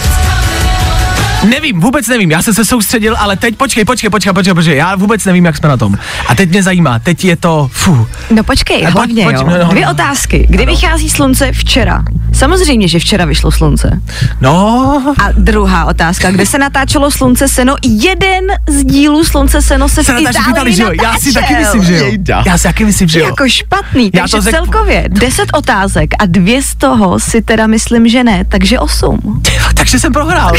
Nevím, 1.44 1.80
vůbec 1.80 2.08
nevím, 2.08 2.32
já 2.32 2.42
jsem 2.42 2.54
se 2.54 2.66
soustředil, 2.66 3.16
ale 3.20 3.36
teď 3.38 3.56
počkej, 3.56 3.86
počkej, 3.86 4.10
počkej, 4.10 4.34
počkej, 4.34 4.54
počkej, 4.54 4.78
já 4.78 4.96
vůbec 4.96 5.26
nevím, 5.26 5.46
jak 5.46 5.58
jsme 5.58 5.70
na 5.70 5.78
tom. 5.78 5.96
A 6.28 6.36
teď 6.36 6.50
mě 6.50 6.64
zajímá, 6.64 7.00
teď 7.00 7.26
je 7.26 7.36
to, 7.36 7.70
fu, 7.72 8.08
No 8.30 8.44
počkej, 8.44 8.78
A 8.78 8.82
pojď, 8.82 8.94
hlavně 8.94 9.24
pojď, 9.24 9.36
jo. 9.38 9.44
no, 9.50 9.58
no, 9.64 9.70
Dvě 9.70 9.86
no. 9.86 9.92
otázky. 9.92 10.48
Kdy 10.50 10.66
vychází 10.66 11.10
slunce 11.10 11.52
včera? 11.52 12.04
Samozřejmě, 12.34 12.88
že 12.88 13.00
včera 13.00 13.26
vyšlo 13.26 13.52
slunce. 13.52 14.02
no, 14.42 15.16
A 15.20 15.32
druhá 15.38 15.86
otázka, 15.86 16.32
kde 16.32 16.46
se 16.46 16.58
natáčelo 16.58 17.12
slunce 17.12 17.48
seno? 17.48 17.76
Jeden 17.84 18.44
z 18.70 18.84
dílů 18.84 19.24
slunce 19.24 19.62
seno 19.62 19.90
se, 19.90 20.04
se 20.04 20.14
v 20.14 20.20
Itálii 20.20 20.50
Itálii, 20.52 20.74
že 20.76 20.84
jo? 20.84 20.90
Já 21.04 21.14
si 21.18 21.34
taky 21.34 21.56
myslím, 21.56 21.84
že 21.84 21.98
jo. 21.98 22.06
Jejda. 22.06 22.44
Já 22.46 22.58
si 22.58 22.64
taky 22.64 22.86
myslím, 22.86 23.08
že 23.08 23.20
jo. 23.20 23.26
Jako 23.26 23.50
špatný, 23.50 24.12
Já 24.14 24.22
takže 24.22 24.38
to 24.38 24.44
řek- 24.44 24.52
celkově 24.52 25.06
10 25.10 25.50
otázek 25.54 26.10
a 26.20 26.26
dvě 26.26 26.62
z 26.64 26.76
toho 26.76 27.20
si 27.20 27.42
teda 27.42 27.68
myslím, 27.68 28.08
že 28.08 28.24
ne, 28.24 28.46
takže 28.50 28.80
8. 28.80 29.42
Takže 29.74 30.00
jsem 30.00 30.14
prohrál. 30.14 30.52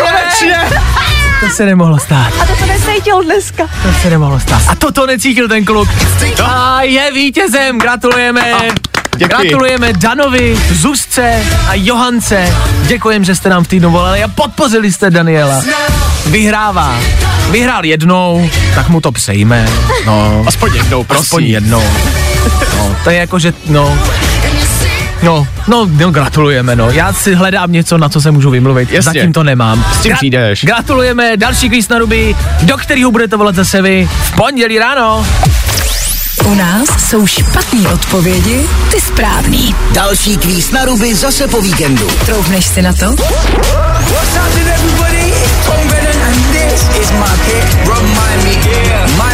Konečně! 0.00 0.58
To 1.40 1.48
se 1.54 1.66
nemohlo 1.66 1.98
stát. 1.98 2.32
A 2.40 2.46
to 2.46 2.56
to 2.56 2.66
nesejtěl 2.66 3.22
dneska. 3.22 3.62
To 3.82 3.88
se 4.02 4.10
nemohlo 4.10 4.40
stát. 4.40 4.62
A 4.68 4.74
toto 4.74 5.06
necítil 5.06 5.48
ten 5.48 5.64
kluk. 5.64 5.88
A 6.44 6.82
je 6.82 7.12
vítězem, 7.12 7.78
gratulujeme. 7.78 8.52
Děkuji. 9.16 9.28
Gratulujeme 9.48 9.92
Danovi, 9.92 10.58
Zuzce 10.72 11.42
a 11.68 11.74
Johance. 11.74 12.54
Děkujeme, 12.86 13.24
že 13.24 13.34
jste 13.34 13.48
nám 13.48 13.64
v 13.64 13.68
týdnu 13.68 13.90
volali 13.90 14.22
a 14.24 14.28
podpořili 14.28 14.92
jste 14.92 15.10
Daniela. 15.10 15.62
Vyhrává. 16.26 16.96
Vyhrál 17.50 17.84
jednou, 17.84 18.50
tak 18.74 18.88
mu 18.88 19.00
to 19.00 19.12
přejme. 19.12 19.68
No, 20.06 20.44
Aspoň 20.46 20.74
jednou, 20.74 21.04
prosím. 21.04 21.22
aspoň 21.22 21.44
jednou. 21.44 21.82
No, 22.78 22.96
to 23.04 23.10
je 23.10 23.16
jako, 23.18 23.38
že, 23.38 23.52
no, 23.66 23.98
No, 25.22 25.46
no, 25.68 25.86
no, 25.90 26.10
gratulujeme, 26.10 26.76
no. 26.76 26.90
Já 26.90 27.12
si 27.12 27.34
hledám 27.34 27.72
něco, 27.72 27.98
na 27.98 28.08
co 28.08 28.20
se 28.20 28.30
můžu 28.30 28.50
vymluvit. 28.50 28.92
Jasně. 28.92 29.02
Zatím 29.20 29.32
to 29.32 29.42
nemám. 29.42 29.84
S 29.98 30.02
tím 30.02 30.12
přijdeš. 30.12 30.64
Gratulujeme, 30.64 31.36
další 31.36 31.68
kvíz 31.68 31.88
na 31.88 31.98
ruby, 31.98 32.36
do 32.62 32.76
kterého 32.76 33.10
budete 33.10 33.36
volat 33.36 33.54
zase 33.54 33.82
vy 33.82 34.08
v 34.24 34.36
pondělí 34.36 34.78
ráno. 34.78 35.26
U 36.44 36.54
nás 36.54 36.88
jsou 37.08 37.26
špatné 37.26 37.88
odpovědi, 37.88 38.66
ty 38.90 39.00
správný. 39.00 39.74
Další 39.92 40.36
kvíz 40.36 40.70
na 40.70 40.84
ruby 40.84 41.14
zase 41.14 41.48
po 41.48 41.60
víkendu. 41.60 42.06
Troufneš 42.26 42.66
si 42.66 42.82
na 42.82 42.92
to? 42.92 43.16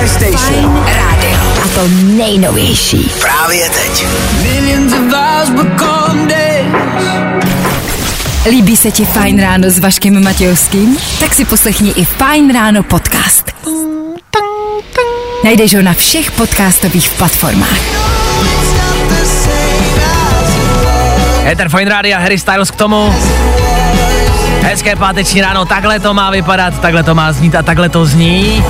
My 0.01 0.09
station. 0.09 0.85
Rádio. 0.87 1.39
A 1.64 1.68
to 1.74 1.89
nejnovější. 2.03 3.11
Právě 3.20 3.70
teď. 3.70 4.07
Líbí 8.50 8.76
se 8.76 8.90
ti 8.90 9.04
Fajn 9.04 9.40
ráno 9.40 9.70
s 9.70 9.78
Vaškem 9.78 10.24
Matějovským? 10.24 10.98
Tak 11.20 11.34
si 11.34 11.44
poslechni 11.44 11.90
i 11.90 12.04
Fajn 12.04 12.52
ráno 12.52 12.82
podcast. 12.82 13.52
Najdeš 15.44 15.74
ho 15.74 15.82
na 15.82 15.92
všech 15.92 16.30
podcastových 16.30 17.10
platformách. 17.10 17.80
Ether 21.44 21.68
Fine 21.68 21.90
Radio, 21.90 22.16
Harry 22.16 22.38
Styles 22.38 22.70
k 22.70 22.76
tomu. 22.76 23.14
Hezké 24.64 24.96
páteční 24.96 25.40
ráno, 25.40 25.64
takhle 25.64 26.00
to 26.00 26.14
má 26.14 26.30
vypadat, 26.30 26.80
takhle 26.80 27.02
to 27.02 27.14
má 27.14 27.32
znít 27.32 27.54
a 27.54 27.62
takhle 27.62 27.88
to 27.88 28.06
zní. 28.06 28.64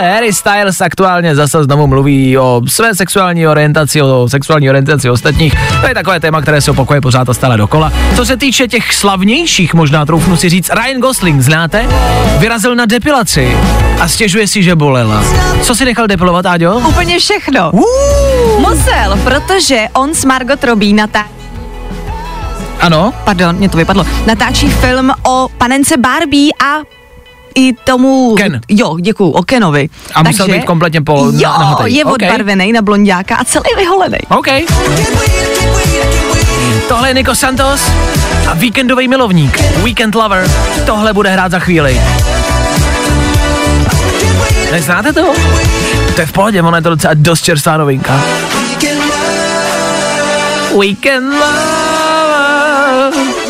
Harry 0.00 0.32
Styles 0.32 0.80
aktuálně 0.80 1.34
zase 1.36 1.64
znovu 1.64 1.86
mluví 1.86 2.38
o 2.38 2.62
své 2.68 2.94
sexuální 2.94 3.48
orientaci, 3.48 4.02
o 4.02 4.28
sexuální 4.28 4.68
orientaci 4.68 5.10
ostatních. 5.10 5.54
To 5.80 5.88
je 5.88 5.94
takové 5.94 6.20
téma, 6.20 6.42
které 6.42 6.60
se 6.60 6.70
opakuje 6.70 7.00
pořád 7.00 7.28
a 7.28 7.34
stále 7.34 7.56
dokola. 7.56 7.92
Co 8.16 8.26
se 8.26 8.36
týče 8.36 8.68
těch 8.68 8.94
slavnějších, 8.94 9.74
možná 9.74 10.06
troufnu 10.06 10.36
si 10.36 10.48
říct, 10.48 10.70
Ryan 10.82 11.00
Gosling, 11.00 11.40
znáte? 11.40 11.86
Vyrazil 12.38 12.74
na 12.74 12.86
depilaci 12.86 13.56
a 14.00 14.08
stěžuje 14.08 14.48
si, 14.48 14.62
že 14.62 14.74
bolela. 14.74 15.24
Co 15.62 15.74
si 15.74 15.84
nechal 15.84 16.06
depilovat, 16.06 16.46
Áďo? 16.46 16.82
Úplně 16.88 17.18
všechno. 17.18 17.72
Musel, 18.58 19.18
protože 19.24 19.86
on 19.92 20.14
s 20.14 20.24
Margot 20.24 20.64
Robbie 20.64 20.94
natá... 20.94 21.35
Ano? 22.86 23.12
Pardon, 23.24 23.56
mě 23.56 23.68
to 23.68 23.76
vypadlo. 23.78 24.06
Natáčí 24.26 24.70
film 24.70 25.12
o 25.22 25.48
panence 25.58 25.96
Barbie 25.96 26.52
a 26.64 26.78
i 27.54 27.72
tomu... 27.72 28.34
Ken. 28.36 28.60
Jo, 28.68 28.96
děkuju, 29.00 29.30
o 29.30 29.42
Kenovi. 29.42 29.88
A 30.14 30.22
musel 30.22 30.46
být 30.48 30.64
kompletně 30.64 31.02
po- 31.02 31.30
Jo, 31.34 31.48
na- 31.50 31.58
nahatej. 31.58 31.94
je 31.94 32.04
odbarvený 32.04 32.72
na 32.72 32.82
blondiáka 32.82 33.36
a 33.36 33.44
celý 33.44 33.64
vyholený. 33.76 34.18
OK. 34.28 34.46
Tohle 36.88 37.10
je 37.10 37.14
Nico 37.14 37.34
Santos 37.34 37.80
a 38.48 38.54
víkendový 38.54 39.08
milovník, 39.08 39.60
Weekend 39.82 40.14
Lover. 40.14 40.50
Tohle 40.86 41.12
bude 41.12 41.30
hrát 41.30 41.50
za 41.52 41.58
chvíli. 41.58 42.00
Neznáte 44.72 45.12
to? 45.12 45.32
To 46.14 46.20
je 46.20 46.26
v 46.26 46.32
pohodě, 46.32 46.62
ona 46.62 46.76
je 46.78 46.82
to 46.82 46.90
docela 46.90 47.14
dost 47.16 47.42
čerstvá 47.42 47.76
novinka. 47.76 48.20
Weekend 50.78 51.34
Lover. 51.34 51.75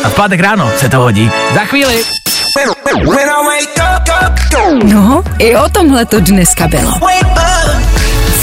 A 0.03 0.09
v 0.09 0.13
pátek 0.15 0.39
ráno 0.39 0.71
se 0.77 0.89
to 0.89 0.97
hodí. 0.97 1.31
Za 1.53 1.59
chvíli. 1.65 2.03
No, 4.83 5.23
i 5.39 5.55
o 5.55 5.69
tomhle 5.69 6.05
to 6.05 6.19
dneska 6.19 6.67
bylo. 6.67 6.91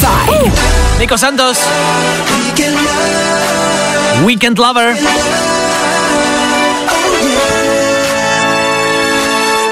Fajn. 0.01 0.53
Nico 0.99 1.19
Santos. 1.19 1.59
Weekend 4.25 4.59
Lover. 4.59 4.97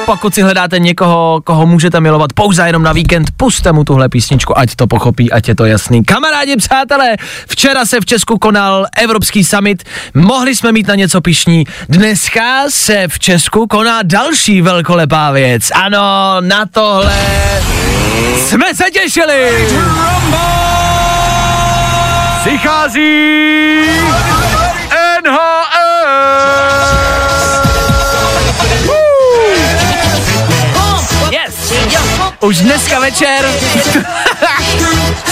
Pokud 0.07 0.35
si 0.35 0.43
hledáte 0.43 0.79
někoho, 0.79 1.41
koho 1.45 1.67
můžete 1.67 2.01
milovat 2.01 2.33
pouze 2.33 2.67
jenom 2.67 2.83
na 2.83 2.93
víkend, 2.93 3.31
puste 3.37 3.73
mu 3.73 3.85
tuhle 3.85 4.09
písničku, 4.09 4.59
ať 4.59 4.75
to 4.75 4.87
pochopí, 4.87 5.33
ať 5.33 5.49
je 5.49 5.55
to 5.55 5.65
jasný. 5.65 6.05
Kamarádi, 6.05 6.57
přátelé, 6.57 7.17
včera 7.49 7.87
se 7.87 8.01
v 8.01 8.07
Česku 8.07 8.39
konal 8.39 8.87
Evropský 8.99 9.45
summit, 9.45 9.83
mohli 10.15 10.57
jsme 10.57 10.73
mít 10.73 10.89
na 10.89 10.95
něco 10.95 11.21
pišní. 11.21 11.65
Dneska 11.89 12.65
se 12.69 13.09
v 13.09 13.19
Česku 13.19 13.67
koná 13.67 14.03
další 14.03 14.63
velkolepá 14.63 15.31
věc. 15.31 15.71
Ano, 15.75 16.37
na 16.41 16.67
tohle 16.67 17.13
jsme 18.37 18.75
se 18.75 18.85
těšili. 18.91 19.69
Přichází 22.41 23.13
Už 32.43 32.61
dneska 32.61 32.99
večer 33.01 33.47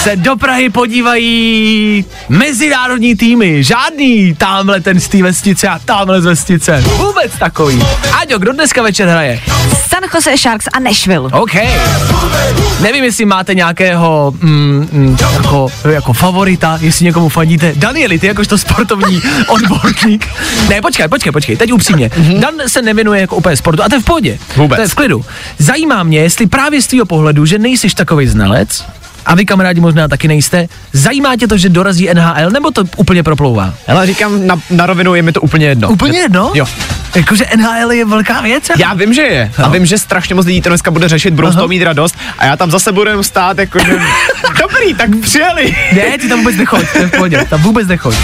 se 0.02 0.16
do 0.16 0.36
Prahy 0.36 0.70
podívají 0.70 2.04
mezinárodní 2.28 3.16
týmy. 3.16 3.64
Žádný 3.64 4.34
tamhle 4.34 4.80
ten 4.80 5.00
z 5.00 5.08
té 5.08 5.22
vesnice 5.22 5.68
a 5.68 5.78
tamhle 5.78 6.22
z 6.22 6.24
vesnice. 6.24 6.84
Vůbec 6.96 7.32
takový. 7.38 7.82
Aďo, 8.20 8.38
kdo 8.38 8.52
dneska 8.52 8.82
večer 8.82 9.08
hraje? 9.08 9.40
San 9.88 10.02
Jose 10.14 10.36
Sharks 10.36 10.66
a 10.72 10.80
Nashville. 10.80 11.28
OK. 11.32 11.54
Nevím, 12.80 13.04
jestli 13.04 13.24
máte 13.24 13.54
nějakého 13.54 14.34
mm, 14.40 14.88
mm, 14.92 15.16
jako, 15.32 15.68
jako 15.90 16.12
favorita, 16.12 16.78
jestli 16.82 17.04
někomu 17.04 17.28
fandíte. 17.28 17.72
Danieli, 17.76 18.18
ty 18.18 18.26
jakožto 18.26 18.58
sportovní 18.58 19.22
odborník. 19.46 20.28
Ne, 20.68 20.82
počkej, 20.82 21.08
počkej, 21.08 21.32
počkej, 21.32 21.56
teď 21.56 21.72
upřímně. 21.72 22.10
Dan 22.38 22.54
se 22.66 22.82
nevěnuje 22.82 23.20
jako 23.20 23.36
úplně 23.36 23.56
sportu 23.56 23.82
a 23.82 23.88
to 23.88 23.94
je 23.94 24.00
v 24.00 24.04
pohodě. 24.04 24.38
Vůbec. 24.56 24.76
To 24.76 24.82
je 24.82 24.88
v 24.88 24.94
klidu. 24.94 25.24
Zajímá 25.58 26.02
mě, 26.02 26.18
jestli 26.18 26.46
právě 26.46 26.82
z 26.82 26.86
tvého 26.86 27.06
pohledu, 27.06 27.46
že 27.46 27.58
nejsiš 27.58 27.94
takový 27.94 28.26
znalec, 28.26 28.84
a 29.26 29.34
vy 29.34 29.44
kamarádi 29.44 29.80
možná 29.80 30.08
taky 30.08 30.28
nejste, 30.28 30.66
zajímá 30.92 31.36
tě 31.36 31.48
to, 31.48 31.56
že 31.56 31.68
dorazí 31.68 32.08
NHL, 32.14 32.50
nebo 32.50 32.70
to 32.70 32.84
úplně 32.96 33.22
proplouvá? 33.22 33.74
Ale 33.88 34.06
říkám, 34.06 34.46
na, 34.46 34.60
na 34.70 34.86
rovinu 34.86 35.14
je 35.14 35.22
mi 35.22 35.32
to 35.32 35.40
úplně 35.40 35.66
jedno. 35.66 35.88
Úplně 35.88 36.18
jedno? 36.18 36.50
Jo. 36.54 36.66
Jakože 37.14 37.44
NHL 37.56 37.92
je 37.92 38.04
velká 38.04 38.40
věc? 38.40 38.70
Já 38.78 38.94
vím, 38.94 39.14
že 39.14 39.22
je. 39.22 39.52
A 39.62 39.68
vím, 39.68 39.86
že 39.86 39.98
strašně 39.98 40.34
moc 40.34 40.46
lidí 40.46 40.62
to 40.62 40.68
dneska 40.68 40.90
bude 40.90 41.08
řešit, 41.08 41.34
budou 41.34 41.50
z 41.50 41.54
toho 41.54 41.68
mít 41.68 41.82
radost 41.82 42.14
a 42.38 42.46
já 42.46 42.56
tam 42.56 42.70
zase 42.70 42.92
budu 42.92 43.22
stát, 43.22 43.58
jakože 43.58 43.98
dobrý, 44.60 44.94
tak 44.94 45.10
přijeli. 45.20 45.76
Ne, 45.92 46.18
ty 46.18 46.28
tam 46.28 46.38
vůbec 46.38 46.56
nechoď, 46.56 46.86
to 46.92 46.98
je 46.98 47.06
v 47.06 47.10
pohodě, 47.10 47.46
tam 47.50 47.62
vůbec 47.62 47.88
nechoď. 47.88 48.14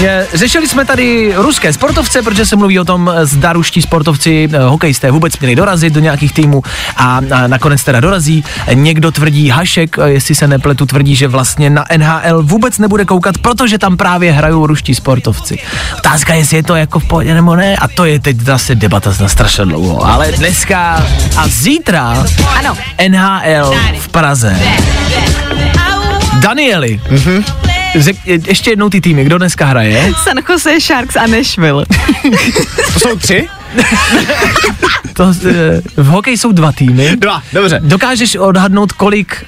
Je, 0.00 0.26
řešili 0.34 0.68
jsme 0.68 0.84
tady 0.84 1.32
ruské 1.36 1.72
sportovce, 1.72 2.22
protože 2.22 2.46
se 2.46 2.56
mluví 2.56 2.78
o 2.80 2.84
tom, 2.84 3.12
zda 3.22 3.52
ruští 3.52 3.82
sportovci, 3.82 4.48
eh, 4.52 4.58
hokejisté 4.58 5.10
vůbec 5.10 5.38
měli 5.38 5.56
dorazit 5.56 5.92
do 5.92 6.00
nějakých 6.00 6.32
týmů 6.32 6.62
a, 6.96 7.20
a 7.34 7.46
nakonec 7.46 7.84
teda 7.84 8.00
dorazí. 8.00 8.44
Někdo 8.74 9.10
tvrdí, 9.10 9.48
Hašek, 9.48 9.96
eh, 9.98 10.10
jestli 10.10 10.34
se 10.34 10.46
nepletu, 10.46 10.86
tvrdí, 10.86 11.16
že 11.16 11.28
vlastně 11.28 11.70
na 11.70 11.84
NHL 11.96 12.42
vůbec 12.42 12.78
nebude 12.78 13.04
koukat, 13.04 13.38
protože 13.38 13.78
tam 13.78 13.96
právě 13.96 14.32
hrajou 14.32 14.66
ruští 14.66 14.94
sportovci. 14.94 15.58
Otázka 15.98 16.34
je, 16.34 16.40
jestli 16.40 16.56
je 16.56 16.62
to 16.62 16.76
jako 16.76 16.98
v 17.00 17.04
pohodě 17.04 17.34
nebo 17.34 17.56
ne, 17.56 17.76
a 17.76 17.88
to 17.88 18.04
je 18.04 18.20
teď 18.20 18.40
zase 18.40 18.74
debata 18.74 19.12
na 19.20 19.28
strašně 19.28 19.64
dlouho. 19.64 20.04
Ale 20.06 20.32
dneska 20.32 21.06
a 21.36 21.48
zítra 21.48 22.24
Ano. 22.58 22.76
NHL 23.08 23.74
v 23.98 24.08
Praze. 24.08 24.58
Danieli, 26.40 27.00
mm-hmm. 27.10 27.44
Řek, 27.94 28.16
je- 28.26 28.38
ještě 28.46 28.70
jednou 28.70 28.88
ty 28.90 29.00
týmy, 29.00 29.24
kdo 29.24 29.38
dneska 29.38 29.66
hraje? 29.66 30.12
San 30.24 30.36
Jose 30.48 30.80
Sharks 30.80 31.16
a 31.16 31.26
Nashville. 31.26 31.86
To 32.94 33.00
jsou 33.00 33.16
tři? 33.16 33.48
To, 35.12 35.34
eh, 35.50 36.02
v 36.02 36.06
hokeji 36.06 36.38
jsou 36.38 36.52
dva 36.52 36.72
týmy. 36.72 37.16
Dva, 37.16 37.42
dobře. 37.52 37.80
Dokážeš 37.84 38.36
odhadnout, 38.36 38.92
kolik 38.92 39.46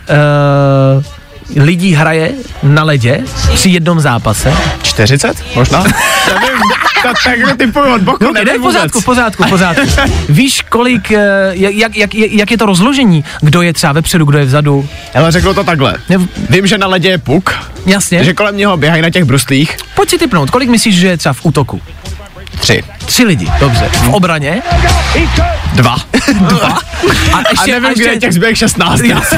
uh, 1.57 1.63
lidí 1.65 1.93
hraje 1.95 2.33
na 2.63 2.83
ledě 2.83 3.21
při 3.55 3.69
jednom 3.71 4.01
zápase? 4.01 4.53
40? 4.83 5.45
Možná? 5.55 5.85
Tak, 7.03 7.17
tak 7.25 7.57
typuju 7.57 7.95
od 7.95 8.01
boku, 8.01 8.25
No, 8.25 8.33
ne, 8.33 8.59
v 8.59 8.63
pořádku, 8.63 9.01
v 9.01 9.05
pořádku, 9.05 9.43
v 9.45 9.51
pořádku. 9.51 9.87
Víš, 10.29 10.63
kolik, 10.63 11.11
eh, 11.11 11.51
jak, 11.53 11.97
jak, 11.97 12.15
jak, 12.15 12.51
je 12.51 12.59
to 12.59 12.67
rozložení? 12.67 13.25
Kdo 13.41 13.63
je 13.63 13.73
třeba 13.73 13.93
vepředu, 13.93 14.25
kdo 14.25 14.39
je 14.39 14.45
vzadu? 14.45 14.89
Ale 15.15 15.33
řekl 15.33 15.55
to 15.55 15.65
takhle. 15.65 15.95
Vím, 16.51 16.67
že 16.67 16.79
na 16.79 16.87
ledě 16.87 17.09
je 17.09 17.19
puk, 17.19 17.55
jasně. 17.87 18.25
že 18.25 18.35
kolem 18.35 18.57
něho 18.57 18.77
běhají 18.77 19.03
na 19.03 19.11
těch 19.11 19.25
bruslích 19.25 19.77
Pojď 19.95 20.11
si 20.11 20.19
typnout, 20.19 20.51
kolik 20.51 20.69
myslíš, 20.69 20.97
že 20.97 21.07
je 21.09 21.17
třeba 21.17 21.33
v 21.33 21.41
útoku? 21.43 21.81
Tři. 22.61 22.83
Tři 23.07 23.25
lidi, 23.25 23.49
dobře. 23.61 23.91
V 23.93 24.09
obraně? 24.15 24.63
Dva. 25.75 25.97
Dva. 26.41 26.69
A 27.33 27.37
A 27.37 27.43
ještě, 27.51 27.81
nevím, 27.81 27.95
kde 27.97 28.05
je 28.11 28.19
těch 28.19 28.33
zbylých 28.33 28.59
16. 28.59 29.01
Já 29.01 29.21
si, 29.21 29.37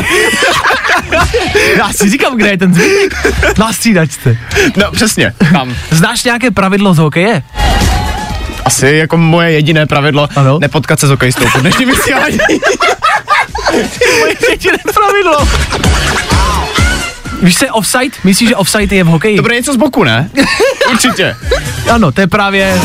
já 1.78 1.92
si 1.92 2.10
říkám, 2.10 2.36
kde 2.36 2.48
je 2.50 2.58
ten 2.58 2.74
zbytek. 2.74 3.14
Na 3.58 3.72
střídačce. 3.72 4.36
No, 4.76 4.90
přesně, 4.92 5.32
tam. 5.52 5.74
Znáš 5.90 6.24
nějaké 6.24 6.50
pravidlo 6.50 6.94
z 6.94 6.98
hokeje? 6.98 7.42
Asi 8.64 8.86
jako 8.86 9.16
moje 9.16 9.50
jediné 9.52 9.86
pravidlo, 9.86 10.28
Ano. 10.36 10.58
nepotkat 10.58 11.00
se 11.00 11.06
s 11.06 11.10
hokejistou 11.10 11.44
po 11.52 11.58
dnešním 11.58 11.88
vysílání. 11.88 12.38
Moje 14.20 14.34
jediné 14.50 14.78
pravidlo. 14.94 15.48
Víš 17.42 17.54
se 17.54 17.70
offside? 17.70 18.16
Myslíš, 18.24 18.48
že 18.48 18.56
offside 18.56 18.96
je 18.96 19.04
v 19.04 19.06
hokeji? 19.06 19.36
To 19.36 19.42
bude 19.42 19.54
něco 19.54 19.72
z 19.72 19.76
boku, 19.76 20.04
ne? 20.04 20.30
Určitě. 20.90 21.36
Ano, 21.90 22.12
to 22.12 22.20
je 22.20 22.26
právě... 22.26 22.80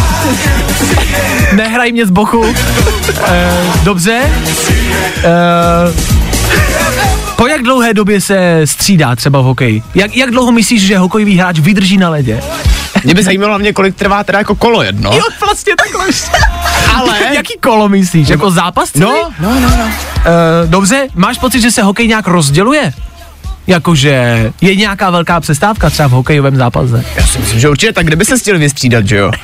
Nehraj 1.54 1.92
mě 1.92 2.06
z 2.06 2.10
boku. 2.10 2.56
E, 3.28 3.52
dobře. 3.84 4.32
E, 5.24 5.32
po 7.36 7.48
jak 7.48 7.62
dlouhé 7.62 7.94
době 7.94 8.22
se 8.22 8.62
střídá 8.66 9.16
třeba 9.16 9.42
v 9.42 9.44
hokeji? 9.44 9.84
Jak, 9.96 10.18
jak 10.18 10.32
dlouho 10.32 10.52
myslíš, 10.52 10.82
že 10.82 10.98
hokejový 10.98 11.38
hráč 11.38 11.60
vydrží 11.60 11.98
na 11.98 12.10
ledě? 12.10 12.42
Mě 13.04 13.14
by 13.14 13.24
zajímalo 13.24 13.50
hlavně, 13.50 13.74
kolik 13.74 13.96
trvá 13.96 14.24
teda 14.24 14.40
jako 14.40 14.56
kolo 14.56 14.84
jedno. 14.84 15.12
Jo, 15.14 15.24
vlastně 15.46 15.74
takhle. 15.76 16.06
Ale... 16.96 17.20
Jaký 17.36 17.54
kolo 17.60 17.90
myslíš? 17.90 18.30
Jako 18.30 18.52
zápas 18.52 18.92
celý? 18.92 19.06
No, 19.06 19.34
no, 19.40 19.60
no, 19.60 19.70
no. 19.78 19.86
E, 19.86 20.68
dobře, 20.68 21.08
máš 21.16 21.38
pocit, 21.38 21.62
že 21.62 21.72
se 21.72 21.84
hokej 21.84 22.08
nějak 22.08 22.28
rozděluje? 22.28 22.94
Jakože 23.68 24.52
je 24.62 24.76
nějaká 24.76 25.10
velká 25.10 25.40
přestávka 25.40 25.90
třeba 25.90 26.08
v 26.08 26.12
hokejovém 26.12 26.56
zápase. 26.56 27.06
Já 27.16 27.28
si 27.28 27.40
myslím, 27.40 27.60
že 27.60 27.70
určitě, 27.70 27.94
tak 27.94 28.06
kdyby 28.06 28.26
se 28.26 28.38
chtěli 28.40 28.60
vystřídat, 28.60 29.08
že 29.08 29.18
jo? 29.18 29.32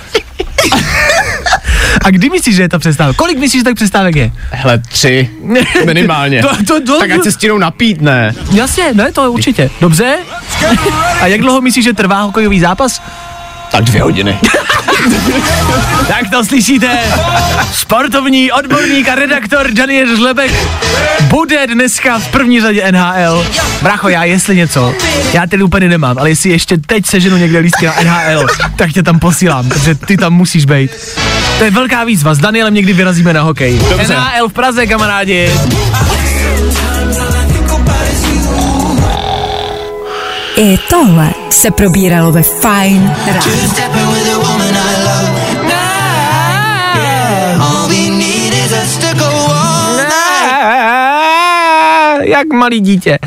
A 2.05 2.09
kdy 2.11 2.29
myslíš, 2.29 2.55
že 2.55 2.61
je 2.61 2.69
ta 2.69 2.79
přestávka? 2.79 3.13
Kolik 3.17 3.37
myslíš, 3.39 3.59
že 3.59 3.63
tak 3.63 3.75
přestávek 3.75 4.15
je? 4.15 4.31
Hele, 4.51 4.77
tři. 4.79 5.29
Minimálně. 5.85 6.41
To- 6.41 6.63
to- 6.67 6.81
to- 6.85 6.99
tak 6.99 7.11
ať 7.11 7.23
se 7.23 7.31
stínou 7.31 7.57
napít, 7.57 8.01
ne? 8.01 8.33
Jasně, 8.51 8.93
ne, 8.93 9.11
to 9.11 9.21
je 9.23 9.27
určitě. 9.29 9.69
Dobře. 9.81 10.17
A 11.21 11.27
jak 11.27 11.41
dlouho 11.41 11.61
myslíš, 11.61 11.85
že 11.85 11.93
trvá 11.93 12.21
hokejový 12.21 12.59
zápas? 12.59 13.01
Tak 13.71 13.83
dvě 13.83 14.01
hodiny. 14.01 14.39
Tak 16.07 16.29
to 16.31 16.45
slyšíte. 16.45 16.99
Sportovní 17.73 18.51
odborník 18.51 19.09
a 19.09 19.15
redaktor 19.15 19.71
Daniel 19.71 20.15
Žlebek 20.15 20.51
bude 21.23 21.67
dneska 21.67 22.19
v 22.19 22.27
první 22.27 22.61
řadě 22.61 22.91
NHL. 22.91 23.45
Bracho, 23.81 24.09
já 24.09 24.23
jestli 24.23 24.55
něco, 24.55 24.93
já 25.33 25.47
tedy 25.47 25.63
úplně 25.63 25.89
nemám, 25.89 26.17
ale 26.17 26.29
jestli 26.29 26.49
ještě 26.49 26.77
teď 26.77 27.05
seženu 27.05 27.37
někde 27.37 27.59
lístky 27.59 27.85
na 27.85 27.93
NHL, 28.03 28.47
tak 28.75 28.91
tě 28.91 29.03
tam 29.03 29.19
posílám, 29.19 29.69
protože 29.69 29.95
ty 29.95 30.17
tam 30.17 30.33
musíš 30.33 30.65
být. 30.65 30.91
To 31.57 31.63
je 31.63 31.71
velká 31.71 32.03
výzva, 32.03 32.33
s 32.33 32.39
Danielem 32.39 32.73
někdy 32.73 32.93
vyrazíme 32.93 33.33
na 33.33 33.41
hokej. 33.41 33.79
Dobře. 33.89 34.15
NHL 34.15 34.49
v 34.49 34.53
Praze, 34.53 34.87
kamarádi. 34.87 35.51
I 40.55 40.77
tohle 40.89 41.33
se 41.49 41.71
probíralo 41.71 42.31
ve 42.31 42.43
Fine 42.43 43.15
ráno. 43.27 44.38
Jak 52.39 52.53
malý 52.53 52.79
dítě. 52.79 53.19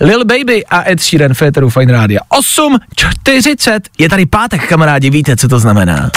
Lil 0.00 0.24
Baby 0.24 0.66
a 0.66 0.90
Ed 0.90 1.00
Sheeran 1.02 1.34
Féteru 1.34 1.70
Fine 1.70 1.92
Rádia. 1.92 2.20
8.40. 2.30 3.80
Je 3.98 4.08
tady 4.08 4.26
pátek, 4.26 4.68
kamarádi, 4.68 5.10
víte, 5.10 5.36
co 5.36 5.48
to 5.48 5.58
znamená. 5.58 6.10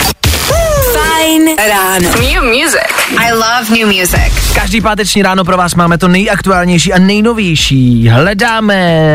Fajn 1.26 1.50
ráno. 1.58 2.10
New 2.22 2.44
music. 2.44 2.94
I 3.18 3.32
love 3.34 3.70
new 3.70 3.88
music. 3.88 4.54
Každý 4.54 4.82
páteční 4.82 5.24
ráno 5.24 5.44
pro 5.44 5.58
vás 5.58 5.76
máme 5.76 5.98
to 5.98 6.08
nejaktuálnější 6.08 6.94
a 6.94 7.00
nejnovější. 7.00 8.10
Hledáme, 8.10 9.08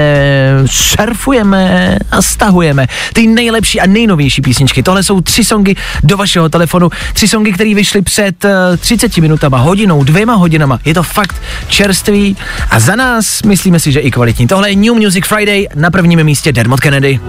surfujeme 0.67 1.97
a 2.11 2.23
stahujeme 2.23 2.87
ty 3.13 3.27
nejlepší 3.27 3.81
a 3.81 3.87
nejnovější 3.87 4.43
písničky. 4.43 4.83
Tohle 4.83 5.03
jsou 5.03 5.21
tři 5.21 5.45
songy 5.45 5.75
do 6.03 6.17
vašeho 6.17 6.49
telefonu. 6.49 6.91
Tři 7.13 7.29
songy, 7.29 7.53
které 7.53 7.75
vyšly 7.75 8.03
před 8.03 8.45
eh, 8.45 8.77
30 8.77 9.17
minutama, 9.17 9.59
hodinou, 9.59 10.05
dvěma 10.05 10.35
hodinama. 10.35 10.79
Je 10.85 10.95
to 10.95 11.03
fakt 11.03 11.43
čerstvý 11.69 12.37
a 12.71 12.81
za 12.81 12.97
nás 12.97 13.43
myslíme 13.43 13.81
si, 13.81 13.93
že 13.93 14.01
i 14.01 14.11
kvalitní. 14.11 14.47
Tohle 14.47 14.71
je 14.71 14.77
New 14.77 14.95
Music 14.95 15.27
Friday, 15.27 15.67
na 15.75 15.91
prvním 15.91 16.25
místě 16.25 16.53
Dermot 16.53 16.81
Kennedy. 16.81 17.21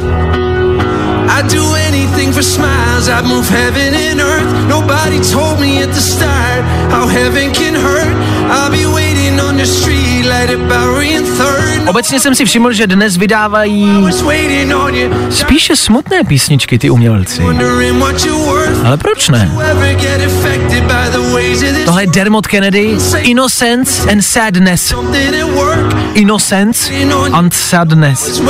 I'd 1.41 1.49
do 1.49 1.75
anything 1.87 2.31
for 2.33 2.43
smiles. 2.43 3.09
I'd 3.09 3.25
move 3.25 3.49
heaven 3.49 3.95
and 3.95 4.19
earth. 4.21 4.67
Nobody 4.69 5.19
told 5.33 5.59
me 5.59 5.81
at 5.81 5.89
the 5.89 6.01
start 6.01 6.61
how 6.91 7.07
heaven 7.07 7.51
can 7.51 7.73
hurt. 7.73 8.13
I'll 8.51 8.69
be 8.69 8.85
waiting 8.85 9.39
on 9.39 9.57
the 9.57 9.65
street 9.65 10.25
like 10.25 10.53
a 10.53 10.57
Bowery 10.57 11.15
and 11.15 11.25
third. 11.25 11.89
Obecně 11.89 12.19
jsem 12.19 12.35
si 12.35 12.45
všiml, 12.45 12.73
že 12.73 12.87
dnes 12.87 13.17
vydávají 13.17 14.05
spíše 15.29 15.75
smutné 15.75 16.23
písničky 16.23 16.79
ty 16.79 16.89
umělci. 16.89 17.41
Ale 18.85 18.97
proč 18.97 19.29
ne? 19.29 19.51
Tohle 21.85 22.03
je 22.03 22.07
Dermot 22.07 22.47
Kennedy, 22.47 22.97
Innocence 23.17 24.11
and 24.11 24.21
Sadness. 24.21 24.93
Innocence 26.13 26.93
and 27.33 27.53
Sadness. 27.53 28.41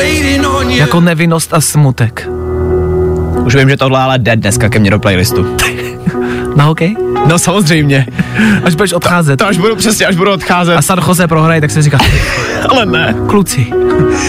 Jako 0.68 1.02
nevinnost 1.02 1.54
a 1.54 1.62
smutek. 1.62 2.41
Už 3.46 3.56
vím, 3.56 3.70
že 3.70 3.78
tohle 3.78 4.00
ale 4.00 4.20
jde 4.20 4.36
dneska 4.36 4.70
ke 4.70 4.80
mně 4.80 4.92
do 4.92 5.00
playlistu. 5.00 5.58
Na 6.56 6.64
hokej? 6.64 6.96
No 7.26 7.40
samozřejmě. 7.40 8.08
Až 8.64 8.76
budeš 8.76 8.94
odcházet. 8.94 9.38
To 9.38 9.48
až 9.48 9.58
budu 9.58 9.76
přesně, 9.76 10.06
až 10.06 10.16
budu 10.16 10.32
odcházet. 10.32 10.78
A 10.78 10.82
San 10.82 11.00
Jose 11.08 11.28
prohraje, 11.28 11.62
tak 11.62 11.72
se 11.72 11.82
říká, 11.82 11.98
Ale 12.70 12.86
ne. 12.86 13.16
kluci. 13.28 13.68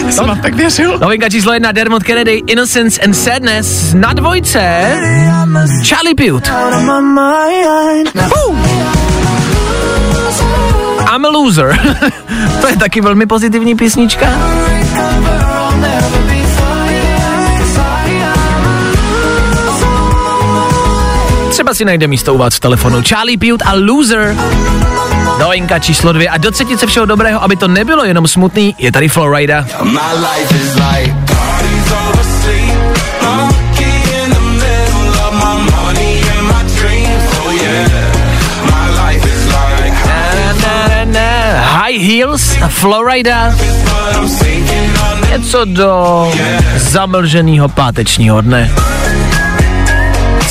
Jsem 0.09 0.27
vám 0.27 0.39
tak 0.39 0.53
věřil. 0.53 0.99
Novinka 0.99 1.29
číslo 1.29 1.53
jedna, 1.53 1.71
Dermot 1.71 2.03
Kennedy, 2.03 2.41
Innocence 2.47 3.01
and 3.01 3.13
Sadness. 3.13 3.93
Na 3.93 4.13
dvojce, 4.13 4.59
Charlie. 5.83 6.39
Fuh. 8.27 8.55
I'm 11.15 11.25
a 11.25 11.29
loser. 11.29 11.79
to 12.61 12.67
je 12.67 12.77
taky 12.77 13.01
velmi 13.01 13.25
pozitivní 13.25 13.75
písnička. 13.75 14.25
Třeba 21.53 21.73
si 21.73 21.85
najde 21.85 22.07
místo 22.07 22.33
u 22.33 22.37
vás 22.37 22.55
v 22.55 22.59
telefonu. 22.59 23.01
Charlie 23.09 23.37
Puth 23.37 23.67
a 23.67 23.73
Loser. 23.73 24.35
Novinka 25.39 25.79
číslo 25.79 26.13
dvě 26.13 26.29
a 26.29 26.37
do 26.37 26.51
třetice 26.51 26.87
všeho 26.87 27.05
dobrého, 27.05 27.43
aby 27.43 27.55
to 27.55 27.67
nebylo 27.67 28.03
jenom 28.03 28.27
smutný, 28.27 28.75
je 28.77 28.91
tady 28.91 29.09
Florida. 29.09 29.65
Like. 29.81 30.53
Oh 37.45 37.53
yeah, 37.53 37.87
like. 39.05 39.23
High 41.61 41.97
Heels, 41.97 42.57
Florida. 42.69 43.55
sinking 44.27 44.99
on 45.11 45.29
Něco 45.31 45.65
do 45.65 46.31
zamlženého 46.77 47.69
pátečního 47.69 48.41
dne. 48.41 48.71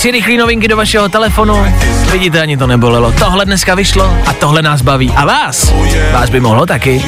Tři 0.03 0.11
rychlé 0.11 0.36
novinky 0.36 0.68
do 0.68 0.76
vašeho 0.76 1.09
telefonu. 1.09 1.66
Vidíte, 2.12 2.40
ani 2.40 2.57
to 2.57 2.66
nebolelo. 2.66 3.12
Tohle 3.12 3.44
dneska 3.44 3.74
vyšlo 3.74 4.16
a 4.26 4.32
tohle 4.32 4.62
nás 4.62 4.82
baví. 4.82 5.12
A 5.16 5.24
vás? 5.24 5.72
Vás 6.12 6.30
by 6.30 6.40
mohlo 6.40 6.66
taky. 6.66 7.05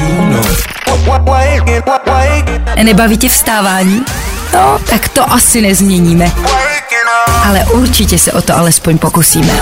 Nebaví 2.83 3.19
tě 3.19 3.29
vstávání? 3.29 4.03
No, 4.53 4.79
tak 4.91 5.09
to 5.09 5.33
asi 5.33 5.61
nezměníme. 5.61 6.33
Ale 7.49 7.65
určitě 7.65 8.19
se 8.19 8.33
o 8.33 8.43
to 8.43 8.57
alespoň 8.57 8.99
pokusíme. 8.99 9.53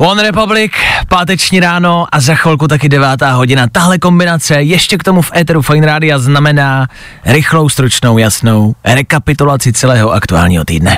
One 0.00 0.22
Republic, 0.22 0.72
páteční 1.08 1.60
ráno 1.60 2.06
a 2.12 2.20
za 2.20 2.34
chvilku 2.34 2.68
taky 2.68 2.88
devátá 2.88 3.32
hodina. 3.32 3.66
Tahle 3.72 3.98
kombinace 3.98 4.62
ještě 4.62 4.98
k 4.98 5.02
tomu 5.02 5.22
v 5.22 5.32
éteru 5.36 5.62
Fine 5.62 5.86
Rádia 5.86 6.18
znamená 6.18 6.88
rychlou, 7.24 7.68
stručnou, 7.68 8.18
jasnou 8.18 8.74
rekapitulaci 8.84 9.72
celého 9.72 10.12
aktuálního 10.12 10.64
týdne. 10.64 10.96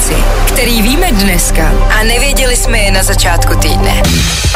Věci, 0.00 0.22
které 0.46 0.82
víme 0.82 1.12
dneska 1.12 1.72
a 2.00 2.02
nevěděli 2.02 2.56
jsme 2.56 2.78
je 2.78 2.90
na 2.90 3.02
začátku 3.02 3.58
týdne. 3.58 4.02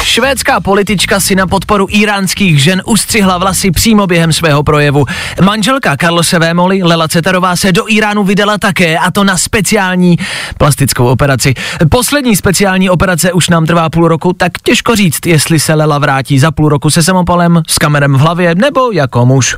Švédská 0.03 0.61
politička 0.61 1.20
si 1.20 1.34
na 1.34 1.47
podporu 1.47 1.86
iránských 1.90 2.62
žen 2.62 2.82
ustřihla 2.86 3.38
vlasy 3.38 3.70
přímo 3.70 4.07
během 4.07 4.32
svého 4.32 4.62
projevu. 4.62 5.07
Manželka 5.42 5.97
Karlose 5.97 6.38
Vémoli, 6.38 6.82
Lela 6.82 7.09
Cetarová, 7.09 7.57
se 7.57 7.72
do 7.72 7.84
Iránu 7.88 8.24
vydala 8.24 8.59
také, 8.59 8.99
a 8.99 9.11
to 9.11 9.24
na 9.24 9.38
speciální 9.38 10.18
plastickou 10.59 11.07
operaci. 11.07 11.55
Poslední 11.90 12.36
speciální 12.36 12.90
operace 12.90 13.32
už 13.32 13.49
nám 13.49 13.66
trvá 13.66 13.90
půl 13.90 14.09
roku, 14.09 14.32
tak 14.32 14.53
těžko 14.62 14.97
říct, 14.97 15.26
jestli 15.26 15.61
se 15.61 15.74
Lela 15.74 15.99
vrátí 15.99 16.38
za 16.38 16.51
půl 16.51 16.68
roku 16.68 16.90
se 16.90 17.03
samopalem, 17.03 17.62
s 17.68 17.78
kamerem 17.78 18.14
v 18.14 18.18
hlavě 18.18 18.55
nebo 18.55 18.92
jako 18.92 19.26
muž. 19.26 19.57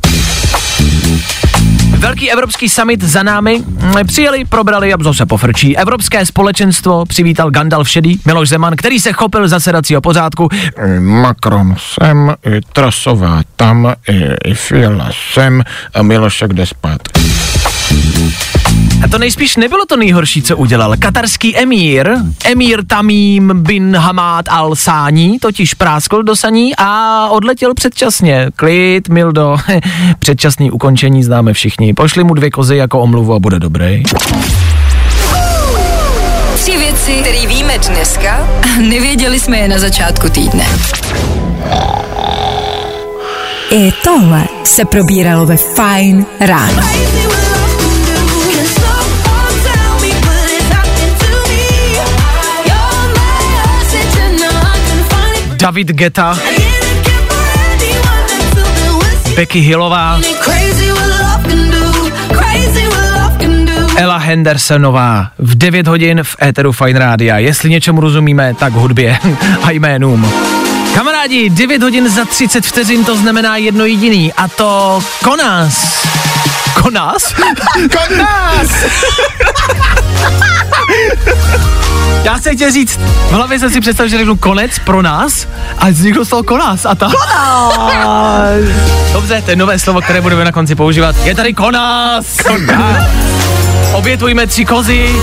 Velký 1.98 2.32
evropský 2.32 2.68
summit 2.68 3.02
za 3.02 3.22
námi. 3.22 3.62
Přijeli, 4.06 4.44
probrali 4.44 4.92
a 4.92 4.96
zase 5.00 5.26
pofrčí. 5.26 5.76
Evropské 5.76 6.26
společenstvo 6.26 7.06
přivítal 7.06 7.50
Gandalf 7.50 7.88
šedý, 7.88 8.20
Miloš 8.26 8.48
Zeman, 8.48 8.76
který 8.76 9.00
se 9.00 9.12
chopil 9.12 9.48
zasedacího 9.48 10.00
pořádku. 10.00 10.48
Macron 10.98 11.76
sem, 11.78 12.34
i 12.46 12.60
Trasová 12.72 13.40
tam, 13.56 13.94
i, 14.08 14.50
i 14.50 14.54
Fiala 14.54 15.10
sem 15.32 15.62
a 15.94 16.02
Milošek 16.02 16.52
jde 16.52 16.66
spát. 16.66 17.00
A 19.04 19.08
to 19.08 19.18
nejspíš 19.18 19.56
nebylo 19.56 19.86
to 19.86 19.96
nejhorší, 19.96 20.42
co 20.42 20.56
udělal. 20.56 20.94
Katarský 20.98 21.56
emír, 21.56 22.10
emír 22.44 22.84
Tamím 22.86 23.52
bin 23.54 23.96
Hamad 23.96 24.48
al 24.48 24.76
Sání, 24.76 25.38
totiž 25.38 25.74
práskl 25.74 26.22
do 26.22 26.36
saní 26.36 26.72
a 26.78 27.28
odletěl 27.28 27.74
předčasně. 27.74 28.50
Klid, 28.56 29.08
Mildo, 29.08 29.56
předčasný 30.18 30.70
ukončení 30.70 31.24
známe 31.24 31.52
všichni. 31.52 31.94
Pošli 31.94 32.24
mu 32.24 32.34
dvě 32.34 32.50
kozy 32.50 32.76
jako 32.76 33.00
omluvu 33.00 33.34
a 33.34 33.38
bude 33.38 33.58
dobrý. 33.58 34.02
Tři 36.54 36.78
věci, 36.78 37.12
které 37.20 37.46
víme 37.46 37.78
dneska 37.78 38.48
a 38.62 38.80
nevěděli 38.80 39.40
jsme 39.40 39.56
je 39.58 39.68
na 39.68 39.78
začátku 39.78 40.28
týdne. 40.28 40.64
I 43.70 43.92
tohle 44.04 44.44
se 44.64 44.84
probíralo 44.84 45.46
ve 45.46 45.56
Fine 45.56 46.24
ráno. 46.40 46.82
David 55.66 55.92
Geta, 55.92 56.38
Becky 59.36 59.60
Hillová, 59.60 60.20
Ella 63.96 64.16
Hendersonová 64.16 65.30
v 65.38 65.54
9 65.54 65.86
hodin 65.86 66.22
v 66.22 66.36
éteru 66.42 66.72
Fine 66.72 66.98
Rádia. 66.98 67.38
Jestli 67.38 67.70
něčemu 67.70 68.00
rozumíme, 68.00 68.54
tak 68.54 68.72
hudbě 68.72 69.18
a 69.62 69.70
jménům. 69.70 70.32
Kamarádi, 70.94 71.50
9 71.50 71.82
hodin 71.82 72.08
za 72.08 72.24
30 72.24 72.66
vteřin 72.66 73.04
to 73.04 73.16
znamená 73.16 73.56
jedno 73.56 73.84
jediný 73.84 74.32
a 74.32 74.48
to 74.48 75.00
konás. 76.86 77.34
Konás? 77.34 77.34
Konás! 78.08 78.70
Já 82.24 82.38
se 82.38 82.54
chtěl 82.54 82.70
říct, 82.70 83.00
v 83.28 83.32
hlavě 83.32 83.58
jsem 83.58 83.70
si 83.70 83.80
představil, 83.80 84.10
že 84.10 84.18
řeknu 84.18 84.36
konec 84.36 84.78
pro 84.78 85.02
nás, 85.02 85.48
a 85.78 85.88
vzniklo 85.88 86.24
z 86.24 86.28
toho 86.28 86.42
konás 86.42 86.86
a 86.86 86.94
ta... 86.94 87.06
Konás! 87.06 88.76
Dobře, 89.12 89.42
to 89.42 89.50
je 89.50 89.56
nové 89.56 89.78
slovo, 89.78 90.00
které 90.00 90.20
budeme 90.20 90.44
na 90.44 90.52
konci 90.52 90.74
používat. 90.74 91.16
Je 91.24 91.34
tady 91.34 91.54
konás! 91.54 92.36
Konás! 92.36 93.04
Obětujme 93.92 94.46
tři 94.46 94.64
kozy 94.64 95.16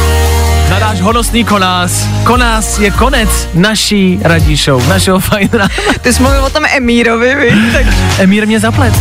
na 0.69 0.79
náš 0.79 1.01
honosný 1.01 1.43
konás. 1.43 2.07
Konás 2.23 2.79
je 2.79 2.91
konec 2.91 3.29
naší 3.53 4.19
radí 4.21 4.55
show, 4.55 4.87
našeho 4.87 5.19
fajna. 5.19 5.69
Ty 6.01 6.13
jsi 6.13 6.21
mluvil 6.21 6.45
o 6.45 6.49
tom 6.49 6.63
Emírovi, 6.75 7.35
víš? 7.35 7.73
Tak 7.73 7.85
Emír 8.19 8.47
mě 8.47 8.59
zaplet. 8.59 8.93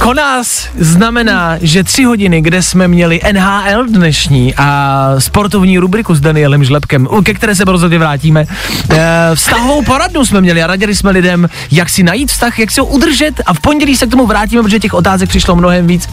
Konás 0.00 0.68
znamená, 0.78 1.56
že 1.60 1.84
tři 1.84 2.04
hodiny, 2.04 2.40
kde 2.40 2.62
jsme 2.62 2.88
měli 2.88 3.20
NHL 3.32 3.86
dnešní 3.86 4.54
a 4.56 5.14
sportovní 5.18 5.78
rubriku 5.78 6.14
s 6.14 6.20
Danielem 6.20 6.64
Žlepkem, 6.64 7.08
ke 7.22 7.34
které 7.34 7.54
se 7.54 7.64
rozhodně 7.64 7.98
vrátíme, 7.98 8.44
eh, 8.90 8.96
vztahovou 9.34 9.82
poradnu 9.82 10.24
jsme 10.24 10.40
měli 10.40 10.62
a 10.62 10.66
radili 10.66 10.94
jsme 10.94 11.10
lidem, 11.10 11.48
jak 11.70 11.88
si 11.88 12.02
najít 12.02 12.30
vztah, 12.30 12.58
jak 12.58 12.70
si 12.70 12.80
ho 12.80 12.86
udržet 12.86 13.40
a 13.46 13.54
v 13.54 13.60
pondělí 13.60 13.96
se 13.96 14.06
k 14.06 14.10
tomu 14.10 14.26
vrátíme, 14.26 14.62
protože 14.62 14.78
těch 14.78 14.94
otázek 14.94 15.28
přišlo 15.28 15.56
mnohem 15.56 15.86
víc. 15.86 16.08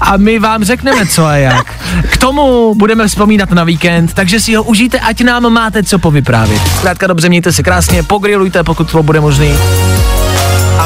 A 0.00 0.16
my 0.16 0.38
vám 0.38 0.64
řekneme, 0.64 1.06
co 1.06 1.26
a 1.26 1.36
jak. 1.36 1.74
K 2.10 2.16
tomu 2.16 2.74
budeme 2.74 3.08
vzpomínat 3.08 3.50
na 3.50 3.64
víkend, 3.64 4.14
takže 4.14 4.40
si 4.40 4.54
ho 4.54 4.62
užijte, 4.62 5.00
ať 5.00 5.20
nám 5.20 5.52
máte 5.52 5.82
co 5.82 5.98
povyprávět. 5.98 6.62
Zkrátka 6.76 7.06
dobře, 7.06 7.28
mějte 7.28 7.52
se 7.52 7.62
krásně, 7.62 8.02
pogrilujte, 8.02 8.64
pokud 8.64 8.90
to 8.90 9.02
bude 9.02 9.20
možný. 9.20 9.54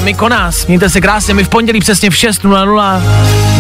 A 0.04 0.06
my 0.06 0.14
konás, 0.14 0.66
mějte 0.66 0.90
se 0.90 1.00
krásně, 1.00 1.34
my 1.34 1.44
v 1.44 1.48
pondělí 1.48 1.80
přesně 1.80 2.10
v 2.10 2.14
6.00. 2.14 3.02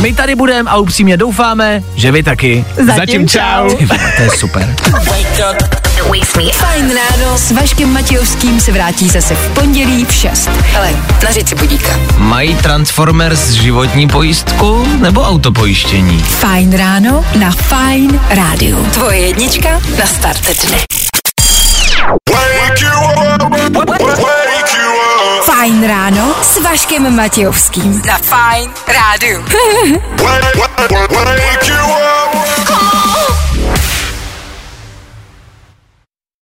My 0.00 0.14
tady 0.14 0.34
budeme 0.34 0.70
a 0.70 0.76
upřímně 0.76 1.16
doufáme, 1.16 1.82
že 1.94 2.12
vy 2.12 2.22
taky. 2.22 2.64
Zatím 2.96 3.28
čau. 3.28 3.70
Ty 3.78 3.86
vole, 3.86 4.12
to 4.16 4.22
je 4.22 4.30
super. 4.30 4.74
Fajn 6.52 6.92
ráno 6.94 7.38
s 7.38 7.50
Vaškem 7.50 7.92
Matějovským 7.92 8.60
se 8.60 8.72
vrátí 8.72 9.08
zase 9.08 9.34
v 9.34 9.54
pondělí 9.54 10.04
v 10.04 10.12
6. 10.12 10.50
Hele, 10.72 10.90
nařiď 11.24 11.48
si 11.48 11.54
budíka. 11.54 12.00
Mají 12.18 12.54
Transformers 12.54 13.50
životní 13.50 14.08
pojistku 14.08 14.86
nebo 15.00 15.22
autopojištění? 15.22 16.18
Fajn 16.18 16.76
ráno 16.76 17.24
na 17.38 17.50
Fajn 17.50 18.20
rádiu. 18.30 18.86
Tvoje 18.92 19.18
jednička 19.18 19.80
na 19.98 20.06
start 20.06 20.66
dne. 20.66 20.78
Fajn 25.64 25.86
ráno 25.86 26.34
s 26.42 26.60
Vaškem 26.60 27.16
Matějovským. 27.16 28.02
Za 28.04 28.18
Fajn 28.18 28.70
rádu. 28.88 29.44